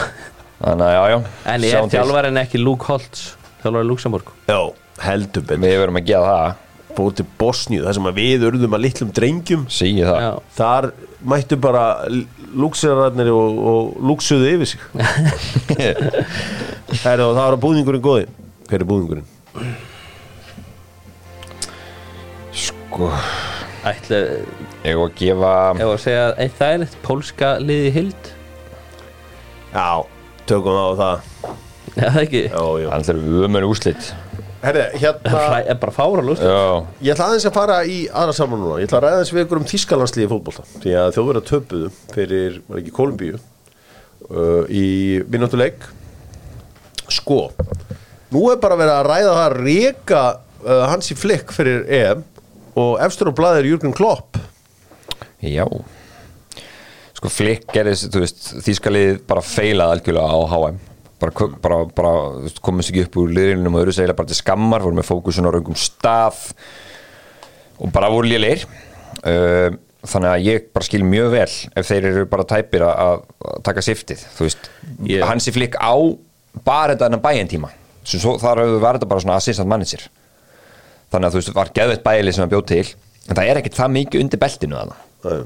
þannig 0.65 0.87
að 0.87 0.95
já, 0.97 1.03
já. 1.13 1.19
En 1.45 1.55
er 1.69 1.75
sjáum 1.75 1.91
til. 1.93 1.99
þjálfarinn 1.99 2.41
ekki 2.41 2.63
Luke 2.63 2.89
Holtz 2.89 3.25
Þjálfarinn 3.61 3.91
Luxemburg 3.91 4.33
já, 4.49 4.61
heldur 5.05 5.45
betur. 5.45 5.65
Við 5.67 5.83
verum 5.83 6.01
að 6.01 6.09
gera 6.09 6.33
það. 6.39 6.61
Fór 6.95 7.15
til 7.19 7.27
Bosníu, 7.41 7.83
það 7.83 7.97
sem 7.97 8.09
að 8.09 8.19
við 8.21 8.45
urðum 8.49 8.77
að 8.77 8.85
litlum 8.85 9.09
drengjum. 9.17 9.63
Já, 9.67 10.29
þar 10.55 10.93
mættu 11.25 11.59
bara 11.61 11.85
lúksirararnir 12.55 13.33
og, 13.33 13.59
og 13.71 14.05
lúksuðu 14.11 14.51
yfir 14.55 14.75
sig. 14.75 14.85
Heru, 17.05 17.31
og 17.31 17.35
það 17.35 17.43
var 17.43 17.59
búðingurinn 17.65 18.05
góði. 18.05 18.29
Hver 18.69 18.85
er 18.85 18.89
búðingurinn? 18.89 19.29
sko, 22.95 23.11
ætla 23.85 24.21
ég 24.85 24.99
var 24.99 25.09
að 25.09 25.17
gefa 25.19 25.53
Ef 25.75 25.89
að 25.89 26.03
segja 26.05 26.27
að 26.31 26.53
það 26.59 26.75
er 26.75 26.85
eitt 26.85 26.99
pólska 27.03 27.51
liði 27.63 27.91
hild 27.95 28.29
já, 29.75 29.89
tökum 30.47 30.79
á 30.79 30.89
það. 31.01 31.25
Já, 31.95 32.05
það 32.05 32.21
ekki? 32.23 32.43
Já, 32.47 32.63
já. 32.85 32.89
það 32.93 33.11
er 33.15 33.49
umöru 33.49 33.73
úslit 33.75 34.13
Herri, 34.65 34.85
hérna 35.03 35.33
Það 35.35 35.71
er 35.73 35.81
bara 35.83 35.95
fára 35.95 36.25
lúst 36.25 36.45
já, 36.45 36.59
Ég 37.05 37.13
ætla 37.15 37.27
aðeins 37.31 37.49
að 37.49 37.57
fara 37.57 37.79
í 37.85 37.99
aðra 38.09 38.37
saman 38.37 38.63
núna. 38.63 38.79
Ég 38.81 38.89
ætla 38.89 39.01
að 39.01 39.07
ræða 39.07 39.19
þess 39.23 39.35
við 39.35 39.45
ykkur 39.45 39.61
um 39.61 39.67
Þískalandslíði 39.73 40.31
fótbolta 40.31 40.65
Því 40.85 40.95
að 41.01 41.11
þjóðverða 41.19 41.45
töpuðu 41.51 41.91
fyrir, 42.15 42.61
var 42.69 42.81
ekki 42.81 42.95
Kolumbíu 42.97 43.35
uh, 43.37 44.63
Í 44.73 44.87
minnáttuleik 45.29 45.85
Sko 47.13 47.41
Nú 48.35 48.47
er 48.51 48.63
bara 48.63 48.79
verið 48.81 48.95
að 48.97 49.09
ræða 49.11 49.35
það 49.35 49.43
að 49.45 49.59
reka 49.61 50.23
uh, 50.65 50.87
Hansi 50.91 51.19
Flick 51.19 51.53
fyrir 51.55 51.85
EM 52.01 52.25
Og 52.81 52.97
efstur 53.05 53.31
og 53.31 53.37
blaðir 53.39 53.69
Jürgen 53.69 53.93
Klopp. 53.95 54.35
Já. 55.45 55.63
Sko 57.15 57.31
flikk 57.31 57.69
gerðist, 57.71 58.09
þú 58.11 58.25
veist 58.25 58.49
þýskalið 58.67 59.21
bara 59.29 59.45
feilað 59.47 59.93
algjörlega 59.95 60.35
á 60.35 60.39
HM 60.51 60.81
bara, 61.25 61.49
bara, 61.65 61.79
bara 61.97 62.13
komist 62.65 62.93
ekki 62.93 63.07
upp 63.07 63.17
úr 63.23 63.33
liðrinum 63.37 63.75
og 63.79 63.83
öðru 63.85 63.95
segla 63.97 64.17
bara 64.19 64.31
til 64.31 64.39
skammar 64.39 64.85
voru 64.85 64.99
með 64.99 65.09
fókusun 65.09 65.49
á 65.49 65.51
raungum 65.55 65.79
stað 65.79 66.41
og 67.81 67.91
bara 67.95 68.11
voru 68.13 68.29
lélegir. 68.31 68.67
Uh, 69.25 69.73
þannig 70.05 70.31
að 70.35 70.43
ég 70.45 70.67
bara 70.77 70.85
skil 70.85 71.01
mjög 71.09 71.31
vel 71.33 71.47
ef 71.81 71.87
þeir 71.89 72.09
eru 72.11 72.27
bara 72.29 72.45
tæpir 72.49 72.83
að, 72.85 73.23
að 73.41 73.63
taka 73.65 73.85
siftið, 73.87 74.27
þú 74.37 74.49
veist. 74.49 74.69
Ég- 75.09 75.25
Hansi 75.25 75.55
Flick 75.55 75.79
á 75.81 75.95
bara 76.67 76.93
þetta 76.93 77.09
enn 77.09 77.23
bæinn 77.25 77.49
tíma. 77.51 77.71
Sem 78.05 78.21
svo 78.21 78.35
þar 78.43 78.61
hefur 78.67 78.83
verið 78.85 79.09
bara 79.09 79.25
svona 79.25 79.39
assistant 79.41 79.71
manager. 79.71 80.05
Þannig 81.15 81.31
að 81.31 81.33
þú 81.37 81.41
veist, 81.41 81.55
var 81.57 81.73
geðveitt 81.79 82.05
bæli 82.05 82.35
sem 82.35 82.45
hann 82.45 82.53
bjóð 82.53 82.67
til 82.75 82.85
en 83.25 83.39
það 83.39 83.49
er 83.49 83.61
ekkert 83.63 83.79
það 83.79 83.95
mikið 83.95 84.21
undir 84.27 84.41
beltinu 84.43 84.77
þannig 84.77 84.99
uh, 85.31 85.45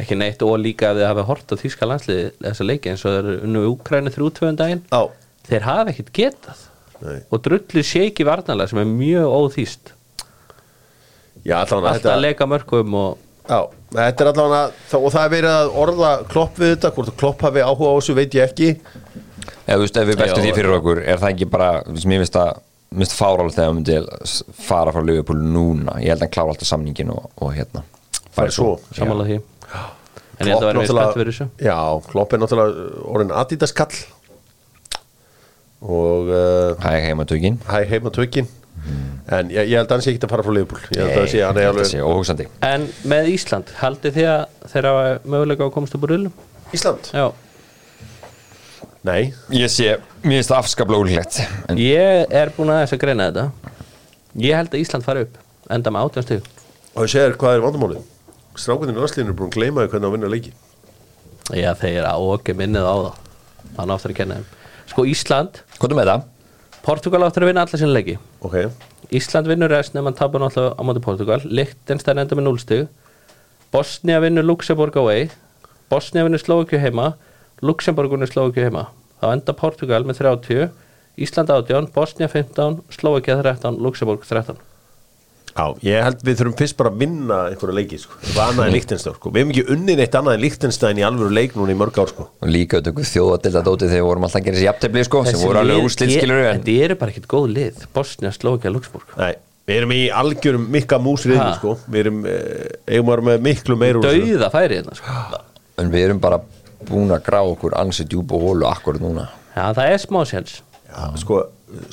Ekki 0.00 0.16
neitt 0.16 0.42
og 0.46 0.56
líka 0.62 0.90
ef 0.92 0.96
þið 0.98 1.06
hafa 1.08 1.24
hort 1.28 1.52
á 1.52 1.54
þýska 1.60 1.88
landsliði 1.90 2.24
þessa 2.44 2.66
leiki 2.68 2.90
eins 2.92 3.04
og 3.04 3.12
þeir 3.14 3.28
eru 3.32 3.36
unnu 3.48 3.62
Úkræni 3.74 4.12
þrjú 4.14 4.30
tvöðum 4.38 4.58
daginn. 4.60 4.82
Á, 4.94 5.00
Þeir 5.48 5.64
hafa 5.64 5.92
ekkert 5.92 6.10
getað. 6.16 6.64
Nei. 7.04 7.18
Og 7.32 7.40
drullu 7.44 7.82
séki 7.86 8.24
varnalega 8.26 8.68
sem 8.72 8.80
er 8.82 8.88
mjög 8.90 9.28
óþýst. 9.38 9.92
Já, 11.46 11.56
allavega 11.62 11.92
Alltaf 11.94 12.12
að 12.16 12.22
leika 12.24 12.46
mörgum 12.50 12.94
og 12.98 13.24
Já, 13.48 13.60
þetta 13.94 14.24
er 14.24 14.30
allavega 14.32 14.98
Og 14.98 15.12
það 15.14 15.22
er 15.22 15.30
verið 15.32 15.52
að 15.54 15.76
orða 15.84 16.08
Klopp 16.28 16.58
við 16.60 16.72
þetta 16.74 16.90
Hvort 16.96 17.12
að 17.12 17.18
Klopp 17.22 17.44
hafi 17.46 17.62
áhuga 17.64 17.92
á 17.94 17.96
þessu 18.00 18.16
veit 18.18 18.34
ég 18.36 18.48
ekki. 18.50 18.70
Eða, 19.68 19.76
þú 19.78 19.84
veist, 19.84 20.00
ef 20.02 20.08
við 20.10 20.18
veltum 20.20 20.42
Já, 20.42 20.44
því 20.48 20.56
fyrir 20.58 20.74
okkur 20.78 21.00
er 21.04 21.22
það 21.22 21.32
ekki 21.36 21.48
bara, 21.54 21.68
þú 21.86 21.94
veist, 21.96 22.08
mér 22.10 22.24
finnst 22.24 22.36
það 22.38 22.64
minnst 22.98 23.14
fárál 23.18 23.50
þegar 23.52 23.66
hann 23.68 23.78
myndi 23.78 23.96
s- 24.24 24.42
fara 24.64 24.92
frá 24.96 25.02
Liverpool 25.04 25.40
núna, 25.44 25.96
ég 26.00 26.08
held 26.12 26.22
að 26.22 26.24
hann 26.26 26.34
klára 26.36 26.54
alltaf 26.54 26.68
samningin 26.70 27.10
og, 27.12 27.26
og 27.44 27.50
hérna. 27.56 27.82
Bara 28.36 28.52
svo. 28.54 28.70
samanlega 28.96 29.28
því 29.36 29.40
En 30.38 30.46
ég 30.46 30.54
held 30.54 30.62
að 30.62 30.68
vera 30.70 30.84
við 30.84 30.92
spennt 30.92 31.16
fyrir 31.18 31.32
þessu. 31.32 31.48
Já, 31.66 31.78
Klopp 32.10 32.34
er 32.34 32.42
náttúrulega 32.42 32.86
orðin 33.10 33.34
Adidas 33.40 33.74
kall. 33.74 33.96
Og 35.78 36.30
uh, 36.30 36.78
hæ 36.82 36.92
heima 37.06 37.26
tökin 37.28 37.60
hæ 37.68 37.84
heima 37.86 38.10
tökin 38.10 38.48
en 39.30 39.50
ég, 39.52 39.68
ég 39.68 39.76
held 39.76 39.90
að 39.90 39.92
hann 39.94 40.02
sé 40.02 40.10
ekki 40.10 40.26
að 40.26 40.32
fara 40.32 40.44
frá 40.46 40.54
Liverpool. 40.54 40.80
Ég 40.94 41.02
held 41.02 41.12
að 41.12 41.20
það 41.20 41.28
sé 41.34 41.42
hann 41.44 41.58
er 41.60 41.68
alveg 41.70 41.90
sé 41.90 42.00
óhugsandi. 42.02 42.46
En 42.66 42.86
með 43.10 43.28
Ísland, 43.34 43.74
haldið 43.78 44.16
þið 44.16 44.30
að 44.32 44.72
þeir 44.72 44.88
hafa 44.88 45.04
möguleika 45.34 45.62
á 45.62 45.68
að 45.68 45.74
komast 45.76 45.98
upp 45.98 46.06
úr 46.06 46.14
rullum? 46.14 46.34
Ísland? 46.74 47.10
Já, 47.12 47.26
Nei, 49.06 49.30
ég 49.54 49.70
sé, 49.70 49.92
mér 50.24 50.40
finnst 50.40 50.50
það 50.50 50.58
afskaplega 50.58 51.02
úlíklegt 51.04 51.36
en 51.70 51.78
ég 51.78 52.32
er 52.34 52.50
búin 52.56 52.72
að 52.74 52.80
þess 52.82 52.96
að 52.96 53.02
greina 53.04 53.28
þetta. 53.28 53.44
Ég 54.42 54.58
held 54.58 54.72
að 54.74 54.82
Ísland 54.82 55.06
fari 55.06 55.22
upp 55.24 55.36
enda 55.70 55.92
með 55.94 56.08
átjánstug 56.08 56.48
og 56.98 57.06
ég 57.06 57.12
segir 57.12 57.36
hvað 57.38 57.54
er 57.54 57.62
vandamálið 57.62 58.02
strákuninn 58.62 58.98
í 58.98 59.02
landslíðinu 59.02 59.32
er 59.32 59.38
búin 59.38 59.50
að 59.52 59.56
gleyma 59.56 59.84
því 59.84 59.92
hvernig 59.92 60.08
að 60.08 60.16
vinna 60.16 60.32
leiki 60.32 60.52
Já, 61.56 61.72
þeir 61.80 62.04
á 62.04 62.12
okkur 62.20 62.56
minnið 62.58 62.84
á 62.84 62.96
það. 63.00 63.20
Þannig 63.78 63.94
áttur 63.94 64.12
að 64.12 64.16
kenna 64.18 64.36
þeim. 64.36 64.48
Sko 64.90 65.04
Ísland, 65.08 65.60
hvað 65.78 65.94
er 65.94 65.96
með 65.96 66.10
það? 66.10 66.26
Portugal 66.84 67.20
áttur 67.24 67.44
að 67.46 67.48
vinna 67.48 67.64
alla 67.64 67.80
sinni 67.80 67.94
leiki. 67.94 68.16
Ok, 68.44 68.56
Ísland 69.16 69.48
vinnur 69.48 69.72
rest 69.72 69.96
nefn 69.96 70.10
að 70.10 70.18
tapa 70.20 70.42
náttúrulega 70.42 70.76
á 70.76 70.82
móti 70.84 71.04
Portugal. 71.06 71.40
Lichtenstein 71.48 72.20
enda 72.20 72.36
með 72.36 72.48
0 72.50 72.60
stig. 72.60 72.84
Bosnia 73.72 74.20
vinnur 74.20 74.44
Luxemburg 74.44 75.00
away. 75.00 75.30
Bosnia 75.88 76.26
vinnur 76.28 76.42
Slovakju 76.42 76.82
heima. 76.84 77.14
Luxemburg 77.64 78.12
vinnur 78.12 78.28
Slovakju 78.28 78.68
heima. 78.68 78.90
Þá 79.22 79.32
enda 79.32 79.56
Portugal 79.56 80.04
með 80.04 80.20
30 80.20 80.68
Ísland 81.18 81.48
18, 81.50 81.88
Bosnia 81.96 82.28
15 82.28 82.82
Slovakja 82.94 83.40
13, 83.40 83.80
Luxemburg 83.82 84.28
13 84.28 84.60
já, 85.58 85.64
ég 85.82 86.04
held 86.06 86.20
við 86.22 86.36
þurfum 86.38 86.56
fyrst 86.60 86.76
bara 86.78 86.90
að 86.92 87.00
vinna 87.02 87.38
einhverja 87.50 87.74
leiki, 87.78 87.98
sko, 87.98 88.14
eitthvað 88.22 88.52
annað 88.52 88.68
en 88.68 88.74
Lichtenstein 88.76 89.16
sko. 89.16 89.32
við 89.34 89.42
hefum 89.42 89.52
ekki 89.54 89.64
unnið 89.74 90.02
eitt 90.04 90.14
annað 90.20 90.36
en 90.38 90.42
Lichtenstein 90.44 91.00
í 91.00 91.04
alvöru 91.08 91.34
leik 91.34 91.56
núna 91.58 91.74
í 91.74 91.78
mörg 91.80 91.98
ár, 91.98 92.12
sko 92.12 92.28
og 92.30 92.52
líka 92.54 92.78
þetta 92.80 93.08
þjóðadelda 93.12 93.62
dótið 93.66 93.90
þegar 93.92 94.02
við 94.02 94.08
vorum 94.08 94.28
alltaf 94.28 94.40
að 94.40 94.46
gera 94.48 94.58
þessi 94.58 94.68
jafntefli 94.68 95.04
sko, 95.08 95.24
sem 95.26 95.42
voru 95.42 95.60
alveg 95.64 95.88
úrslit 95.88 96.14
skilur 96.14 96.44
en 96.44 96.62
Þetta 96.62 96.76
eru 96.86 96.98
bara 97.02 97.14
ekkit 97.14 97.28
góð 97.34 97.48
lið 97.56 97.84
Bosnia, 97.98 98.32
Slovakja, 98.36 98.72
Luxemburg 98.72 99.16
Nei, 99.18 99.32
við 99.68 99.80
erum 99.82 99.96
í 99.98 100.00
algjörum 100.22 100.68
mikka 100.78 101.00
músriðinu, 101.02 101.48
Ha. 101.48 101.56
sko 101.58 101.74
við 101.90 102.00
erum, 102.06 102.22
eh, 102.30 102.78
eigum 102.94 103.10
að 103.10 103.16
vera 103.16 103.26
með 103.32 103.42
miklu 103.48 103.76
meir 103.82 103.98
úr 103.98 104.06
þessu. 104.06 104.30
Dauða 104.38 104.50
færi 104.54 104.78
hérna 104.78 104.94
sko. 104.96 105.42
en 105.82 105.90
við 105.92 106.06
erum 106.08 106.20
bara 106.22 106.40
búin 106.88 107.10
að 107.10 107.24
grá 107.26 107.40
okkur 107.42 107.74
ansi 107.76 108.06
djúpa 108.06 108.38
hólu 108.38 108.66
akkur 108.70 109.00
núna 109.02 109.26
Já, 109.56 109.72
það 109.74 109.84
er 109.92 109.98
smá 110.06 110.20
sjans 110.30 110.60
Já, 110.88 111.02
sko, 111.20 111.42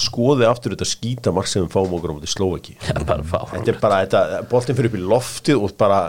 skoði 0.02 0.48
aftur 0.48 0.76
þetta 0.76 0.88
skýta 0.88 1.34
marg 1.36 1.50
sem 1.50 1.66
við 1.66 1.74
fáum 1.74 1.98
okkur 1.98 2.14
á 2.14 2.16
móti 2.18 2.78
bara 3.06 3.26
fá. 3.28 3.42
Þetta 3.52 3.74
er 3.74 3.82
bara, 3.82 4.00
þetta, 4.06 4.46
boltin 4.52 4.78
fyrir 4.78 4.92
upp 4.92 4.98
í 5.00 5.04
loftið 5.04 5.66
og 5.66 5.76
bara, 5.80 6.00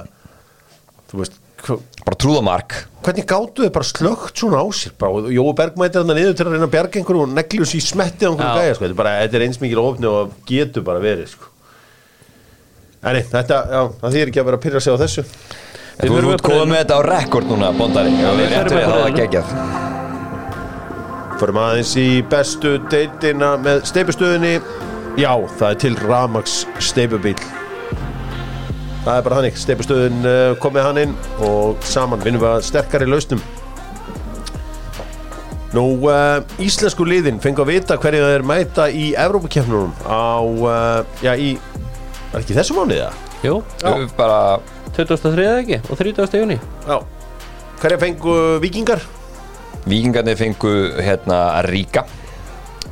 þú 1.11 1.20
veist 1.22 1.42
bara 1.66 2.18
trúðamark. 2.20 2.76
Hvernig 3.07 3.26
gáttu 3.26 3.64
þið 3.64 3.72
bara 3.74 3.88
slögt 3.88 4.38
svona 4.38 4.62
á 4.62 4.66
sér? 4.76 4.94
Bara, 5.00 5.18
og 5.18 5.31
Jói 5.35 5.52
Berg 5.59 5.79
mæti 5.81 5.98
þarna 5.98 6.16
niður 6.18 6.37
til 6.38 6.46
að 6.46 6.55
reyna 6.55 6.68
að 6.68 6.74
bjarga 6.76 7.00
einhverju 7.00 7.24
og 7.24 7.35
negli 7.35 7.62
þessu 7.62 7.81
í 7.81 7.85
smettið 7.87 8.29
á 8.29 8.31
einhverju 8.31 8.61
gæja, 8.61 8.74
sko, 8.76 8.85
þetta 8.85 8.94
er 8.94 9.00
bara, 9.00 9.14
þetta 9.24 9.38
er 9.38 9.46
eins 9.46 9.62
mikil 9.62 9.83
ofni 9.83 10.11
og 10.11 10.37
getur 10.48 10.87
bara 10.87 11.02
verið, 11.02 11.33
sko. 11.33 11.50
En 13.07 13.16
nei, 13.16 13.24
þetta, 13.33 13.62
já, 13.72 13.81
það 14.02 14.18
þýr 14.18 14.33
ekki 14.33 14.42
að 14.42 14.50
vera 14.50 14.61
að 14.61 14.66
pyrra 14.66 14.85
sig 14.85 14.94
á 14.94 15.02
þessu. 15.02 15.26
Þú 15.96 16.20
upp 16.20 16.44
á 16.44 16.48
komið 16.50 16.70
með 16.74 16.81
þetta 16.83 17.00
á 17.00 17.02
rekord 17.09 17.50
núna, 17.50 17.72
bóndari 17.79 18.14
Já, 18.14 18.31
við 18.37 18.55
það 18.55 18.72
að 18.76 18.81
rauðinu. 18.85 19.18
gegja 19.22 19.86
Förum 21.37 21.59
aðeins 21.61 21.90
í 22.01 22.22
bestu 22.33 22.79
deitina 22.88 23.55
með 23.61 23.83
steipustöðinni 23.90 24.55
Já, 25.20 25.33
það 25.59 25.66
er 25.68 25.79
til 25.83 25.96
Ramax 26.01 26.55
steipubíl 26.81 27.37
Það 29.05 29.11
er 29.12 29.27
bara 29.27 29.37
þannig, 29.38 29.59
steipustöðin 29.61 30.25
uh, 30.25 30.55
kom 30.62 30.72
með 30.75 30.87
hann 30.88 31.01
inn 31.03 31.12
og 31.44 31.85
saman 31.87 32.22
vinnum 32.25 32.40
við 32.42 32.55
að 32.55 32.64
sterkari 32.70 33.09
lausnum 33.09 33.42
Nú, 35.77 35.85
uh, 36.09 36.40
íslensku 36.62 37.05
liðin 37.05 37.42
fengu 37.44 37.66
að 37.66 37.75
vita 37.75 37.99
hverju 38.01 38.25
það 38.25 38.37
er 38.38 38.46
mæta 38.49 38.88
í 38.88 39.11
Evrópakefnunum 39.20 39.92
á, 40.09 40.40
uh, 40.40 41.20
já, 41.20 41.35
í, 41.37 41.53
er 42.33 42.40
ekki 42.40 42.57
þessu 42.57 42.79
mánuðið 42.79 43.03
það? 43.05 43.20
Jú, 43.44 43.59
Við 43.85 44.16
bara 44.16 44.40
23. 44.96 45.46
ekki 45.61 45.81
og 45.85 46.01
30. 46.01 46.40
júni 46.40 46.57
Já. 46.88 46.96
Hverju 47.83 48.01
fengu 48.01 48.37
vikingar? 48.64 49.05
Víkingarnir 49.87 50.35
fengu 50.38 50.70
hérna 50.99 51.61
Ríka 51.62 52.03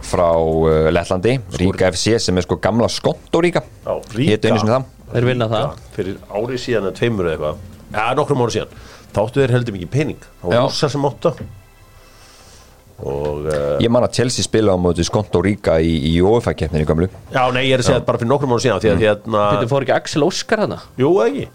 frá 0.05 0.29
uh, 0.39 0.91
Lettlandi. 0.95 1.41
Ríka 1.59 1.89
FC 1.91 2.21
sem 2.23 2.37
er 2.39 2.45
sko 2.47 2.61
gamla 2.63 2.87
Skotto 2.93 3.41
Ríka 3.43 3.65
Já, 3.65 3.97
Hétu 4.15 4.51
einu 4.51 4.61
sinni 4.61 4.75
það. 4.77 4.87
Þeir 5.15 5.27
vinna 5.31 5.49
það. 5.51 5.81
Fyrir 5.97 6.21
árið 6.31 6.63
síðan 6.63 6.87
eða 6.87 6.99
tveimur 7.01 7.27
eða 7.29 7.35
eitthvað. 7.35 7.59
Já, 7.97 8.05
nokkrum 8.21 8.45
árið 8.45 8.57
síðan. 8.59 8.79
Þá 9.15 9.21
áttu 9.25 9.43
þeir 9.43 9.55
heldur 9.57 9.77
mikið 9.77 9.91
pening. 9.97 10.25
Það 10.43 10.55
var 10.55 10.65
rússar 10.69 10.95
sem 10.95 11.09
áttu. 11.11 11.35
Og, 12.95 13.43
uh, 13.51 13.59
Ég 13.83 13.91
man 13.91 14.07
að 14.07 14.15
Chelsea 14.21 14.47
spila 14.47 14.75
á 14.75 14.79
móti 14.79 15.03
Skotto 15.07 15.43
Ríka 15.43 15.81
í, 15.83 15.97
í 16.13 16.15
OFA-keppninni 16.23 16.87
gömlu. 16.87 17.11
Já, 17.35 17.43
nei, 17.51 17.65
ég 17.67 17.75
er 17.75 17.83
að 17.83 17.89
segja 17.89 17.99
þetta 17.99 18.11
bara 18.13 18.23
fyrir 18.23 18.31
nokkrum 18.31 18.55
árið 18.55 18.67
síðan 18.69 18.85
Því 18.85 18.93
að 18.93 19.03
hérna, 19.03 19.45
Þetta 19.51 19.71
fór 19.75 19.87
ekki 19.87 19.97
Axel 19.99 20.27
Óskar 20.29 20.63
hana 20.63 20.79
jú, 21.01 21.11
ekki 21.27 21.49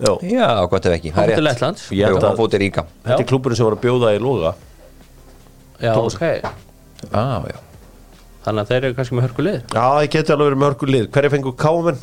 Já, 0.00 0.12
Já, 0.26 0.48
gott 0.70 0.86
ef 0.86 0.92
ekki, 0.96 1.12
Hann 1.14 1.28
til 1.28 1.36
rétt. 1.36 1.44
Lettlands. 1.46 1.84
Hann 1.90 2.36
fóti 2.38 2.58
Ríka 2.58 2.82
þetta 3.04 3.20
er 3.22 3.28
klúburinn 3.30 3.56
sem 3.56 3.66
var 3.68 3.76
að 3.76 3.84
bjóða 3.84 4.10
í 4.16 4.18
loga. 4.22 4.54
Já, 5.80 5.92
Tómas. 5.94 6.16
ok. 6.16 6.50
Ah, 7.12 7.44
já. 7.46 7.58
Þannig 8.44 8.60
að 8.64 8.68
þeir 8.72 8.84
eru 8.84 8.94
kannski 8.98 9.16
með 9.16 9.26
hörku 9.28 9.44
lið. 9.46 9.60
Já, 9.72 9.84
það 9.94 10.08
geti 10.16 10.32
alveg 10.34 10.50
verið 10.50 10.62
mörgur 10.64 10.90
lið. 10.92 11.06
Hverju 11.14 11.30
fengu 11.32 11.52
káamenn? 11.62 12.02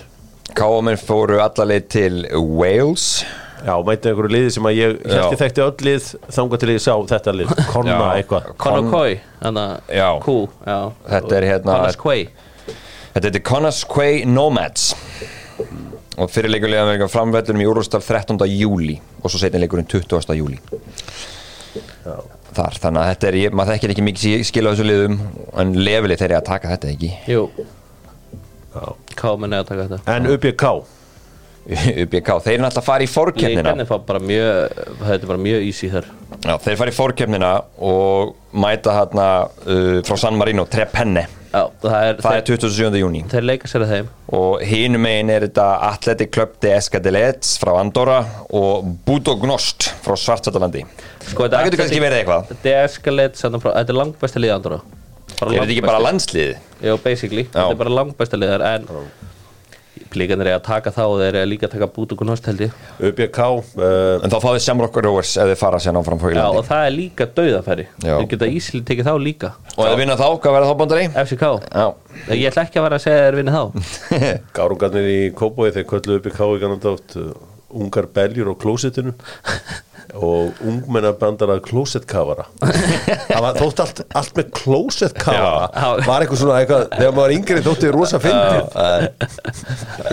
Káamenn 0.57 0.97
fóru 0.99 1.37
allarleið 1.43 1.87
til 1.93 2.15
Wales. 2.39 3.05
Já, 3.61 3.75
mæti 3.85 4.09
einhverju 4.09 4.31
liði 4.33 4.51
sem 4.55 4.65
að 4.65 4.77
ég 4.79 4.95
Já. 5.05 5.19
hérti 5.21 5.37
þekkti 5.37 5.61
öll 5.61 5.85
lið 5.85 6.05
Þanga 6.33 6.57
til 6.63 6.69
ég 6.71 6.79
sá 6.81 6.93
þetta 7.11 7.33
lið. 7.37 7.51
Konna 7.69 7.97
eitthvað. 8.15 8.47
Coy 8.57 9.19
Þannig 9.43 9.91
Já. 9.93 10.07
að 10.07 10.21
Kú 10.25 10.37
Já. 10.65 10.79
Þetta 11.11 11.37
er 11.37 11.47
hérna- 11.51 11.95
Quay 12.01 12.23
Þetta 13.13 13.27
er 13.35 13.39
Conasquay 13.51 14.25
Nomads 14.25 14.95
og 16.19 16.31
fyrirleikulega 16.31 16.87
með 16.89 17.05
framvellunum 17.11 17.63
í 17.63 17.67
Úrústal 17.71 18.01
13. 18.03 18.39
júli 18.51 18.97
og 19.21 19.29
svo 19.31 19.39
setja 19.39 19.61
leikurinn 19.61 19.87
20. 19.87 20.35
júli 20.35 20.59
þar, 22.51 22.79
þannig 22.83 23.01
að 23.01 23.11
þetta 23.11 23.29
er, 23.29 23.37
ég, 23.39 23.53
maður 23.55 23.75
þekkir 23.75 23.93
ekki 23.93 24.05
mikið 24.07 24.47
skil 24.47 24.65
á 24.67 24.71
þessu 24.71 24.87
liðum 24.87 25.19
en 25.63 25.75
lefili 25.79 26.17
þeir 26.19 26.29
eru 26.31 26.39
að 26.41 26.49
taka 26.49 26.73
þetta 26.73 26.89
ekki? 26.91 27.11
Jú. 27.31 27.45
Já. 28.71 28.83
Kámen 29.19 29.55
er 29.55 29.63
að 29.63 29.69
taka 29.71 29.85
þetta. 29.87 30.15
En 30.15 30.27
UBK 30.31 30.65
UBK, 31.61 32.29
þeir 32.43 32.55
eru 32.55 32.63
náttúrulega 32.65 32.81
að 32.81 32.87
fara 32.87 33.05
í 33.05 33.09
fórkefnina 33.11 33.61
Líkanir 33.69 33.87
fá 33.87 33.97
bara 34.07 34.21
mjög 34.23 34.79
Þetta 35.03 35.19
er 35.19 35.27
bara 35.29 35.43
mjög 35.45 35.67
easy 35.67 35.91
þar. 35.91 36.07
Já, 36.41 36.53
þeir 36.65 36.79
fara 36.79 36.93
í 36.93 36.97
fórkefnina 36.97 37.51
og 37.91 38.33
mæta 38.51 38.95
hérna 38.97 39.27
uh, 39.45 39.99
frá 40.07 40.17
San 40.19 40.39
Marino, 40.41 40.65
Trepenne 40.67 41.27
Já, 41.51 41.65
það 41.83 41.95
er 42.07 42.21
það 42.23 42.35
er 42.37 42.45
þeir, 42.47 42.61
27. 42.63 42.99
júni 43.01 43.21
þeir 43.31 43.43
leika 43.49 43.67
sér 43.67 43.83
að 43.83 43.89
þeim. 43.91 44.09
Og 44.37 44.61
hinum 44.63 45.03
megin 45.03 45.31
er 45.33 45.45
þetta 45.49 45.65
Athletic 45.89 46.31
Club 46.31 46.53
de 46.63 46.71
Escadelets 46.77 47.57
frá 47.59 47.73
Andorra 47.81 48.21
og 48.55 48.87
Budognost 49.07 49.89
frá 50.05 50.15
Svartsatalandi 50.15 50.85
Sko, 51.27 51.49
það 51.51 51.67
getur 51.67 51.83
kannski 51.83 52.01
verið 52.01 52.21
eitthvað. 52.21 52.55
er 52.63 52.87
eskalett 52.87 53.37
Þetta 53.41 53.83
er 53.83 53.99
langbæsta 53.99 54.41
liða 54.41 54.57
andra 54.61 54.79
er 55.41 55.57
þetta 55.57 55.73
ekki 55.73 55.83
bara 55.85 56.01
landslið? 56.03 56.55
Jó, 56.85 56.95
basically. 57.01 57.45
Þetta 57.49 57.73
er 57.73 57.79
bara 57.79 57.93
langbæsta 57.99 58.39
liðar 58.39 58.63
En 58.71 58.87
Líkanir 60.17 60.49
er 60.51 60.57
að 60.57 60.63
taka 60.65 60.93
þá 60.95 61.01
og 61.05 61.17
þeir 61.21 61.37
eru 61.41 61.49
líka 61.51 61.67
að 61.67 61.75
taka 61.75 61.87
bút 61.95 62.13
og 62.15 62.21
gunnost 62.21 62.47
held 62.49 62.63
ég. 62.65 62.75
UBK 63.09 63.39
uh, 63.41 64.23
En 64.25 64.33
þá 64.33 64.37
fáið 64.43 65.01
Rovers 65.05 65.35
ef 65.37 65.51
þið 65.51 65.59
fara 65.59 65.79
sér 65.81 65.99
áfram 65.99 66.21
frá 66.21 66.33
Já, 66.35 66.45
og 66.49 66.65
það 66.67 66.85
er 66.87 66.95
líka 66.95 67.27
dauðafæri. 67.37 67.87
Þeir 68.03 68.27
geta 68.33 68.49
ísli 68.49 68.81
tekið 68.87 69.09
þá 69.09 69.13
líka. 69.21 69.53
Og 69.75 69.85
ef 69.85 69.93
þið 69.93 70.01
vinna 70.03 70.17
þá, 70.19 70.27
hvað 70.43 70.57
verða 70.57 70.71
þá 70.71 70.75
bóndari? 70.81 71.05
FCK 71.23 71.45
Já. 71.71 71.85
Ég 72.35 72.49
ætla 72.51 72.65
ekki 72.67 72.81
að 72.81 72.87
vera 72.87 72.99
að 72.99 73.05
segja 73.05 73.23
þeir 73.27 73.39
vinni 73.39 73.55
þá. 73.55 73.63
Gárungarnir 74.57 75.09
í 75.11 75.21
Kóbói 75.37 75.71
þeir 75.75 75.87
kölluðu 75.89 76.21
UBK 76.21 76.41
í 76.43 76.61
ganandátt 76.65 77.17
uh, 77.21 77.31
Ungar 77.71 78.09
beljur 78.11 78.51
á 78.51 78.55
klósettinu 78.59 79.15
og 80.17 80.57
ungmennabandara 80.67 81.55
klósettkafara 81.63 82.45
það 82.61 83.41
var 83.45 83.59
þótt 83.61 83.81
allt, 83.83 84.01
allt 84.21 84.33
með 84.39 84.49
klósettkafara 84.57 85.67
Já. 85.71 86.05
var 86.07 86.25
eitthvað 86.25 86.41
svona 86.41 86.57
eitthvað, 86.61 86.85
þegar 86.97 87.13
maður 87.15 87.21
var 87.21 87.33
yngri 87.35 87.63
þótti 87.67 87.91
rosa 87.95 88.19
fyndið. 88.23 88.63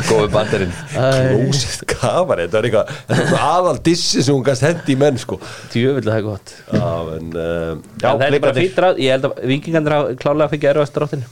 Góði 0.08 0.28
bandarinn. 0.34 0.74
Klósettkafari, 0.92 2.46
þetta 2.46 2.58
var 2.58 2.68
eitthvað 2.68 2.92
þetta 3.10 3.28
var 3.32 3.46
aðal 3.48 3.76
dissi 3.90 4.22
sem 4.24 4.36
hún 4.38 4.46
gæst 4.46 4.66
hendi 4.68 4.94
í 4.94 4.98
menn 5.00 5.18
sko. 5.20 5.40
Djöfull 5.72 6.04
það 6.06 6.16
er 6.20 6.26
gott. 6.28 6.54
Já, 6.72 6.90
en, 7.18 7.32
uh, 7.34 7.72
já, 7.98 8.10
En 8.12 8.22
þetta 8.22 8.28
er 8.28 8.38
bara 8.38 8.38
Blikarnir- 8.38 8.62
fýtt 8.62 8.82
ráð. 8.84 9.02
Ég 9.04 9.14
held 9.16 9.28
að 9.30 9.42
vikingandir 9.52 9.96
hafa 9.98 10.16
klálega 10.22 10.52
fyrir 10.54 10.70
erfast 10.74 10.96
dráttin. 10.98 11.24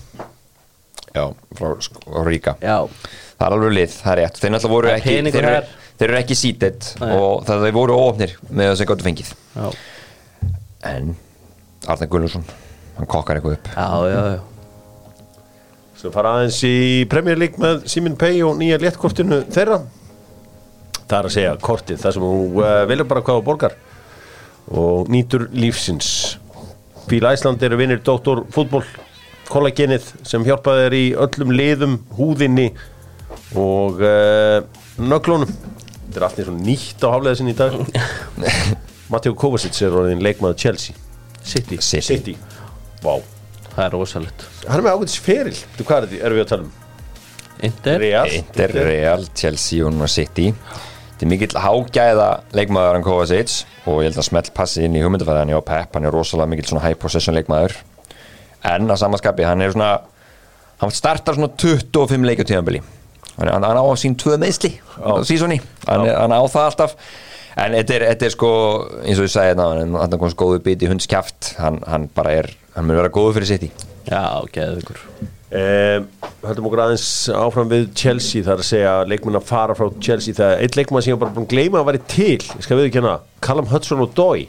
Já, 1.16 1.24
frá 1.56 1.72
frá 1.80 2.24
Ríka. 2.28 2.56
Já. 2.60 2.78
Það 3.36 3.46
er 3.46 3.54
alveg 3.58 3.74
lið, 3.76 3.94
það 4.02 4.12
er 4.12 4.18
rétt. 4.22 4.38
Þeir 4.40 4.52
náttúrulega 4.54 4.74
voru 4.76 4.88
Það 4.88 4.96
ekki 4.96 5.14
Þeir. 5.36 5.74
Þeir 5.96 6.08
eru 6.10 6.18
ekki 6.20 6.36
seated 6.38 6.90
Nei. 7.00 7.12
og 7.16 7.46
það 7.48 7.66
þeir 7.66 7.76
voru 7.76 7.96
óopnir 8.00 8.36
með 8.50 8.72
þess 8.72 8.84
að 8.84 8.90
gott 8.92 9.06
fengið 9.06 9.32
Já, 9.56 9.68
En 10.86 11.14
Arne 11.86 12.08
Gunnarsson 12.10 12.44
hann 12.96 13.10
kokkar 13.10 13.38
eitthvað 13.38 13.58
upp 13.58 13.70
já, 13.72 13.88
já, 14.10 14.20
já. 14.36 14.40
sem 16.00 16.14
fara 16.14 16.36
aðeins 16.36 16.60
í 16.68 16.76
Premier 17.10 17.38
League 17.40 17.60
með 17.62 17.86
Simin 17.90 18.16
Pay 18.20 18.42
og 18.46 18.56
nýja 18.60 18.80
léttkortinu 18.82 19.42
þeirra 19.52 19.80
það 21.06 21.18
er 21.18 21.28
að 21.28 21.34
segja 21.36 21.56
kortið 21.62 22.00
það 22.02 22.16
sem 22.16 22.26
þú 22.26 22.62
uh, 22.62 22.80
velur 22.90 23.08
bara 23.10 23.24
hvað 23.26 23.40
þú 23.40 23.46
borgar 23.46 23.76
og 24.66 25.10
nýtur 25.12 25.46
lífsins 25.54 26.08
Fíla 27.06 27.36
Æsland 27.36 27.62
eru 27.62 27.78
vinnir 27.78 28.00
Dr. 28.02 28.42
Fútból 28.50 28.82
kollagenið 29.46 30.08
sem 30.26 30.42
hjálpaði 30.42 30.86
þér 30.86 30.96
í 30.98 31.04
öllum 31.22 31.52
liðum, 31.54 31.92
húðinni 32.16 32.64
og 33.54 34.00
uh, 34.02 34.58
nöglunum 34.98 35.52
þetta 36.14 36.26
er 36.26 36.26
eins 36.42 36.50
og 36.52 36.58
nýtt 36.66 37.04
á 37.04 37.08
haflega 37.12 37.38
sinni 37.38 37.54
í 37.54 37.58
dag. 37.58 37.76
Matteo 39.12 39.36
Kovacic 39.38 39.78
er 39.86 39.94
orðin 39.94 40.22
leikmaður 40.24 40.58
Chelsea. 40.64 40.96
City. 41.46 41.78
City. 41.78 42.06
City. 42.08 42.34
Vá. 43.04 43.20
Það 43.76 43.84
er 43.84 43.94
rosalegt. 43.94 44.46
Hann 44.66 44.80
er 44.80 44.86
með 44.86 44.96
ágætis 44.96 45.20
feril. 45.22 45.54
Þú, 45.76 45.86
Hvað 45.86 45.96
er 45.98 46.08
þetta, 46.08 46.20
erum 46.26 46.38
við 46.38 46.44
að 46.44 46.50
tala 46.52 46.66
um? 46.66 46.74
Inter. 47.66 48.02
Real. 48.02 48.34
Inter, 48.40 48.74
Real, 48.88 49.26
Chelsea 49.36 49.84
og 49.86 49.94
núna 49.94 50.08
City. 50.10 50.48
Þetta 51.06 51.24
er 51.24 51.30
mikill 51.32 51.62
hágæða 51.62 52.26
leikmaður 52.56 52.98
hann 52.98 53.06
Kovacic 53.06 53.54
og 53.86 54.02
ég 54.02 54.10
held 54.10 54.20
að 54.20 54.28
smelt 54.28 54.50
passi 54.56 54.84
inn 54.84 54.98
í 54.98 55.04
hugmyndafæðan 55.04 55.54
hjá 55.54 55.60
Pep, 55.64 55.94
hann 55.96 56.08
er 56.08 56.12
rosalega 56.12 56.50
mikill 56.52 56.68
svona 56.72 56.84
high 56.84 56.98
possession 57.00 57.36
leikmaður. 57.36 57.76
En 58.66 58.90
að 58.90 59.00
samanskapi, 59.00 59.46
hann 59.46 59.62
er 59.64 59.72
svona 59.72 59.94
hann 60.82 60.92
startar 60.92 61.38
svona 61.38 61.52
25 61.56 62.26
leikjutíðanbili 62.28 62.82
hann, 63.38 63.48
hann, 63.52 63.66
hann 63.68 63.80
á 63.80 63.84
sín 64.00 64.16
tvö 64.20 64.36
meðsli 64.42 64.72
á 65.00 65.20
sísoni, 65.28 65.60
hann, 65.86 66.06
er- 66.08 66.18
hann 66.22 66.34
á 66.36 66.40
það 66.44 66.68
alltaf. 66.70 66.96
En 67.56 67.72
þetta 67.72 67.94
er, 67.96 68.02
þetta 68.10 68.26
er 68.28 68.32
sko 68.34 68.48
eins 69.00 69.16
og 69.20 69.24
ég 69.24 69.32
sagði 69.32 69.54
þetta, 69.54 70.00
hann 70.02 70.18
komst 70.20 70.36
góðu 70.36 70.58
biti 70.66 70.90
hundskjaft, 70.90 71.54
hann, 71.60 71.78
hann 71.88 72.10
bara 72.16 72.34
er 72.42 72.50
hann 72.74 72.84
mun 72.84 72.98
vera 72.98 73.08
góðu 73.08 73.38
fyrir 73.38 73.48
City 73.54 73.70
Já, 74.10 74.44
geðugur 74.52 75.00
Um, 75.56 76.08
höldum 76.42 76.66
okkur 76.66 76.80
aðeins 76.82 77.04
áfram 77.30 77.68
við 77.70 77.84
Chelsea 77.96 78.42
þar 78.42 78.58
að 78.58 78.66
segja 78.66 78.88
að 78.98 79.12
leikmenn 79.12 79.38
að 79.38 79.44
fara 79.46 79.76
frá 79.78 79.86
Chelsea. 80.02 80.34
Það 80.34 80.50
er 80.56 80.62
eitt 80.64 80.74
leikmann 80.76 81.04
sem 81.06 81.12
ég 81.12 81.20
var 81.20 81.28
bara 81.28 81.36
búin 81.36 81.46
að 81.46 81.52
gleyma 81.52 81.78
að 81.80 81.86
væri 81.86 82.00
til. 82.10 82.40
Ég 82.50 82.64
skal 82.66 82.78
við 82.80 82.88
ekki 82.88 82.98
hérna, 82.98 83.12
Callum 83.46 83.68
Hudson 83.70 84.02
og 84.02 84.10
Dói 84.18 84.48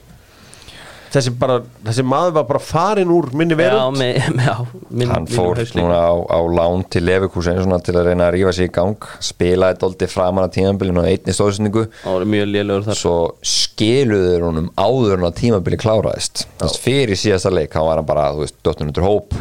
þessi, 1.17 1.33
bara, 1.39 1.57
þessi 1.87 2.05
maður 2.07 2.35
var 2.37 2.45
bara 2.51 2.61
farin 2.63 3.11
úr 3.13 3.27
minni 3.37 3.57
Já, 3.57 3.59
verund 3.63 3.99
með, 3.99 4.19
með, 4.37 4.45
já 4.49 4.55
minn, 4.89 5.11
hann 5.11 5.27
fór 5.31 5.61
núna 5.77 5.97
á, 5.99 6.13
á 6.15 6.39
lán 6.59 6.85
til 6.93 7.03
Leverkusen 7.07 7.59
svona 7.63 7.79
til 7.83 7.95
að 7.97 8.11
reyna 8.11 8.29
að 8.29 8.37
rífa 8.37 8.53
sig 8.55 8.69
í 8.69 8.73
gang 8.77 9.09
spilaði 9.29 9.79
doldi 9.83 10.09
framan 10.11 10.47
að 10.47 10.55
tímabilinu 10.59 11.03
og 11.03 11.09
einni 11.09 11.35
stóðsendingu. 11.35 11.87
Það 12.03 12.17
var 12.17 12.27
mjög 12.35 12.49
lélugur 12.53 12.87
þar. 12.87 13.01
Svo 13.01 13.17
skiluður 13.55 14.47
honum 14.47 14.71
áður 14.77 15.17
en 15.17 15.27
að 15.27 15.37
tímabili 15.41 15.81
kláraðist. 15.81 16.47
Þess 16.61 16.81
fyrir 16.85 17.19
síðasta 17.19 17.53
leik, 17.53 17.75
hann 17.75 17.89
var 17.89 18.01
hann 18.01 18.09
bara 18.09 18.29
undir 18.37 19.05
hóp. 19.05 19.37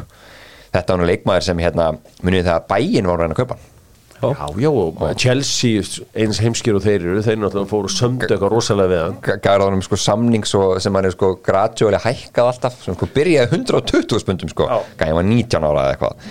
Þetta 0.75 0.93
var 0.93 1.01
hann 1.01 1.11
leikmaður 1.13 1.49
sem 1.51 1.65
hérna, 1.65 1.93
munið 2.23 2.51
það 2.51 2.59
að 2.59 2.69
bæinn 2.73 3.09
var 3.09 3.21
að 3.21 3.27
reyna 3.27 3.37
að 3.37 3.43
kaupa 3.45 3.59
hann. 3.59 3.73
Já. 4.17 4.47
já, 4.59 4.71
og 4.73 5.03
Chelsea 5.21 5.83
eins 6.17 6.39
heimskir 6.41 6.77
og 6.79 6.83
þeir 6.85 7.03
eru, 7.05 7.23
þeir 7.27 7.37
náttúrulega 7.43 7.69
fóru 7.71 7.91
sömdu 7.93 8.25
eitthvað 8.27 8.53
rosalega 8.55 8.89
við 8.95 9.03
hann. 9.05 9.17
G- 9.27 9.39
gæði 9.45 9.67
honum 9.67 9.83
sko 9.85 9.99
samning 10.01 10.47
svo, 10.49 10.63
sem 10.81 10.95
hann 10.97 11.05
er 11.11 11.13
sko 11.17 11.35
gradjóli 11.45 12.01
hækkað 12.01 12.49
alltaf 12.53 12.79
sem 12.85 12.97
sko 12.97 13.09
byrjaði 13.15 13.51
120 13.61 14.23
spundum 14.25 14.49
sko. 14.55 14.69
Gæði 15.01 15.19
var 15.19 15.29
19 15.29 15.69
ára 15.69 15.85
eða 15.85 15.97
eitthvað. 15.97 16.31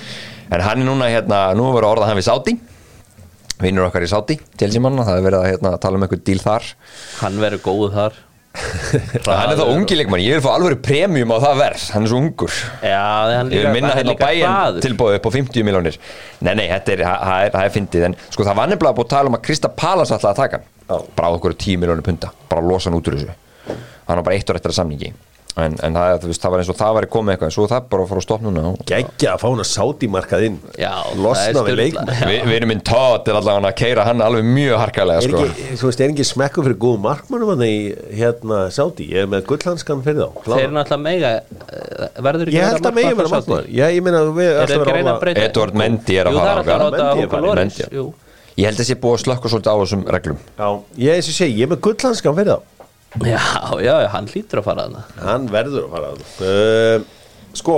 En 0.55 0.61
hann 0.65 0.81
er 0.81 0.89
núna 0.89 1.11
hérna, 1.13 1.41
nú 1.57 1.69
var 1.77 1.87
orðað 1.93 2.09
hann 2.11 2.21
við 2.21 2.27
Sáti 2.29 2.55
vinnur 3.61 3.85
okkar 3.87 4.03
í 4.03 4.09
Sáti, 4.11 4.35
Chelsea 4.59 4.81
manna, 4.83 5.05
það 5.07 5.17
er 5.21 5.23
verið 5.29 5.39
að 5.39 5.49
hérna, 5.53 5.69
tala 5.79 5.95
um 5.95 6.03
eitthvað 6.03 6.23
díl 6.27 6.41
þar. 6.43 6.65
Hann 7.21 7.37
verður 7.39 7.61
góð 7.69 7.85
þar 7.95 8.17
hann 8.55 9.51
er 9.51 9.59
það 9.59 9.71
ungi 9.73 9.97
leikmann, 9.99 10.23
ég 10.23 10.37
vil 10.37 10.43
fá 10.45 10.51
alveg 10.55 10.79
premium 10.85 11.33
á 11.35 11.37
það 11.43 11.61
verð, 11.61 11.85
hann 11.95 12.07
er 12.07 12.11
svo 12.11 12.21
ungur. 12.23 12.57
Já, 12.81 13.03
hann 13.31 13.53
ég 13.53 13.65
vil 13.65 13.75
minna 13.75 13.93
hérna 13.97 14.15
á 14.15 14.19
bæinn 14.21 14.81
tilbúið 14.85 15.19
upp 15.19 15.29
á 15.29 15.31
50 15.37 15.67
miljónir 15.67 15.99
nei, 16.39 16.53
nei, 16.55 16.65
þetta 16.71 16.95
er, 16.95 17.05
það 17.05 17.45
er, 17.49 17.59
er 17.63 17.75
fyndið 17.75 18.07
en 18.09 18.17
sko 18.29 18.47
það 18.47 18.59
var 18.61 18.71
nefnilega 18.71 18.97
búið 18.99 19.07
að 19.07 19.13
tala 19.15 19.31
um 19.31 19.39
að 19.39 19.45
Krista 19.49 19.71
Palas 19.71 20.13
alltaf 20.15 20.33
að 20.33 20.41
taka 20.43 20.61
hann, 20.61 21.07
á 21.15 21.27
okkur 21.31 21.55
10 21.55 21.81
miljónir 21.83 22.05
punta, 22.05 22.31
bara 22.51 22.65
losa 22.65 22.89
hann 22.91 22.99
út 22.99 23.11
úr 23.11 23.19
þessu. 23.19 23.37
Hann 24.05 24.19
var 24.19 24.27
bara 24.27 24.37
eitt 24.37 24.51
år 24.51 24.59
eftir 24.59 24.73
að 24.73 24.79
samningi 24.83 25.13
en, 25.55 25.75
en 25.87 25.95
það, 25.95 26.25
veist, 26.27 26.41
það 26.43 26.51
var 26.51 26.61
eins 26.61 26.69
og 26.71 26.77
það 26.79 26.95
var 26.97 27.05
komið 27.13 27.33
eitthvað 27.33 27.47
en 27.47 27.53
svo 27.55 27.65
það 27.71 27.85
bara 27.91 28.03
að 28.03 28.09
fara 28.11 28.21
að 28.21 28.25
stoppa 28.25 28.45
núna 28.45 28.63
og 28.71 28.81
Geggja 28.89 29.29
að 29.31 29.39
fá 29.39 29.45
hún 29.47 29.63
að 29.63 29.69
sáti 29.69 30.09
markað 30.11 30.45
inn. 30.49 30.57
Já, 30.75 30.91
það 31.07 31.21
Losna 31.23 31.63
við 31.67 31.81
Já. 31.85 32.01
Vi, 32.27 32.39
við 32.49 32.55
erum 32.57 32.71
minn 32.73 32.83
tótt 32.89 33.29
er 33.31 33.39
allavega 33.39 33.71
að 33.71 33.77
keira 33.79 34.05
hann 34.09 34.23
alveg 34.25 34.49
mjög 34.49 34.81
harkalega 34.81 35.23
Er 35.23 35.31
sko. 35.31 35.45
ekki, 35.45 35.77
þú 35.79 35.89
veist, 35.89 36.03
er 36.03 36.13
ekki 36.15 36.27
smekku 36.27 36.65
fyrir 36.65 36.79
góðum 36.83 37.05
markmannum 37.07 37.53
hann 37.53 37.63
í 37.67 37.77
hérna 38.19 38.59
sáti, 38.75 39.07
ég 39.13 39.23
er 39.23 39.31
með 39.31 39.47
gullhanskan 39.53 40.03
fyrir 40.05 40.25
þá. 40.25 40.43
Þeir 40.49 40.65
eru 40.65 40.75
náttúrulega 40.75 41.05
mega 41.05 41.31
eh, 41.39 42.19
Verður 42.27 42.51
ekki 42.51 42.59
Ég 42.59 42.69
held 42.73 42.91
að 42.91 42.99
vera 42.99 43.31
markmann 43.37 43.71
ég 43.95 44.03
meina 44.03 44.21
að 44.25 44.33
við 44.35 44.51
Er 44.51 44.59
það 44.59 44.75
að 44.75 44.91
að 44.91 45.19
að 46.25 46.39
fara. 46.43 46.91
Það 46.99 47.09
að 47.95 48.13
ég 48.55 48.69
held 48.69 48.79
að 48.79 48.87
sé 48.87 48.95
búið 48.95 49.17
að 49.17 49.23
slökka 49.25 49.49
svolítið 49.51 49.67
á 49.67 49.77
þessum 49.81 50.03
reglum. 50.15 50.37
Já, 50.55 50.67
ég 51.03 51.17
eins 51.17 51.27
og 51.27 51.35
segi, 51.35 51.57
ég 51.59 51.67
er 51.67 51.71
með 51.73 51.81
gullhanskan 51.83 52.37
fyrir 52.37 52.53
þá 52.55 52.74
Já, 53.23 53.39
já, 53.79 53.93
hann 54.11 54.27
hlýtur 54.27 54.59
að 54.59 54.65
fara 54.67 54.85
þarna. 54.85 55.03
Hann 55.23 55.45
verður 55.51 55.85
að 55.85 55.93
fara 55.93 56.09
að 56.11 56.23
uh, 56.43 57.05
Sko, 57.55 57.75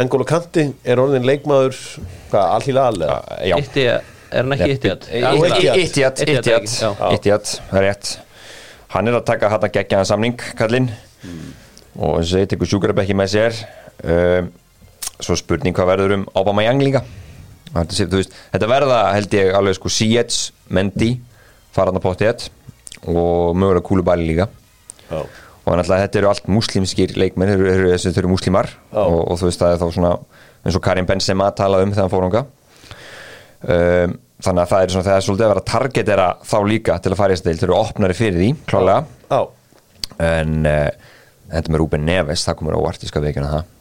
Engolo 0.00 0.24
Kanti 0.28 0.64
er 0.88 1.00
orðin 1.02 1.26
leikmaður 1.28 1.76
Hvað, 2.30 2.46
allíla 2.54 2.86
allega 2.88 3.18
já. 3.44 3.58
Itti, 3.60 3.84
er 3.84 4.46
hann 4.46 4.56
ekki 4.56 4.70
Itti 4.72 4.92
Ittihad. 4.94 5.08
Ittihad 5.82 6.22
Ittihad, 6.24 6.70
já. 6.72 6.88
Ittihad, 7.12 7.52
það 7.68 7.80
er 7.82 7.86
rétt. 7.88 8.14
Hann 8.94 9.10
er 9.10 9.18
að 9.18 9.26
taka 9.28 9.52
hann 9.52 9.68
að 9.68 9.74
gegja 9.76 10.00
hann 10.00 10.08
samning 10.08 10.40
kallinn. 10.56 10.88
Og 11.98 12.20
eins 12.20 12.30
og 12.30 12.32
segi, 12.32 12.48
tekur 12.54 12.70
sjúkarabekki 12.70 13.16
með 13.18 13.32
sér. 13.34 13.62
Um, 14.00 14.52
svo 15.18 15.36
spurning 15.36 15.76
hvað 15.76 15.90
verður 15.92 16.14
um 16.20 16.28
Obama 16.38 16.64
Young 16.64 16.80
líka. 16.86 17.02
Þetta, 17.74 18.68
verða 18.70 19.02
held 19.12 19.34
ég 19.36 19.52
alveg 19.58 19.76
sko 19.76 19.92
Sietz, 19.92 20.46
Mendy 20.72 21.18
faraðan 21.76 22.00
á 22.00 22.06
pottið 22.06 22.46
og 23.04 23.52
mögulega 23.58 23.84
Kúlubæli 23.84 24.24
líka 24.30 24.48
Já, 25.08 25.20
og 25.68 25.74
náttúrulega 25.76 26.06
þetta 26.06 26.20
eru 26.22 26.30
allt 26.30 26.48
muslimskir 26.52 27.16
leikmenn 27.18 27.52
þeir 27.52 27.66
eru, 27.74 27.90
þeir 27.98 28.22
eru 28.22 28.30
muslimar 28.32 28.70
og, 28.92 29.18
og 29.24 29.40
þú 29.40 29.48
veist 29.48 29.62
það 29.62 29.74
er 29.74 29.82
þá 29.82 29.88
svona 29.96 30.14
eins 30.64 30.78
og 30.78 30.84
Karim 30.84 31.08
Benzema 31.08 31.50
talaði 31.56 31.88
um 31.88 31.92
þegar 31.94 32.06
hann 32.06 32.14
fór 32.14 32.26
ánga 32.28 32.42
um, 33.64 34.16
þannig 34.44 34.62
að 34.62 34.72
það 34.72 34.84
er 34.84 34.92
svona 34.94 35.06
það 35.08 35.16
er 35.16 35.26
svolítið 35.26 35.46
að 35.46 35.52
vera 35.52 35.62
að 35.62 35.70
targetera 35.72 36.28
þá 36.46 36.58
líka 36.68 36.98
til 37.02 37.12
að 37.12 37.20
fara 37.20 37.32
í 37.32 37.36
þessi 37.38 37.48
deil, 37.48 37.58
þeir 37.60 37.68
eru 37.68 37.78
opnari 37.78 38.16
fyrir 38.18 38.38
því 38.38 38.50
klálega, 38.70 39.00
já, 39.32 39.40
en 40.28 40.54
uh, 40.68 41.08
þetta 41.54 41.74
með 41.74 41.82
Ruben 41.82 42.06
Neves, 42.06 42.44
það 42.46 42.58
komur 42.60 42.78
óvart 42.78 43.04
ég 43.04 43.10
skal 43.10 43.24
veikina 43.24 43.50
það, 43.52 43.72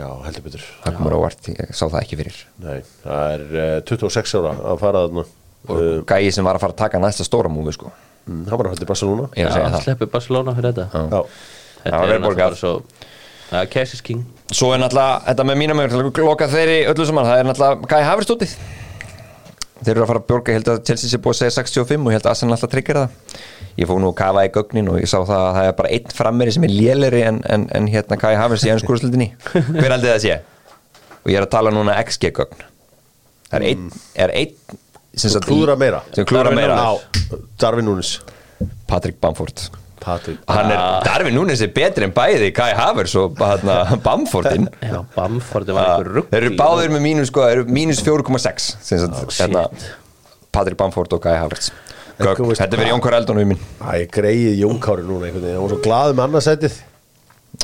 já 0.00 0.08
heldur 0.26 0.46
betur. 0.48 0.66
Það 0.82 0.98
komur 0.98 1.16
óvart 1.20 1.50
ég 1.52 1.70
sá 1.70 1.84
það 1.84 2.00
ekki 2.00 2.18
fyrir. 2.20 2.40
Nei, 2.64 2.78
það 3.04 3.36
er 3.36 3.44
uh, 3.54 3.76
26 3.92 4.34
ára 4.40 4.56
að 4.72 4.80
fara 4.82 5.04
þarna. 5.06 5.26
Og 5.64 5.78
uh, 5.78 6.00
gæi 6.10 6.32
sem 6.34 6.44
var 6.44 6.58
að 6.58 6.64
fara 6.66 6.74
að 6.74 6.82
taka 6.82 7.02
næsta 7.02 7.26
stóra 7.26 7.52
múfi 7.52 7.76
sko, 7.76 7.92
mm, 8.26 8.44
Hann 8.50 8.58
var 8.60 8.68
að 8.70 8.74
hætti 8.76 8.88
Barcelona 8.92 9.28
ég 9.36 9.44
er 9.44 9.50
að 9.50 9.56
segja 9.56 9.66
Já, 9.68 9.74
það 9.74 9.84
sleppi 9.88 10.08
Barcelona 10.14 10.54
fyrir 10.58 10.72
þetta 10.72 10.86
Já, 10.86 11.08
Það 11.10 11.26
Þetta 11.84 11.98
var 11.98 12.04
er 12.04 12.14
vel 12.14 12.22
borgað. 12.24 12.24
náttúrulega 12.24 12.48
bara 12.48 12.60
svo 12.60 12.72
Já, 13.54 13.66
Cash 13.74 13.94
is 13.98 14.02
king 14.04 14.22
Svo 14.54 14.70
er 14.74 14.80
náttúrulega, 14.80 15.18
þetta 15.28 15.44
með 15.50 15.60
mínum 15.60 15.82
að 15.84 15.98
loka 16.24 16.48
þeirri 16.52 16.78
öllu 16.92 17.06
saman, 17.08 17.28
það 17.28 17.42
er 17.42 17.48
náttúrulega 17.50 17.88
Kai 17.90 18.02
Havertz 18.04 18.32
útið. 18.34 18.54
Þeir 19.84 19.90
eru 19.94 20.02
að 20.04 20.10
fara 20.10 20.20
að 20.22 20.26
björga, 20.30 20.52
ég 20.52 20.58
held 20.60 20.68
að 20.72 20.78
Chelsea 20.88 21.10
sé 21.10 21.18
búið 21.20 21.34
að 21.34 21.38
segja 21.40 21.54
65 21.58 22.04
og 22.06 22.12
ég 22.12 22.16
held 22.18 22.26
að 22.28 22.30
Arsenal 22.32 22.54
alltaf 22.56 22.70
tryggir 22.72 22.98
það. 23.00 23.16
Ég 23.80 23.88
fóð 23.90 23.98
nú 24.04 24.10
að 24.12 24.16
kafa 24.20 24.44
í 24.46 24.50
gögnin 24.54 24.88
og 24.92 25.00
ég 25.02 25.10
sá 25.10 25.16
það 25.18 25.42
að 25.44 25.56
það 25.58 25.68
er 25.70 25.74
bara 25.80 25.90
einn 25.96 26.14
frammeri 26.20 26.54
sem 26.54 26.64
er 26.68 26.72
léleri 26.76 27.22
en, 27.28 27.40
en, 27.56 27.66
en 27.76 27.88
hérna 27.92 28.18
Kai 28.20 28.32
Havertz 28.38 28.64
í 28.68 28.72
ennskúrslildinni. 28.72 29.26
Hver 29.50 29.96
haldið 29.96 30.12
það 30.14 30.22
sé? 30.24 30.36
Og 31.24 31.32
ég 31.32 31.40
er 31.40 31.44
að 31.48 31.52
tala 31.56 31.72
núna 31.74 31.96
XG 32.04 32.30
gögn. 32.38 32.64
Það 33.50 33.58
er 33.60 33.66
einn, 33.72 33.90
er 34.24 34.34
einn 34.40 34.78
sem 35.20 35.40
klúðra 35.44 35.76
meira. 35.78 36.02
meira. 36.54 36.78
Darvin 37.60 37.88
Bamford. 39.22 39.66
Patrik 40.04 40.38
Hann 40.50 40.68
er, 40.68 40.80
Darvin 41.06 41.32
Núnes 41.36 41.62
er 41.64 41.70
betri 41.72 42.04
en 42.04 42.12
bæði 42.12 42.50
Kai 42.52 42.74
Havertz 42.76 43.14
og 43.16 43.38
hérna, 43.40 43.78
Bamfordinn. 44.04 44.66
Já, 44.84 44.98
Bamford 45.14 45.70
var 45.72 45.94
einhver 45.94 46.10
rugg 46.18 46.28
Þeir 46.34 46.42
eru 46.42 46.56
báðir 46.58 46.92
með 46.92 47.04
mínus, 47.06 47.30
sko, 47.32 47.46
þeir 47.46 47.62
eru 47.62 47.76
mínus 47.78 48.02
4,6 48.04 48.66
sem 48.84 49.00
sagt, 49.00 49.16
Oh, 49.16 49.32
hérna 49.38 49.64
Patrik 50.54 50.76
Bamford 50.78 51.16
og 51.16 51.22
Kai 51.24 51.38
Eitthvað 52.14 52.50
veist- 52.50 52.60
Þetta 52.62 52.78
verið 52.78 52.92
Jón 52.92 53.00
Kár 53.02 53.16
Eldon 53.16 53.40
við 53.40 53.48
minn. 53.54 53.62
Æ, 53.80 54.04
greið 54.14 54.60
Jónkári 54.60 55.02
núna 55.08 55.30
Hann 55.56 55.64
var 55.64 55.72
svo 55.72 55.80
glaður 55.82 56.14
með 56.18 56.26
annarsætið. 56.28 56.76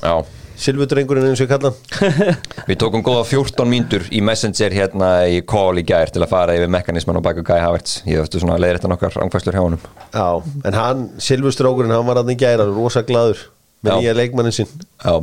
Já, 0.01 0.15
Silvudrengurinn 0.61 1.31
eins 1.31 1.41
og 1.41 1.47
ég 1.47 1.53
kalla 1.55 1.73
við 2.69 2.79
tókum 2.83 3.05
góða 3.07 3.25
14 3.31 3.69
mínútur 3.71 4.05
í 4.13 4.21
Messenger 4.25 4.75
hérna 4.77 5.11
í 5.31 5.41
call 5.49 5.81
í 5.81 5.85
gær 5.89 6.13
til 6.13 6.21
að 6.25 6.33
fara 6.35 6.57
yfir 6.59 6.73
mekanisman 6.73 7.21
og 7.21 7.25
baka 7.25 7.45
Kai 7.47 7.59
Havertz. 7.63 8.03
Ég 8.09 8.21
ættu 8.21 8.43
svona 8.43 8.59
að 8.59 8.67
leiða 8.67 8.79
þetta 8.79 8.93
nokkar 8.93 9.19
ángfæslur 9.25 9.57
hjá 9.57 9.65
honum. 9.65 9.89
Já, 10.13 10.27
en 10.69 10.77
hann, 10.77 11.07
Silvustrákurinn, 11.23 11.95
hann 11.97 12.09
var 12.09 12.21
í 12.29 12.37
gæra 12.39 12.69
rosa 12.69 13.05
glaður 13.09 13.47
með 13.81 14.03
nýja 14.03 14.17
leikmannin 14.19 14.57
sinn. 14.61 14.73
Já, 15.01 15.17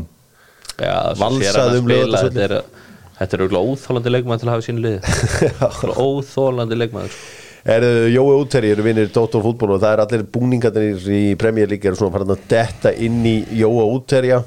Já, 0.77 0.93
svo 1.13 1.23
Valsaði 1.23 1.45
sér 1.45 1.61
hann 1.61 1.71
að 1.71 1.79
um 1.79 1.91
Laugardalsvöllinn. 1.93 2.43
Þetta 2.43 2.61
er 2.61 2.85
Þetta 3.17 3.33
er 3.33 3.41
auðvitað 3.41 3.67
óþólandi 3.71 4.11
leikmann 4.13 4.41
til 4.41 4.47
að 4.47 4.53
hafa 4.53 4.61
í 4.61 4.65
sínu 4.67 4.81
liði. 4.83 4.99
Óþólandi 6.05 6.77
leikmann 6.77 7.07
Er 7.67 7.83
Jói 8.13 8.35
Úteri, 8.38 8.69
eru 8.71 8.83
vinnir 8.85 9.09
Dóttor 9.11 9.41
fútból 9.43 9.73
og 9.75 9.81
það 9.81 9.95
er 9.95 10.01
allir 10.03 10.25
búningarnir 10.31 11.07
í 11.17 11.23
Premier 11.39 11.67
League 11.67 11.89
eru 11.89 11.97
svona 11.99 12.13
farin 12.13 12.35
að 12.35 12.45
detta 12.51 12.93
inn 12.93 13.17
í 13.27 13.33
Jóa 13.57 13.88
Úterja 13.89 14.43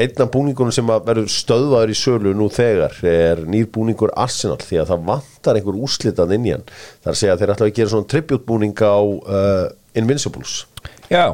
Einn 0.00 0.22
af 0.22 0.30
búningunum 0.32 0.72
sem 0.72 0.86
verður 0.86 1.26
stöðvaður 1.28 1.90
í 1.92 1.96
sölu 1.98 2.30
nú 2.36 2.46
þegar 2.52 2.94
er 3.10 3.40
nýr 3.50 3.66
búningur 3.74 4.12
Arsenal 4.16 4.56
því 4.62 4.78
að 4.80 4.92
það 4.92 5.06
vantar 5.10 5.58
einhver 5.58 5.76
úrslitað 5.82 6.34
inn 6.36 6.46
í 6.46 6.52
hann. 6.54 6.64
Það 7.02 7.10
er 7.10 7.14
að 7.16 7.20
segja 7.20 7.34
að 7.34 7.42
þeir 7.42 7.52
ætla 7.56 7.68
að 7.68 7.74
gera 7.80 7.92
svona 7.92 8.10
tributbúning 8.14 8.74
á 8.80 8.96
uh, 9.02 9.64
Invincibles. 9.98 10.60
Já, 11.10 11.26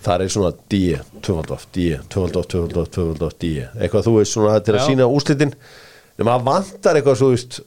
Það 0.00 0.22
er 0.24 0.30
svona 0.32 0.50
D, 0.72 0.78
tvöfaldof, 1.20 1.64
D, 1.76 1.82
tvöfaldof, 2.08 2.46
tvöfaldof, 2.48 2.86
tvöfaldof, 2.94 3.34
D. 3.36 3.50
Eitthvað 3.76 4.06
þú 4.06 4.14
veist 4.16 4.32
svona 4.32 4.54
til 4.64 4.72
að 4.72 4.78
Já. 4.80 4.84
sína 4.88 5.08
úrslitin. 5.12 5.52
En 6.16 6.24
maður 6.24 6.46
vantar 6.46 6.96
eitthvað 6.96 7.18
svo 7.20 7.28
veist 7.34 7.58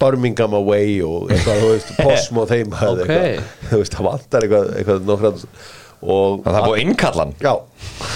Birmingham 0.00 0.56
away 0.56 0.94
og 1.04 1.28
eitthvað, 1.28 1.60
þú 1.60 1.68
veist, 1.74 1.92
Posmo 2.00 2.46
þeim 2.48 2.72
Ok. 2.72 3.02
eitthvað, 3.04 3.44
Þú 3.68 3.82
veist, 3.82 3.98
það 3.98 4.08
vantar 4.08 4.46
eitthvað, 4.48 4.72
eitthvað 4.80 5.44
Og 6.08 6.40
það 6.46 6.56
er 6.62 6.66
búið 6.70 6.82
innkallan 6.86 7.36
Já, 7.44 7.52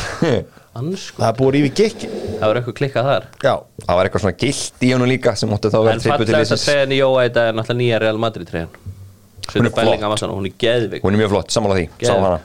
Ansku 0.73 1.21
það 1.21 1.35
búið 1.37 1.49
að 1.49 1.55
rífi 1.57 1.71
gikki. 1.79 2.09
Það 2.41 2.49
var 2.49 2.59
eitthvað 2.59 2.77
klikkað 2.79 3.09
þar. 3.11 3.25
Já, 3.45 3.55
Það 3.83 3.99
var 3.99 4.09
eitthvað 4.09 4.23
svona 4.25 4.39
gilt 4.41 4.85
í 4.87 4.93
honum 4.95 5.11
líka 5.11 5.35
sem 5.37 5.51
mótti 5.53 5.69
þá 5.73 5.79
vera 5.83 5.93
En 5.93 6.01
tripput 6.01 6.25
til 6.25 6.33
fallegast 6.33 6.33
að 6.33 6.57
liðsins. 6.57 6.65
treyjan 6.71 6.95
í 6.95 7.01
Jóa 7.03 7.25
í 7.27 7.33
dag 7.35 7.51
er 7.51 7.57
náttúrulega 7.59 7.81
nýja 7.83 7.99
Real 8.01 8.21
Madrid 8.23 8.49
treyjan 8.49 8.71
Hún 9.53 9.67
er 9.67 9.75
flott. 9.75 10.23
hún 10.33 10.47
er 10.49 10.55
geðvik. 10.63 11.03
Hún 11.03 11.13
er 11.13 11.21
mjög 11.21 11.33
flott, 11.35 11.51
sammála 11.53 11.77
því, 11.77 11.85
sá 11.99 12.15
Geðveikt. 12.15 12.25
hana. 12.25 12.41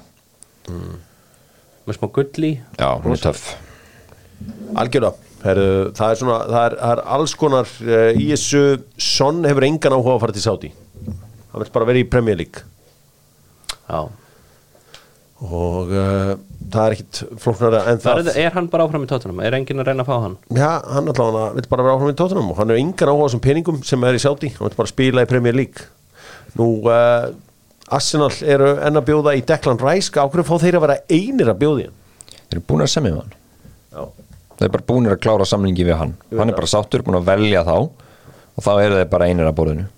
Með 1.88 1.96
smá 2.02 2.08
gull 2.18 2.44
í 2.44 2.52
Já, 2.82 2.90
hún 3.06 3.16
er 3.16 3.22
töff. 3.24 3.44
Algjörða 4.76 5.14
það, 5.38 6.10
er 6.12 6.20
svona, 6.20 6.38
það, 6.50 6.64
er, 6.66 6.76
það 6.82 6.92
er 6.92 7.02
alls 7.16 7.36
konar 7.40 7.70
uh, 7.86 8.10
í 8.18 8.26
þessu 8.34 8.64
Son 9.00 9.44
hefur 9.48 9.64
engan 9.70 9.96
áhuga 9.96 10.18
að 10.18 10.24
fara 10.26 10.36
til 10.36 10.44
Saudi 10.44 10.72
Hann 10.74 11.62
vil 11.64 11.72
bara 11.78 11.88
vera 11.88 12.02
í 12.02 12.08
Premier 12.12 12.36
League. 12.42 12.66
Já 13.88 14.02
Og 15.38 15.92
uh, 15.94 16.32
það 16.74 16.80
er 16.88 16.94
ekkit 16.96 17.18
flóknara 17.44 17.84
en 17.92 18.00
það. 18.02 18.22
Er, 18.32 18.38
er 18.48 18.56
hann 18.56 18.70
bara 18.74 18.88
áfram 18.88 19.04
í 19.06 19.10
tóttunum? 19.10 19.42
Er 19.46 19.54
enginn 19.54 19.84
að 19.84 19.92
reyna 19.92 20.02
að 20.02 20.10
fá 20.10 20.16
hann? 20.24 20.38
Já, 20.58 20.70
hann 20.96 21.12
allavega 21.14 21.52
vil 21.60 21.68
bara 21.70 21.86
vera 21.86 21.98
áfram 22.00 22.10
í 22.14 22.16
tóttunum 22.18 22.50
og 22.56 22.58
hann 22.62 22.74
er 22.74 22.80
engan 22.82 23.12
áhuga 23.12 23.28
þessum 23.28 23.44
peningum 23.46 23.78
sem 23.86 24.08
er 24.10 24.18
í 24.18 24.24
Saudi. 24.24 24.50
Hann 24.56 24.66
vil 24.72 24.80
bara 24.80 24.90
spila 24.90 25.26
í 25.28 25.30
Premier 25.30 25.54
League. 25.60 25.86
Nú, 26.58 26.72
uh, 26.90 27.30
Arsenal 27.94 28.32
eru 28.50 28.72
enn 28.82 28.98
að 28.98 29.06
bjóða 29.12 29.36
í 29.38 29.46
Declan 29.46 29.78
Rice. 29.84 30.10
Ákveður 30.18 30.50
fá 30.50 30.56
þeir 30.66 30.80
að 30.82 30.86
vera 30.88 30.98
einir 31.14 31.54
að 31.54 31.68
hann? 31.68 31.94
Þeir 32.48 32.58
eru 32.58 32.66
búin 32.74 32.88
að 32.88 32.94
semja 32.96 33.14
við 33.14 33.22
hann. 33.22 33.38
Já, 33.94 34.04
Þeir 34.58 34.66
eru 34.72 34.74
bara 34.80 34.88
búin 34.90 35.12
að 35.14 35.22
klára 35.22 35.46
samlingi 35.46 35.86
við 35.86 36.00
hann. 36.02 36.18
Veit 36.32 36.40
Hann 36.42 36.50
er 36.50 36.56
það. 36.56 36.62
bara 36.64 36.74
sáttur, 36.74 37.06
búin 37.06 37.22
að 37.22 37.30
velja 37.30 37.62
þá. 37.68 37.76
Og 38.58 38.66
þá 38.66 38.72
eru 38.82 38.98
þeir 38.98 39.10
bara 39.14 39.28
einir 39.30 39.46
að 39.52 39.58
borðinu. 39.62 39.90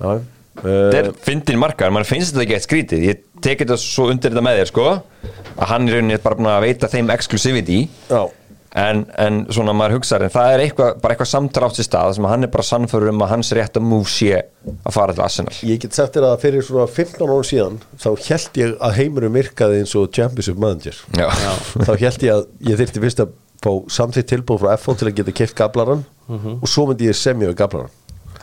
Já 0.00 0.12
Þetta 0.60 0.98
uh, 0.98 0.98
er 1.02 1.12
fyndin 1.26 1.60
markar, 1.60 1.92
mann 1.94 2.08
finnst 2.08 2.34
þetta 2.34 2.46
ekki 2.46 2.58
eitt 2.58 2.68
skrítið. 2.68 3.06
Ég 3.10 3.22
tek 3.44 3.62
þetta 3.64 3.78
svo 3.80 4.10
undir 4.12 4.32
þetta 4.32 4.44
með 4.44 4.60
þér 4.60 4.72
sko 4.72 4.90
að 4.90 5.72
hann 5.72 5.88
í 5.88 5.94
rauninni 5.94 6.16
er 6.16 6.22
bara 6.24 6.38
búin 6.38 6.52
að 6.52 6.66
veita 6.66 6.90
þeim 6.92 7.12
exclusivity. 7.14 7.80
Já, 8.10 8.22
en, 8.78 9.02
en 9.18 9.40
svona 9.50 9.74
maður 9.74 9.98
hugsaður 9.98 10.28
en 10.28 10.32
það 10.34 10.52
er 10.54 10.62
eitthvað, 10.64 10.98
bara 11.02 11.14
eitthvað 11.14 11.30
samtrátt 11.32 11.80
í 11.82 11.86
stað 11.86 12.14
sem 12.16 12.26
að 12.26 12.34
hann 12.34 12.46
er 12.46 12.52
bara 12.54 12.66
sannförur 12.68 13.12
um 13.12 13.24
að 13.24 13.32
hans 13.34 13.52
rétt 13.56 13.78
að 13.80 13.86
move 13.90 14.10
sé 14.10 14.30
að 14.38 14.94
fara 14.94 15.16
til 15.16 15.24
Arsenal. 15.24 15.54
Ég 15.66 15.82
get 15.82 15.96
sagt 15.96 16.16
þér 16.16 16.28
að 16.30 16.40
fyrir 16.44 16.66
svona 16.66 16.86
15 16.86 17.26
árum 17.26 17.46
síðan 17.50 17.78
þá 17.98 18.10
held 18.28 18.60
ég 18.62 18.74
að 18.78 18.96
heimurum 19.00 19.38
virkaði 19.40 19.82
eins 19.82 19.94
og 19.98 20.10
Championship 20.14 20.60
Manager. 20.62 21.00
Já. 21.18 21.28
þá 21.88 21.94
held 21.94 22.26
ég 22.28 22.34
að 22.36 22.44
ég 22.70 22.82
þyrfti 22.82 23.04
fyrst 23.06 23.24
að 23.26 23.34
fá 23.60 23.72
samþýtt 23.92 24.30
tilbúð 24.30 24.62
frá 24.62 24.76
FO 24.80 24.96
til 24.96 25.10
að 25.10 25.18
geta 25.18 25.36
keft 25.36 25.58
gablaran 25.58 26.06
og 26.30 26.68
svo 26.70 26.86
myndi 26.88 27.10
ég 27.10 27.18
semja 27.18 27.50
við 27.50 27.58
gablaran 27.58 27.90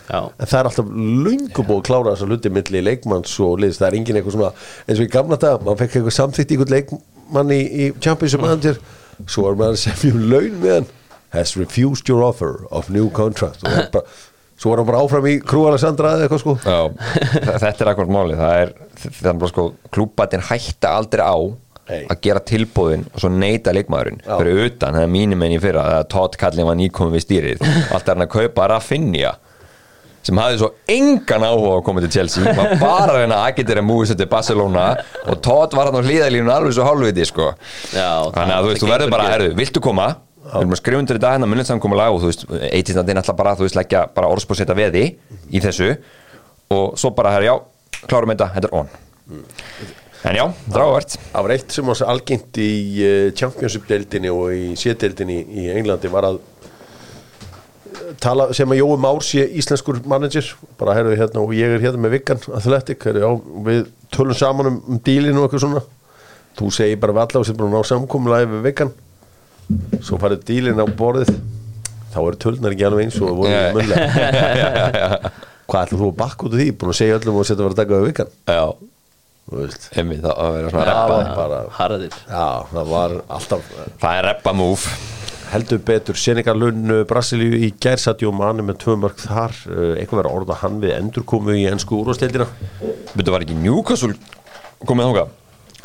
Já, 0.07 0.19
en 0.39 0.47
það 0.47 0.59
er 0.61 0.69
alltaf 0.69 0.91
lungu 0.95 1.63
búið 1.67 1.79
að 1.81 1.85
klára 1.89 2.13
þessa 2.13 2.27
hluti 2.29 2.51
milli 2.55 2.81
leikmanns 2.85 3.33
og 3.43 3.57
liðs, 3.59 3.79
það 3.81 3.87
er 3.89 3.97
engin 3.99 4.19
eitthvað 4.21 4.37
svona 4.37 4.51
eins 4.87 5.01
og 5.01 5.03
í 5.03 5.11
gamla 5.11 5.39
dag, 5.41 5.65
maður 5.65 5.81
fekk 5.81 5.97
eitthvað 5.99 6.15
samþýtt 6.17 6.53
í 6.53 6.55
einhvern 6.57 6.75
leikmann 6.77 7.51
í, 7.51 7.59
í 7.67 7.89
Championship 8.05 8.43
Manager. 8.45 8.79
Svo 9.27 9.43
var 9.49 9.57
maður 9.59 9.75
að 9.75 9.81
semja 9.83 10.13
um 10.15 10.23
laun 10.31 10.57
með 10.61 10.73
hann. 10.77 10.89
Has 11.35 11.57
refused 11.59 12.07
your 12.07 12.23
offer 12.23 12.61
of 12.71 12.87
new 12.93 13.09
contract. 13.11 13.59
Og 13.65 13.67
það 13.73 13.81
er 13.81 13.89
bara, 13.97 14.17
svo 14.55 14.71
var 14.71 14.79
hann 14.79 14.87
bara 14.93 15.01
áfram 15.03 15.27
í 15.27 15.33
Krú 15.43 15.65
Alessandra 15.67 16.13
eða 16.15 16.27
eitthvað 16.29 16.43
sko. 16.45 16.55
Já, 16.63 16.79
þetta 17.65 17.73
er 17.83 17.91
akkurat 17.91 18.13
máli 18.15 18.37
það 18.39 18.61
er, 18.63 18.71
það 19.03 19.31
er 19.33 19.41
bara 19.41 19.51
sko 19.51 19.65
klúbatin 19.97 20.45
hætta 20.47 20.93
aldrei 21.01 21.25
á 21.27 21.35
Nei. 21.87 21.99
að 22.11 22.21
gera 22.23 22.43
tilbúðin 22.47 23.03
og 23.11 23.19
svo 23.23 23.29
neita 23.31 23.75
leikmaðurinn. 23.75 24.23
Já. 24.23 24.37
fyrir 24.39 24.63
utan, 24.69 24.95
það 24.95 25.03
er 25.03 25.11
mínum 25.17 25.43
enn 25.43 25.57
í 25.57 25.59
fyrra 25.63 25.83
að 25.97 26.07
Todd 26.15 26.39
Kallin 26.39 26.67
var 26.67 26.79
nýkomið 26.79 27.19
við 27.19 27.25
stýrið. 27.27 27.67
Allt 27.91 28.07
er 28.07 28.15
hann 28.15 28.25
að 28.25 28.33
kaupa 28.37 28.71
Rafinha 28.71 29.35
sem 30.27 30.39
hafði 30.41 30.59
svo 30.61 30.69
engan 30.91 31.45
áhuga 31.47 31.71
á 31.71 31.75
að 31.77 31.83
koma 31.87 32.03
til 32.03 32.11
Chelsea 32.17 32.53
var 32.57 32.73
bara 32.81 33.13
að 33.13 33.19
reyna 33.21 33.39
að 33.39 33.49
agitera 33.53 33.83
múið 33.85 34.11
sér 34.11 34.19
til 34.21 34.29
Barcelona 34.31 34.85
og 35.23 35.41
Todd 35.45 35.75
var 35.77 35.89
hann 35.89 35.99
á 35.99 36.03
hlýðalínu 36.03 36.53
alveg 36.53 36.75
svo 36.75 36.87
hálfviti 36.87 37.27
sko. 37.29 37.51
Já, 37.95 38.09
þannig 38.35 38.55
að 38.57 38.65
þú 38.65 38.71
veist, 38.73 38.83
þú 38.83 38.91
verður 38.91 39.13
bara, 39.15 39.29
herðu, 39.33 39.51
viltu 39.61 39.83
koma? 39.83 40.07
Við 40.47 40.61
erum 40.61 40.75
að 40.75 40.79
skrifa 40.79 41.01
undir 41.03 41.19
í 41.19 41.23
dag 41.23 41.35
hérna 41.35 41.49
munnið 41.51 41.69
samkomulag 41.71 42.15
og 42.15 42.21
þú 42.23 42.31
veist, 42.31 42.45
eitistandinn 42.71 43.19
ætla 43.19 43.35
bara, 43.35 43.55
þú 43.59 43.67
veist, 43.67 43.77
leggja 43.79 44.05
bara 44.15 44.29
orðspórseta 44.31 44.75
veði 44.77 45.05
í 45.51 45.63
þessu. 45.63 45.89
Og 46.71 46.95
svo 46.99 47.11
bara, 47.15 47.33
herru, 47.35 47.49
já, 47.49 48.03
klárum 48.07 48.31
þetta, 48.31 48.51
þetta 48.55 48.69
er 48.69 48.77
on. 48.79 48.93
En 50.25 50.33
já, 50.33 50.43
drávært 50.73 51.13
Það 51.19 51.43
var 51.45 51.53
eitt 51.53 51.73
sem 51.75 51.87
var 51.87 51.99
algengt 52.11 52.57
í 52.59 52.71
uh, 53.05 53.27
Championship-deildinni 53.37 54.31
og 54.33 54.53
í 54.55 54.71
C-deildinni 54.79 55.37
í 55.61 55.67
Englandi 55.75 56.09
var 56.11 56.25
að 56.31 56.39
eh, 56.39 56.56
tala 58.21 58.47
sem 58.55 58.71
að 58.71 58.81
Jói 58.81 58.97
Már 59.01 59.19
sé 59.25 59.43
íslenskur 59.59 59.99
manager. 60.07 60.47
Bara 60.79 60.95
herðu 60.97 61.17
hérna 61.19 61.43
og 61.43 61.53
ég 61.55 61.75
er 61.75 61.83
hérna 61.83 62.01
með 62.03 62.17
Viggan 62.17 62.41
Athletic, 62.57 63.03
herðu 63.03 63.23
já, 63.23 63.29
við 63.67 63.83
tölum 64.15 64.37
saman 64.37 64.71
um, 64.71 64.79
um 64.87 65.01
dílinu 65.03 65.41
og 65.41 65.47
eitthvað 65.47 65.65
svona. 65.65 65.83
Þú 66.57 66.71
segir 66.73 67.01
bara 67.01 67.15
við 67.17 67.23
alla 67.25 67.41
og 67.41 67.47
sér 67.47 67.59
bara 67.59 67.69
að 67.69 67.75
ná 67.75 67.89
samkomulagi 67.91 68.49
við 68.53 68.65
Viggan. 68.67 68.93
Svo 70.01 70.19
farið 70.21 70.45
dílinu 70.47 70.85
á 70.85 70.87
borðið. 70.99 71.33
Þá 72.13 72.19
eru 72.23 72.41
tölnar 72.41 72.75
ekki 72.75 72.87
alveg 72.87 73.07
eins 73.07 73.19
og 73.19 73.27
það 73.27 73.39
voru 73.41 73.51
yeah. 73.51 73.73
möllega 73.75 75.33
hvað 75.67 75.81
ætlum 75.83 75.99
þú 75.99 76.07
að 76.07 76.19
bakka 76.21 76.47
út 76.47 76.53
af 76.53 76.61
því, 76.61 76.67
búin 76.79 76.93
að 76.93 76.99
segja 77.01 77.17
öllum 77.19 77.41
og 77.41 77.47
setja 77.49 77.59
að 77.59 77.65
vera 77.65 77.75
að 77.75 77.81
taka 77.81 77.97
við 77.97 78.07
Viggan. 78.07 78.31
Já, 78.47 78.63
þú 79.49 79.59
veist. 79.59 79.89
Emmi, 79.99 80.21
það 80.23 80.41
að 80.45 80.55
vera 80.55 80.71
svona 80.71 80.87
Já, 80.87 80.93
reppa 80.93 81.19
var 81.19 81.35
bara 81.41 81.61
Harðir. 81.81 82.17
Já, 82.23 82.47
það 82.71 82.95
var 82.95 83.19
alltaf 83.27 83.71
það 83.99 84.09
er 84.13 84.27
reppa 84.31 84.55
move 84.55 85.16
heldur 85.51 85.81
betur. 85.87 86.17
Senegal 86.19 86.59
Lunn 86.59 86.93
Brasilíu 87.09 87.57
í 87.67 87.71
gærsatjó 87.83 88.31
manni 88.35 88.65
með 88.67 88.81
tvö 88.83 88.97
mörg 89.03 89.21
þar. 89.21 89.55
Uh, 89.67 89.93
eitthvað 89.97 90.21
verið 90.21 90.31
að 90.31 90.39
orða 90.41 90.59
hann 90.63 90.81
við 90.83 90.95
endurkomu 90.97 91.57
í 91.57 91.67
ennsku 91.71 92.01
úrvasteildina 92.01 92.47
Þetta 93.13 93.33
var 93.33 93.45
ekki 93.45 93.57
Newcastle 93.59 94.15
komið 94.85 95.09
þánga 95.09 95.27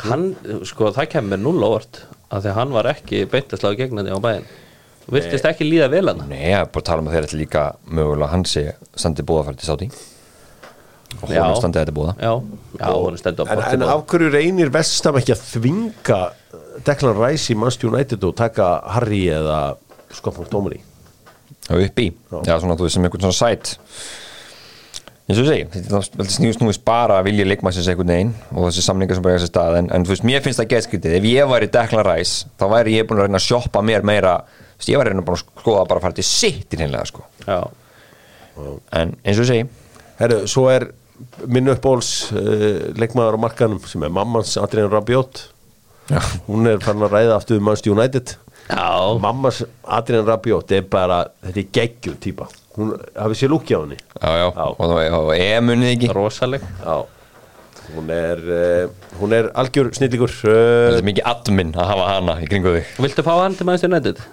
Hann, 0.03 0.25
sko, 0.67 0.89
það 0.91 1.09
kemur 1.13 1.39
null 1.39 1.63
óvart 1.63 2.03
af 2.33 2.43
því 2.43 2.49
að 2.51 2.57
hann 2.57 2.73
var 2.75 2.89
ekki 2.91 3.23
beintaslega 3.31 3.79
gegnandi 3.83 4.13
á 4.13 4.19
bæinn 4.23 4.47
Virtist 5.13 5.45
ekki 5.47 5.67
líða 5.67 5.89
vel 5.91 6.07
hann 6.09 6.25
Nei, 6.29 6.39
ég 6.49 6.57
er 6.57 6.67
bara 6.71 6.83
að 6.83 6.89
tala 6.89 7.03
um 7.03 7.09
að 7.09 7.17
þeir 7.17 7.27
ætla 7.27 7.39
líka 7.41 7.63
mögulega 7.87 8.27
að 8.27 8.33
hann 8.33 8.45
sé 8.49 8.65
standi 8.95 9.25
búðafæri 9.27 9.59
til 9.59 9.69
sáti 9.69 9.89
og 11.21 11.29
hún 11.29 11.57
standi 11.59 11.81
þetta 11.81 11.95
búða 11.95 12.15
Já, 12.17 12.31
já, 12.79 12.87
hann 12.89 13.19
stendur 13.21 13.51
á 13.51 13.53
en, 13.67 13.85
af 13.85 14.05
hverju 14.09 14.31
reynir 14.33 14.71
Vestam 14.73 15.19
ekki 15.19 15.35
að 15.35 15.43
þvinga 15.51 16.21
Declan 16.81 17.19
Rice 17.19 17.53
í 17.53 17.57
Manchester 17.59 17.91
United 17.91 18.25
og 18.25 18.35
taka 18.39 18.73
Harry 18.95 19.25
eða 19.33 19.61
Scott 20.13 20.39
McTominay 20.39 20.81
og 21.71 21.79
upp 21.79 22.01
í, 22.01 22.09
já. 22.43 22.57
Svona 22.59 22.75
þú 22.75 22.87
veist 22.87 22.97
sem 22.97 23.05
einhvern 23.07 23.23
svona 23.23 23.37
sæt. 23.37 23.73
Eins 25.23 25.39
og 25.39 25.45
segi 25.47 25.67
þetta 25.71 26.25
snýðust 26.35 26.63
nú 26.63 26.73
bara 26.83 27.21
að 27.21 27.29
vilja 27.29 27.45
leikmannsins 27.47 27.87
einhvern 27.87 28.11
veginn 28.11 28.33
og 28.51 28.65
þessi 28.67 28.83
samningar 28.83 29.15
sem 29.15 29.23
bara 29.23 29.37
er 29.37 29.39
þessi 29.39 29.51
stað 29.53 29.77
en, 29.79 29.87
en 29.95 30.03
þú 30.03 30.11
veist, 30.11 30.25
mér 30.27 30.43
finnst 30.43 30.59
það 30.59 30.73
gætskritið, 30.73 31.15
ef 31.15 31.27
ég 31.29 31.47
væri 31.53 31.69
Declan 31.71 32.03
Rice, 32.09 32.49
þá 32.59 32.65
væri 32.73 32.97
ég 32.97 33.07
búin 33.07 33.21
að 33.21 33.29
reyna 33.29 33.39
að 33.39 33.45
shoppa 33.45 33.83
mér 33.87 34.03
meira, 34.09 34.33
þú 34.73 34.81
veist, 34.81 34.91
ég 34.91 34.99
væri 34.99 35.13
reyna 35.13 35.23
að 35.23 35.45
skoða 35.45 35.85
bara 35.87 36.01
að 36.01 36.09
fara 36.09 36.17
til 36.19 36.27
sitt 36.27 36.75
í 36.75 36.81
hreinlega 36.81 37.07
sko. 37.07 37.23
Já, 37.47 37.61
en 38.99 39.15
eins 39.23 39.39
og 39.39 39.47
segi, 39.47 39.63
Herru, 40.19 40.41
svo 40.51 40.67
er 40.73 40.89
minn 41.47 41.71
uppbóls 41.71 42.11
uh, 42.35 42.91
leikmaður 42.99 43.39
á 43.39 43.43
markanum 43.45 43.79
sem 43.87 44.03
er 44.03 44.11
mammans 44.11 44.57
Adrian 44.59 44.91
Rabiot 44.91 45.45
Já. 46.09 46.19
hún 46.47 46.67
er 46.67 46.81
farin 46.83 47.05
að 47.05 47.13
ræða 47.15 47.37
aftur 47.37 47.59
um 47.61 47.67
Manchester 47.69 47.93
United. 47.95 48.35
Já, 48.69 49.19
mammas 49.19 49.63
Adrian 49.83 50.27
Rabiot 50.27 50.71
er 50.71 50.85
bara, 50.87 51.23
þetta 51.43 51.61
er 51.63 51.71
geggjur 51.77 52.19
típa. 52.23 52.47
Hún 52.77 52.93
hafið 53.15 53.39
sér 53.39 53.51
lúkja 53.53 53.79
á 53.79 53.81
henni? 53.83 53.97
Já, 54.17 54.29
já, 54.39 54.47
Já. 54.49 54.65
og 54.73 55.33
munið 55.67 55.91
ekki. 55.93 56.11
Rosaleg. 56.15 56.63
Já, 56.81 56.95
hún 57.93 58.13
er, 58.15 58.39
uh, 58.39 59.17
hún 59.19 59.35
er 59.37 59.51
algjör 59.53 59.91
snillíkur 59.93 60.31
þetta 60.31 60.95
uh, 60.95 61.01
er 61.01 61.05
mikið 61.05 61.27
admin 61.33 61.75
að 61.75 61.91
hafa 61.91 62.07
hana 62.15 62.37
í 62.41 62.47
kringu 62.49 62.77
þig. 62.77 62.95
Viltu 63.05 63.25
fá 63.27 63.33
hann 63.43 63.59
til 63.59 63.67
Manchester 63.69 63.91
United? 63.91 64.23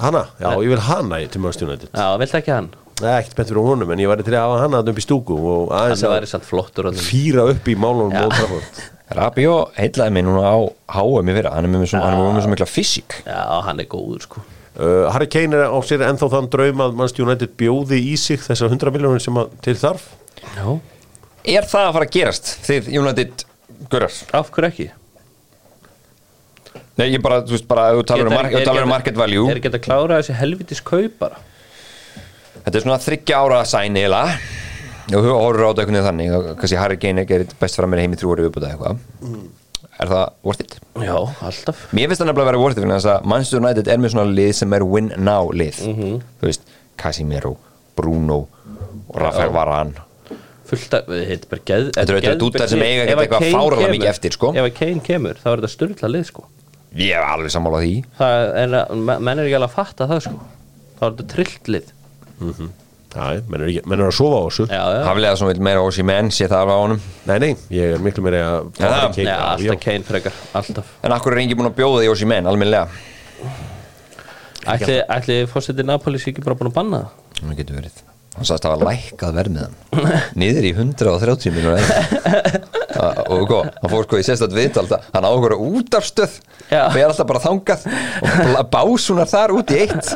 Hanna, 0.00 0.24
já, 0.40 0.48
ég 0.56 0.72
vil 0.72 0.86
hana 0.88 1.20
í 1.20 1.28
til 1.28 1.42
Manchester 1.44 1.68
United. 1.68 1.92
Já, 1.92 2.08
viltu 2.22 2.40
ekki 2.40 2.54
hann? 2.54 2.72
Nei, 3.02 3.12
ekkert 3.18 3.36
betur 3.40 3.56
fyrir 3.58 3.66
honum, 3.66 3.92
en 3.92 4.00
ég 4.00 4.10
væri 4.10 4.24
til 4.24 4.34
að 4.38 4.46
hafa 4.46 4.58
hana 4.62 4.80
upp 4.86 4.98
í 5.00 5.04
stúku 5.04 5.36
og 5.36 5.72
aðeins 5.74 6.04
að 6.06 6.12
væri 6.14 6.28
samt 6.30 6.46
flottur 6.46 6.86
hann 6.88 6.98
fýra 7.02 7.48
upp 7.50 7.68
í 7.68 7.74
málunum. 7.74 8.14
Old 8.22 8.36
Trafford. 8.38 8.82
Rabió 9.12 9.56
heitlaði 9.76 10.14
mig 10.14 10.24
núna 10.26 10.46
á 10.46 10.56
HM 10.94 11.28
í 11.28 11.36
fyrra, 11.36 11.52
hann 11.56 11.68
er 11.68 11.72
með 11.74 11.90
svo 11.92 12.52
mikla 12.52 12.68
fysík. 12.68 13.18
Já, 13.26 13.42
hann 13.66 13.82
er 13.82 13.88
góður 13.90 14.24
sko. 14.24 14.44
Uh, 14.72 15.10
Harry 15.12 15.28
Kane 15.28 15.58
er 15.58 15.68
á 15.68 15.78
sér 15.84 16.04
ennþá 16.06 16.30
þann 16.32 16.48
draum 16.52 16.80
að 16.80 16.94
Manchester 16.96 17.26
United 17.26 17.52
bjóði 17.60 17.98
í 18.08 18.14
sig 18.16 18.40
þessar 18.40 18.72
100 18.72 18.94
miljónir 18.94 19.20
sem 19.20 19.36
að 19.36 19.52
til 19.66 19.76
þarf. 19.76 20.06
Já. 20.54 20.66
Er 21.52 21.68
það 21.68 21.88
að 21.88 21.94
fara 21.98 22.08
að 22.08 22.14
gerast 22.16 22.52
þegar 22.64 22.98
United 23.02 23.44
Gurrar? 23.92 24.18
Af 24.38 24.52
hverju 24.54 24.70
ekki? 24.70 24.88
Nei, 27.00 27.06
ég 27.10 27.22
bara, 27.24 27.42
þú 27.44 27.56
veist, 27.56 27.68
bara, 27.68 27.90
þú 27.96 28.04
talar 28.08 28.28
um, 28.30 28.58
talar 28.64 28.86
um 28.86 28.92
market 28.92 29.16
value. 29.18 29.44
Er 29.50 29.60
ekki 29.60 29.72
að 29.72 29.84
klára 29.84 30.20
þessi 30.20 30.38
helvitis 30.40 30.82
kaup 30.84 31.20
bara? 31.20 31.40
Þetta 32.62 32.76
er 32.78 32.84
svona 32.84 33.00
þryggja 33.02 33.40
ára 33.42 33.62
sæn 33.68 33.96
eila 33.98 34.24
og 35.10 35.24
þú 35.26 35.32
horfður 35.34 35.64
á 35.66 35.68
þetta 35.72 35.82
einhvern 35.82 35.96
veginn 35.98 36.08
þannig 36.08 36.36
og 36.36 36.46
kannski 36.60 36.78
Harry 36.80 36.98
Kane 37.02 37.24
er 37.26 37.44
best 37.60 37.78
fram 37.80 37.90
með 37.92 38.04
heim 38.04 38.14
í 38.14 38.20
þrjú 38.20 38.30
orði 38.36 38.46
viðbúta 38.48 38.70
eitthvað. 38.70 39.02
Er 40.02 40.08
það 40.08 40.22
worth 40.46 40.62
it? 40.64 40.76
Já, 41.02 41.16
alltaf. 41.46 41.82
Mér 41.94 42.08
finnst 42.10 42.22
það 42.22 42.30
nefnilega 42.30 42.46
að 42.46 42.50
vera 42.52 42.62
worth 42.62 42.78
it 42.80 42.86
þess 42.92 43.08
að 43.12 43.26
Manchester 43.32 43.60
United 43.62 43.90
er 43.92 44.00
með 44.02 44.14
svona 44.14 44.32
lið 44.38 44.52
sem 44.60 44.72
er 44.78 44.84
win 44.88 45.10
now 45.18 45.50
lið. 45.52 45.82
Þú 46.40 46.48
veist, 46.48 46.64
Casimiro, 47.02 47.52
Bruno 47.98 48.38
og 49.12 49.20
Rafael 49.20 49.52
Varane. 49.54 50.08
Fullt 50.72 50.94
að, 50.96 51.10
þetta 51.12 51.34
er 51.36 51.48
bara 51.50 51.64
geð 51.68 51.88
Þetta 51.92 52.02
eru 52.14 52.20
geðveikt 52.24 52.40
dúdar 52.40 52.68
sem 52.72 52.80
eiga 52.86 53.02
að 53.04 53.10
eitthvað 53.26 53.42
kemur- 53.44 53.90
mikið 53.92 54.08
eftir, 54.08 54.32
sko. 54.38 54.52
Ef 54.56 54.64
að 54.70 54.74
Kane 54.78 55.02
kemur, 55.04 55.36
þá 55.42 55.48
er 55.52 55.60
þetta 55.60 55.72
styrla 55.74 56.08
lið 56.14 56.24
sko. 56.30 56.46
Ég 56.96 57.12
er 57.18 57.26
alveg 57.28 57.52
sammála 57.52 57.82
því. 57.84 57.92
Það 58.16 58.46
er, 58.62 58.76
að- 58.80 59.02
menn 59.20 59.38
er 59.38 59.44
ekki 59.50 59.58
alveg 59.58 59.68
að 59.68 59.76
fatta 59.76 60.08
það 60.08 60.22
sko. 60.24 60.38
Þá 60.96 61.02
er 61.04 61.10
þetta 61.12 61.28
trillt 61.34 61.68
lið 61.76 61.92
Já, 63.12 63.24
menn 63.52 63.60
er, 63.66 63.72
menn 63.84 64.00
er 64.00 64.06
að 64.08 64.14
sofa 64.16 64.38
á 64.40 64.44
þessu. 64.48 64.64
Haflega 65.04 65.36
sem 65.36 65.48
vil 65.50 65.60
meira 65.66 65.82
ósi 65.84 66.04
menn 66.08 66.30
sé 66.32 66.46
það 66.48 66.62
alveg 66.62 66.76
á 66.76 66.80
honum? 66.82 67.00
Nei, 67.28 67.34
nei, 67.42 67.50
ég 67.76 67.96
er 67.96 68.00
miklu 68.00 68.22
meira 68.24 68.38
að 68.46 68.70
það- 68.78 69.02
Kane- 69.02 69.26
já, 69.26 69.34
já, 69.36 69.42
alltaf 69.52 69.82
Kane 69.84 70.06
frekar 70.08 70.32
Alltaf. 70.54 70.94
En 71.04 71.12
akkur 71.12 71.32
er 71.36 71.42
engi 71.42 71.54
búin 71.58 71.68
að 71.68 71.76
bjóða 71.76 72.00
því 72.00 72.08
ósi 72.14 72.26
menn, 72.32 72.46
almennilega? 72.48 72.88
Ætli, 74.72 74.96
ætli 75.10 75.36
fórseti 75.50 75.84
Napoli 75.84 76.18
sé 76.22 76.30
ekki 76.32 76.44
bara 76.46 76.54
búin 76.56 76.70
að 76.70 76.76
banna 76.78 77.02
það? 77.02 77.42
Það 77.42 77.56
getur 77.60 77.78
verið. 77.82 78.00
Hann 78.32 78.46
sagðist 78.48 78.64
að 78.64 78.72
hafa 78.72 78.86
lækkað 78.88 79.34
vermiðan 79.36 79.74
Niður 80.40 80.64
í 80.64 80.70
130 80.72 81.52
mínúna 81.52 81.76
Og 83.02 83.44
sko, 83.46 83.60
hann 83.66 83.92
fór 83.92 84.06
sko 84.06 84.20
í 84.20 84.26
sérstætt 84.26 84.54
viðtal 84.56 84.86
Hann 85.12 85.26
áhugur 85.26 85.56
að 85.56 85.64
útafstöð 85.80 86.38
Já. 86.72 86.86
Og 86.86 86.96
ég 86.96 87.02
er 87.02 87.10
alltaf 87.10 87.28
bara 87.28 87.42
þangað 87.42 87.86
Og 88.60 88.68
básunar 88.72 89.28
þar 89.28 89.54
út 89.58 89.72
í 89.74 89.80
eitt. 89.82 90.12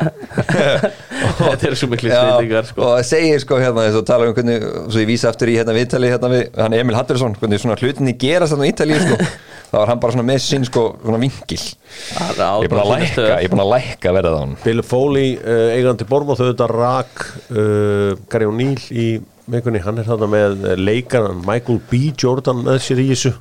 Þetta 1.37 1.67
er 1.69 1.75
svo 1.77 1.89
miklu 1.91 2.09
Já, 2.11 2.19
snillingar 2.21 2.67
sko. 2.69 2.83
og 2.85 3.05
segir 3.05 3.41
sko 3.41 3.59
hérna 3.61 3.87
að 3.89 3.99
tala 4.07 4.27
um 4.29 4.35
hvernig, 4.37 4.65
svo 4.87 5.01
ég 5.01 5.09
vísa 5.09 5.31
aftur 5.31 5.51
í 5.51 5.57
hérna 5.57 5.75
viðtali 5.75 6.11
hérna 6.11 6.31
við, 6.31 6.43
hann 6.57 6.75
Emil 6.77 6.97
Hattursson, 6.97 7.35
hvernig 7.39 7.61
svona 7.61 7.77
hlutinni 7.79 8.15
gerast 8.19 8.53
þarna 8.53 8.67
í 8.67 8.73
Ítalíu 8.73 8.99
sko, 9.03 9.17
þá 9.71 9.75
var 9.77 9.91
hann 9.93 10.01
bara 10.03 10.15
svona 10.15 10.27
með 10.29 10.41
sinn 10.45 10.67
sko, 10.67 10.83
svona 11.03 11.21
vingil 11.21 11.59
ég 11.61 12.41
er 12.41 12.73
búin 12.73 12.83
að 12.83 12.91
lækka, 12.93 13.25
ég 13.29 13.47
er 13.47 13.53
búin 13.53 13.63
að 13.65 13.73
lækka 13.75 14.13
verða 14.17 14.35
á 14.35 14.39
hann 14.41 14.57
Bill 14.65 14.85
Foley, 14.85 15.33
uh, 15.41 15.71
eigandi 15.75 16.09
Bormóð 16.09 16.43
auðvitað 16.45 16.75
rak 16.77 17.25
uh, 17.49 18.13
Gary 18.31 18.49
O'Neill 18.49 18.87
í 18.93 19.09
vikunni, 19.51 19.81
hann 19.83 20.01
er 20.01 20.07
þarna 20.07 20.29
með 20.31 20.63
uh, 20.65 20.73
leikaran 20.79 21.43
Michael 21.47 21.79
B. 21.89 22.01
Jordan 22.19 22.63
með 22.65 22.79
sér 22.85 23.03
í 23.03 23.09
þessu. 23.13 23.33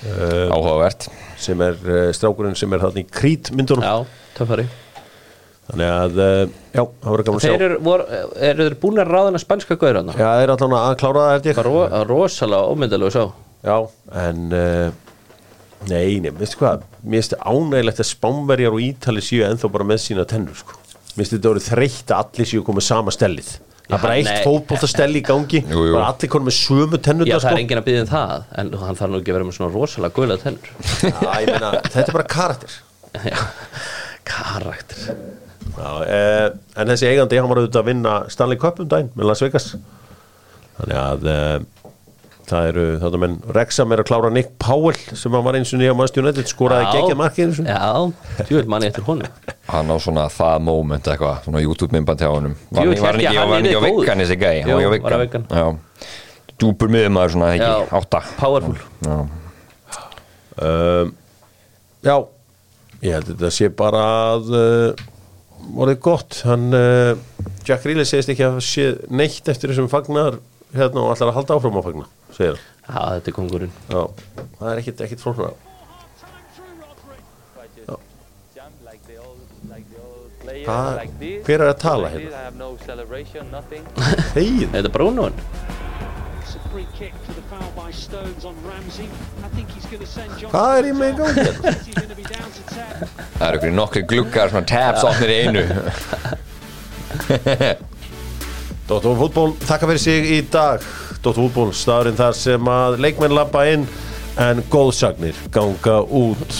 Áhugavert. 0.00 1.10
sem 1.40 1.60
er 1.60 1.76
uh, 1.84 2.06
strákurinn 2.16 2.56
sem 2.56 2.72
er 2.72 2.80
þarna 2.86 3.02
í 3.02 3.08
Creed 3.08 3.50
myndunum. 3.56 3.84
Já, 3.84 4.30
töffari. 4.38 4.64
Þannig 5.70 5.92
að, 5.94 6.16
uh, 6.18 6.40
já, 6.74 6.82
það 6.82 7.12
voru 7.14 7.26
gaman 7.28 7.38
að 7.38 7.44
Þeir 7.44 7.52
sjá 7.54 7.66
eru, 7.68 7.76
vor, 7.86 8.06
eru 8.48 8.66
þeir 8.66 8.78
búin 8.82 9.02
að 9.02 9.12
ráðina 9.14 9.42
spænska 9.42 9.76
gauður 9.76 10.00
hann? 10.00 10.10
Já, 10.16 10.24
það 10.24 10.42
er 10.46 10.54
alltaf 10.54 10.74
að 10.80 10.96
klára 11.04 11.22
það 11.26 11.36
held 11.36 11.48
ég. 11.50 11.62
Ro, 11.68 11.76
rosalega 12.08 12.74
ómyndalegu 12.74 13.14
sá 13.14 13.22
Já, 13.60 13.76
en 14.24 14.44
uh, 14.56 14.90
Nei, 15.88 16.18
nei, 16.20 16.32
veistu 16.36 16.58
hvað? 16.60 16.82
Mér 17.00 17.22
finnst 17.22 17.38
ánægilegt 17.40 18.02
að 18.02 18.08
spánverjar 18.10 18.74
og 18.76 18.82
ítali 18.84 19.22
séu 19.24 19.46
ennþá 19.46 19.70
bara 19.72 19.86
með 19.88 20.02
sína 20.04 20.26
tennur 20.28 20.58
sko. 20.58 20.76
Mér 21.14 21.22
finnst 21.22 21.34
þetta 21.36 21.52
voru 21.52 21.62
þreytt 21.64 22.12
að 22.12 22.24
allir 22.24 22.50
séu 22.50 22.64
komið 22.66 22.84
sama 22.84 23.14
stellið 23.14 23.52
Það 23.90 23.96
er 23.96 24.02
bara 24.04 24.16
eitt 24.20 24.28
nei. 24.30 24.42
fótboltastell 24.46 25.18
í 25.18 25.22
gangi 25.26 25.60
Jú, 25.64 25.80
jú. 25.88 25.94
bara 25.96 26.10
allir 26.12 26.30
komið 26.32 26.48
með 26.48 26.56
sömu 26.58 27.00
tennur 27.02 27.28
Já, 27.28 27.34
það 27.36 27.44
sko. 27.44 27.52
er 27.52 27.62
enginn 27.64 27.80
að 27.80 27.86
byggja 27.88 28.04
um 28.04 28.10
það 28.10 28.34
En 28.62 28.70
hann 28.84 28.98
þarf 29.00 29.10
nú 29.10 29.20
ekki 29.20 29.32
að 29.32 29.38
vera 29.38 29.48
með 29.48 29.56
svona 29.58 29.74
rosalega 29.74 30.16
guðlega 30.18 30.44
tennur 30.44 30.68
Já, 31.10 31.32
ég 31.42 31.50
meina, 31.50 31.72
þetta 31.88 32.06
er 32.06 32.16
bara 32.18 32.28
karakter 32.36 32.76
Já, 33.32 33.40
karakter 34.30 35.02
Já, 35.70 35.90
eh, 36.06 36.46
En 36.78 36.92
þessi 36.92 37.10
eigandi, 37.10 37.40
hann 37.40 37.50
var 37.50 37.62
auðvitað 37.62 37.82
að 37.82 37.90
vinna 37.90 38.14
Stanley 38.32 38.60
Cup 38.62 38.80
um 38.84 38.90
daginn 38.90 39.10
með 39.18 39.30
Las 39.30 39.42
Vegas 39.44 39.68
Þannig 40.80 40.98
að 41.02 41.28
eh, 41.34 41.56
það 42.50 42.68
eru 42.70 42.84
þetta 43.02 43.18
menn 43.22 43.34
Rexham 43.56 43.92
er 43.94 44.02
að 44.02 44.08
klára 44.10 44.30
Nick 44.34 44.50
Powell 44.62 44.98
sem 45.18 45.34
hann 45.36 45.44
var 45.46 45.58
eins 45.58 45.72
og 45.74 45.80
nýja 45.80 45.94
Manchester 45.96 46.24
United 46.24 46.50
skoraði 46.50 46.88
geggjað 46.96 47.20
markið 47.20 47.44
eins 47.46 47.60
og 47.62 47.68
Já, 47.70 48.44
djúvel 48.48 48.70
manni 48.74 48.88
eftir 48.90 49.06
honum. 49.06 49.38
Hann 49.70 49.92
á 49.92 49.96
svona 50.02 50.24
það 50.34 50.64
moment 50.66 51.10
eitthvað 51.12 51.44
svona 51.46 51.62
YouTube 51.64 51.94
myndband 51.96 52.24
hjá 52.24 52.30
honum. 52.34 52.56
Var 52.70 52.90
hann 52.90 52.94
ekki, 52.94 53.00
að 53.00 53.06
var 53.06 53.20
hann 53.20 53.54
hann 53.54 53.70
ekki 53.70 53.78
á 53.78 53.84
vikkan 53.86 54.24
þessi 54.24 54.38
gæi? 54.40 54.56
Jú, 54.66 54.80
var 54.80 54.98
ekki 54.98 55.14
á 55.14 55.22
vikkan 55.24 55.46
já. 55.60 55.66
Djúpur 56.60 56.92
miðumæður 56.92 57.32
svona 57.36 57.52
ekki, 57.54 57.70
Já. 57.70 57.94
átta. 57.96 58.20
Powerful. 58.36 58.76
Já. 59.06 59.16
um, 60.60 61.14
Já, 62.04 62.14
ég 63.04 63.14
held 63.16 63.30
að 63.30 63.32
þetta 63.34 63.50
sé 63.56 63.68
bara 63.76 64.02
að 64.34 64.52
uh, 64.56 65.06
orðið 65.76 65.98
gott. 66.04 66.40
Hann 66.48 66.68
uh, 66.76 67.14
Jack 67.68 67.84
Reilly 67.88 68.04
segist 68.08 68.32
ekki 68.32 68.44
að 68.48 68.60
sé 68.64 68.86
neitt 69.12 69.48
eftir 69.52 69.72
þessum 69.72 69.88
fagnar 69.92 70.40
hérna 70.76 71.02
og 71.04 71.14
ætlar 71.14 71.32
að 71.32 71.38
halda 71.40 71.56
áfram 71.58 71.80
á 71.80 71.82
fagna 71.84 72.06
segir 72.40 72.56
hann 72.56 72.66
Já, 72.90 73.02
þetta 73.20 73.30
er 73.30 73.36
kongurinn 73.36 73.74
Já, 73.92 74.00
það 74.58 74.70
er 74.74 74.80
ekkit, 74.84 75.04
ekkit 75.06 75.22
flóknar 75.24 75.54
Hvað- 80.64 81.08
hver 81.44 81.60
er 81.60 81.68
að 81.72 81.78
tala 81.78 82.08
hérna? 82.10 82.52
Hegið, 84.34 84.68
Þetta 84.72 84.88
er 84.88 84.92
Brúnun 84.94 85.32
It's 86.40 86.54
a 86.56 86.58
free 86.72 86.86
kick 86.98 87.14
for 87.26 87.32
the 87.34 87.42
foul 87.50 87.70
by 87.76 87.92
Stones 87.92 88.44
on 88.44 88.54
Ramsey. 88.66 89.04
I 89.44 89.48
think 89.54 89.68
he's 89.70 89.84
going 89.86 90.00
to 90.00 90.06
send 90.06 90.30
John. 90.40 90.50
hvað 90.50 90.78
er 90.78 90.84
ég 90.90 90.96
með 90.98 91.12
í 91.12 91.16
gangi 91.20 91.44
hérna? 91.44 91.72
He's 91.84 91.94
going 91.94 92.08
to 92.08 92.14
be 92.16 92.22
down 92.22 92.50
to 92.50 92.62
10. 92.74 93.08
það 93.38 93.46
eru 93.48 93.56
ykkur 93.60 93.72
nokkri 93.76 94.02
gluggar 94.10 94.50
svona 94.50 94.66
tabs 94.66 95.04
opnir 95.04 95.30
í 95.30 95.38
einu 95.44 95.62
Dóttor 98.90 99.14
fútból, 99.20 99.52
þakka 99.62 99.86
fyrir 99.92 100.02
sig 100.02 100.30
í 100.34 100.40
dag 100.50 100.82
Dóttor 101.20 101.50
fútból, 101.50 101.72
staðurinn 101.76 102.16
þar 102.16 102.32
sem 102.32 102.68
að 102.72 102.94
leikmenn 103.04 103.34
lappa 103.36 103.66
inn 103.68 103.82
en 104.40 104.62
góðsagnir 104.72 105.36
ganga 105.52 105.98
út. 106.00 106.54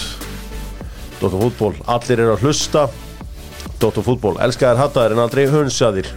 Dóttor 1.16 1.46
fútból, 1.46 1.70
allir 1.88 2.20
eru 2.20 2.34
að 2.34 2.42
hlusta. 2.44 2.82
Dóttor 3.80 4.04
fútból, 4.04 4.34
elskaðar 4.44 4.82
hattaðir 4.82 5.14
en 5.14 5.22
aldrei 5.22 5.46
hunsaðir. 5.48 6.10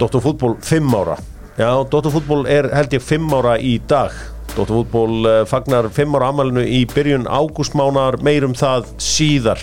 Dóttor 0.00 0.24
fútból, 0.24 0.54
5 0.64 0.96
ára. 0.96 1.18
Já, 1.58 1.68
Dóttor 1.92 2.14
fútból 2.14 2.46
er 2.48 2.70
held 2.72 2.96
ég 2.96 3.04
5 3.04 3.36
ára 3.36 3.58
í 3.60 3.74
dag. 3.90 4.14
Dóttor 4.54 4.78
fútból 4.78 5.28
uh, 5.28 5.42
fagnar 5.50 5.90
5 5.92 6.16
ára 6.16 6.30
amalinu 6.32 6.64
í 6.64 6.86
byrjun 6.88 7.28
ágústmánar 7.28 8.16
meirum 8.24 8.56
það 8.56 8.88
síðar. 8.96 9.60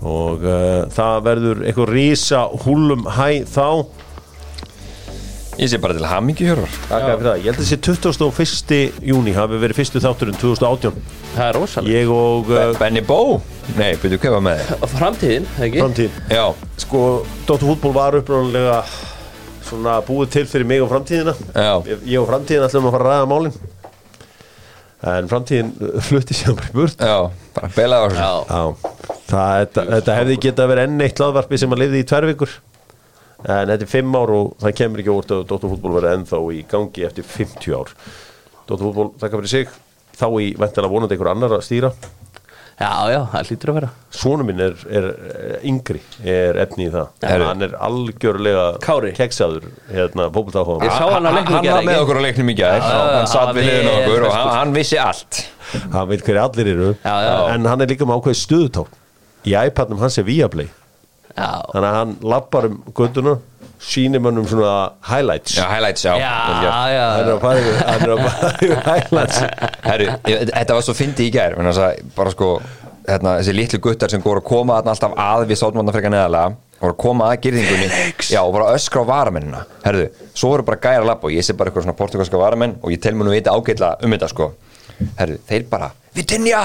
Og 0.00 0.40
uh, 0.40 0.88
það 0.88 1.20
verður 1.28 1.60
eitthvað 1.66 1.92
rísa 1.92 2.46
húlum 2.64 3.04
hæ 3.12 3.44
þá 3.44 3.68
ég 5.60 5.68
sé 5.68 5.78
bara 5.82 5.96
til 5.96 6.08
hamingi 6.08 6.46
hjörvar 6.48 6.72
Takk 6.88 7.06
fyrir 7.06 7.26
það, 7.28 7.36
ég 7.36 7.48
held 7.50 7.58
að 7.58 7.62
þessi 7.62 7.78
21. 7.84 8.80
júni 9.12 9.34
hafi 9.36 9.60
verið 9.62 9.78
fyrstu 9.82 10.02
þátturinn 10.02 10.38
2018 10.40 11.00
Það 11.32 11.46
er 11.46 11.58
rosalega 11.58 12.00
ég 12.00 12.12
og 12.12 12.52
uh, 12.52 12.72
Benny 12.80 13.02
Bó? 13.04 13.18
Nei, 13.76 13.92
byrju 14.00 14.20
hvað 14.22 14.36
var 14.38 14.44
með 14.48 14.62
þig 14.66 14.92
Framtíðin, 14.96 15.48
ekki? 15.66 15.82
framtíð 15.84 16.20
já, 16.32 16.44
sko, 16.84 17.02
Dóttur 17.48 17.72
fútból 17.72 17.94
var 17.96 18.16
uppræðanlega 18.20 18.78
svona 19.72 20.00
búið 20.04 20.32
til 20.34 20.48
fyrir 20.50 20.68
mig 20.68 20.82
og 20.84 20.90
framtíðina. 20.90 21.32
Já. 21.56 21.70
ég, 21.88 22.18
og 22.20 22.26
framtíðin 22.28 22.66
ætlum 22.66 22.88
að 22.90 22.96
fara 22.96 23.06
að 23.06 23.14
ræða 23.14 23.28
málin. 23.30 23.54
En 25.12 25.30
framtíðin 25.30 25.70
uh, 25.80 25.94
flutti 26.04 26.36
sér 26.36 26.56
bara 26.58 26.68
í 26.68 26.74
burt 26.76 27.00
já, 27.02 27.16
bara 27.56 27.70
belaði 27.76 28.02
á 28.02 28.08
þessu. 28.12 28.20
Já, 28.20 28.34
Já, 28.52 29.14
það, 29.30 29.54
þetta, 29.62 29.86
þetta 29.94 30.18
hefði 30.20 30.36
getað 30.44 30.70
verið 30.74 30.90
enn 30.90 31.06
eitt 31.06 31.22
hlaðvarpi 31.22 31.62
sem 31.62 31.74
að 31.74 31.82
lifði 31.82 32.02
í 32.02 32.08
tvær 32.12 32.28
vikur 32.28 32.52
en 33.42 33.70
þetta 33.72 33.86
er 33.86 33.90
fimm 33.90 34.16
ár 34.18 34.34
og 34.36 34.56
það 34.62 34.76
kemur 34.80 35.02
ekki 35.02 35.12
úr 35.12 35.30
að 35.36 35.44
Dóttarfútból 35.50 35.94
verið 35.98 36.16
ennþá 36.16 36.42
í 36.54 36.64
gangi 36.70 37.06
eftir 37.08 37.26
50 37.26 37.78
ár. 37.78 37.94
Dóttarfútból, 38.68 39.12
þakka 39.20 39.40
fyrir 39.40 39.52
sig. 39.52 39.78
Þá 40.12 40.26
í 40.38 40.50
ventilega 40.60 40.92
vonandi 40.92 41.16
einhver 41.16 41.32
annar 41.32 41.56
að 41.56 41.64
stýra. 41.66 41.92
Já, 42.82 43.12
já, 43.12 43.18
það 43.30 43.50
lítur 43.52 43.70
að 43.70 43.76
vera. 43.76 43.88
Sónu 44.16 44.44
minn 44.48 44.60
er, 44.64 44.72
er, 44.90 45.08
er 45.36 45.66
yngri 45.68 46.00
er 46.26 46.58
efni 46.64 46.88
í 46.88 46.90
það, 46.90 47.10
Herru. 47.28 47.46
hann 47.50 47.66
er 47.66 47.76
algjörlega 47.86 48.64
Kári. 48.82 49.12
keksaður 49.14 49.68
hérna, 49.92 50.26
sá 50.32 51.04
hann 51.12 51.28
á 51.28 51.32
leiknum 51.36 51.52
í 51.52 51.58
hann 51.58 51.66
gær, 51.68 51.76
var 51.76 51.86
með 51.86 52.00
okkur 52.00 52.18
á 52.18 52.22
leiknum 52.24 52.50
í 52.50 52.56
já, 52.58 52.70
hann 52.80 53.30
satt 53.30 53.52
við 53.58 53.68
vel 53.68 53.92
okkur 53.92 54.26
og 54.26 54.34
hann, 54.34 54.52
hann 54.56 54.74
vissi 54.74 54.98
allt. 54.98 55.44
Hann 55.92 56.10
veit 56.10 56.24
hverju 56.26 56.42
allir 56.42 56.72
eru. 56.72 56.90
Já, 57.04 57.14
já. 57.28 57.34
en 57.54 57.70
hann 57.70 57.84
er 57.84 57.92
líka 57.92 58.08
með 58.08 58.22
ákveðið 58.22 58.40
stuðutón 58.40 58.98
í 59.46 59.54
iPadnum 59.62 60.02
hans 60.02 60.18
er 60.18 60.26
Viaplay 60.26 60.72
þannig 61.36 61.88
að 61.88 61.96
hann 61.98 62.14
lappar 62.34 62.68
um 62.68 62.82
göttuna 62.94 63.38
sýnir 63.82 64.20
mönnum 64.22 64.44
svona 64.46 64.92
highlights. 65.08 65.56
Já, 65.58 65.64
highlights, 65.72 66.04
já, 66.06 66.12
já, 66.20 66.32
já. 66.94 67.06
Hann 67.16 67.26
er 67.26 67.32
að 67.34 67.40
fara 67.42 67.62
yfir- 67.62 67.80
hann 67.88 68.02
er 68.06 68.12
að 68.14 68.20
fara 68.28 68.50
yfir 68.62 68.82
highlights. 68.90 69.40
Herru, 69.88 70.06
ég- 70.30 70.44
þetta 70.52 70.76
var 70.78 70.84
svo 70.86 70.94
fyndi 70.94 71.26
í 71.26 71.32
gær 71.34 71.56
menn 71.58 71.70
að 71.72 71.80
bara 72.14 72.30
sko 72.30 72.50
hérna, 73.08 73.32
þessi 73.40 73.54
litlu 73.56 73.80
guttar 73.82 74.12
sem 74.12 74.22
voru 74.22 74.38
að 74.38 74.46
koma 74.52 74.76
þarna 74.78 74.94
alltaf 74.94 75.16
að 75.18 75.46
við 75.50 75.58
sátum 75.58 75.80
þarna 75.82 75.96
frekar 75.96 76.14
neðalega 76.14 76.52
voru 76.82 76.94
að 76.94 77.00
koma 77.02 77.26
að 77.32 77.40
girðingunni. 77.48 77.88
Já, 78.30 78.40
og 78.42 78.52
bara 78.54 78.70
öskra 78.76 79.02
á 79.02 79.10
varamennina. 79.10 79.64
Herru, 79.84 80.06
svo 80.34 80.52
voru 80.54 80.64
bara 80.70 80.78
gæra 80.82 81.04
lapp 81.10 81.26
og 81.26 81.34
ég 81.34 81.42
sé 81.46 81.54
bara 81.58 81.70
eitthvað 81.70 81.88
svona 81.88 81.98
portugalska 81.98 82.38
varamenn 82.38 82.76
og 82.82 82.94
ég 82.94 83.02
tel 83.02 83.14
mér 83.18 83.26
nú 83.28 83.34
vita 83.34 83.50
ágætla 83.54 83.96
um 84.02 84.14
þetta 84.14 84.30
sko. 84.30 84.48
Herru, 85.18 85.40
þeir 85.50 85.66
bara, 85.70 85.90
Vitinja 86.14 86.62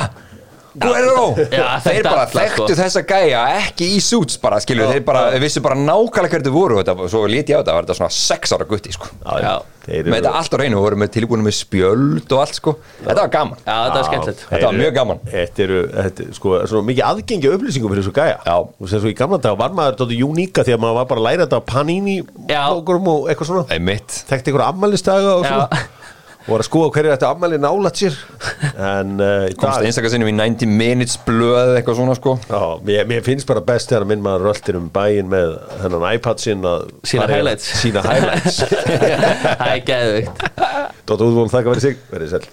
Guerrero, 0.78 1.25
Já, 1.49 1.65
þeir 1.82 2.03
bara 2.05 2.25
alla, 2.25 2.28
sko. 2.28 2.65
þekktu 2.67 2.75
þessa 2.78 3.01
gæja 3.09 3.39
ekki 3.63 3.88
í 3.95 4.01
suits 4.03 4.38
bara, 4.41 4.59
skilju, 4.61 4.86
þeir 4.91 5.05
bara 5.07 5.23
vissu 5.41 5.63
bara 5.65 5.78
nákvæmlega 5.80 6.36
hverju 6.36 6.51
þau 6.51 6.53
voru 6.53 6.78
og 6.78 6.84
þetta, 6.84 7.07
svo 7.13 7.23
lít 7.32 7.49
ég 7.51 7.57
á 7.57 7.61
þetta, 7.61 7.75
var 7.78 7.88
þetta 7.88 7.97
svona 7.97 8.13
sex 8.13 8.53
ára 8.53 8.67
gutti 8.69 8.93
sko. 8.93 9.09
Já. 9.25 9.55
þeir 9.88 10.09
með 10.11 10.19
þetta 10.19 10.34
allt 10.41 10.53
á 10.53 10.57
reynu, 10.61 10.80
voru 10.84 10.99
með 11.01 11.11
tilbúinu 11.15 11.47
með 11.47 11.57
spjöld 11.57 12.36
og 12.36 12.43
allt 12.43 12.59
sko, 12.59 12.75
þetta 13.01 13.17
var 13.23 13.34
gaman. 13.38 13.61
Já, 13.63 13.75
þetta 13.75 13.99
er 13.99 14.07
skemmtilegt. 14.11 14.45
Þetta 14.51 14.69
var 14.69 14.80
mjög 14.82 14.95
gaman. 14.99 15.21
Þetta 15.34 15.65
eru, 15.67 15.82
þetta, 15.97 16.30
sko, 16.38 16.55
svona 16.73 16.89
mikið 16.91 17.05
aðgengi 17.09 17.53
upplýsingum 17.55 17.93
fyrir 17.93 18.05
þessu 18.05 18.15
gæja. 18.17 18.39
Já. 18.45 18.57
Og 18.57 18.91
sem 18.91 19.03
svo 19.03 19.13
í 19.13 19.17
gamla 19.17 19.41
dag 19.43 19.59
var 19.59 19.78
maður 19.78 19.97
þetta 20.01 20.28
uníka 20.28 20.67
því 20.67 20.78
að 20.78 20.84
maður 20.84 20.99
var 21.01 21.11
bara 21.13 21.23
að 21.23 21.30
læra 21.30 21.47
þetta 21.47 21.61
á 21.61 21.69
Panini 21.73 22.17
og 22.21 23.30
eitthvað 23.32 23.53
svona. 23.53 23.67
Einmitt. 23.73 24.21
Þekkti 24.28 24.51
einhver 24.51 24.67
ammælistaga 24.67 25.38
og 25.39 25.47
svona 25.47 25.86
Var 26.48 26.62
að 26.64 26.68
skoða 26.70 26.91
hverju 26.95 27.12
þetta 27.12 27.30
ammæli 27.34 27.58
nálat 27.60 28.00
sér. 28.00 28.14
En 28.80 29.10
uh, 29.20 29.48
komst 29.60 29.82
dag 29.82 29.88
einstakar 29.89 30.14
sinnum 30.14 30.30
í 30.32 30.36
90 30.38 30.70
minutes 30.80 31.18
blöð 31.28 31.74
eitthvað 31.78 31.98
svona 32.00 32.16
sko. 32.16 32.38
Já, 32.48 32.62
mér, 32.88 33.02
mér 33.10 33.26
finnst 33.26 33.50
bara 33.50 33.64
best 33.68 33.91
þegar 33.91 34.08
minn 34.08 34.24
maður 34.24 34.48
röltir 34.52 34.80
um 34.80 34.88
bæinn 34.95 35.28
með 35.32 35.58
þennan 35.82 36.08
iPad 36.16 36.43
sinn 36.45 36.64
að 36.68 36.88
í- 37.04 37.20
highlights. 37.34 37.68
Sýna 37.82 38.06
highlights. 38.08 38.62
Það 39.60 39.68
er 39.74 39.84
geðvikt 39.91 40.48
Dóttar 41.08 41.28
útvól, 41.28 41.50
þakka 41.52 41.74
verið 41.76 41.86
sig, 41.89 42.00
verið 42.12 42.34
sæl 42.38 42.48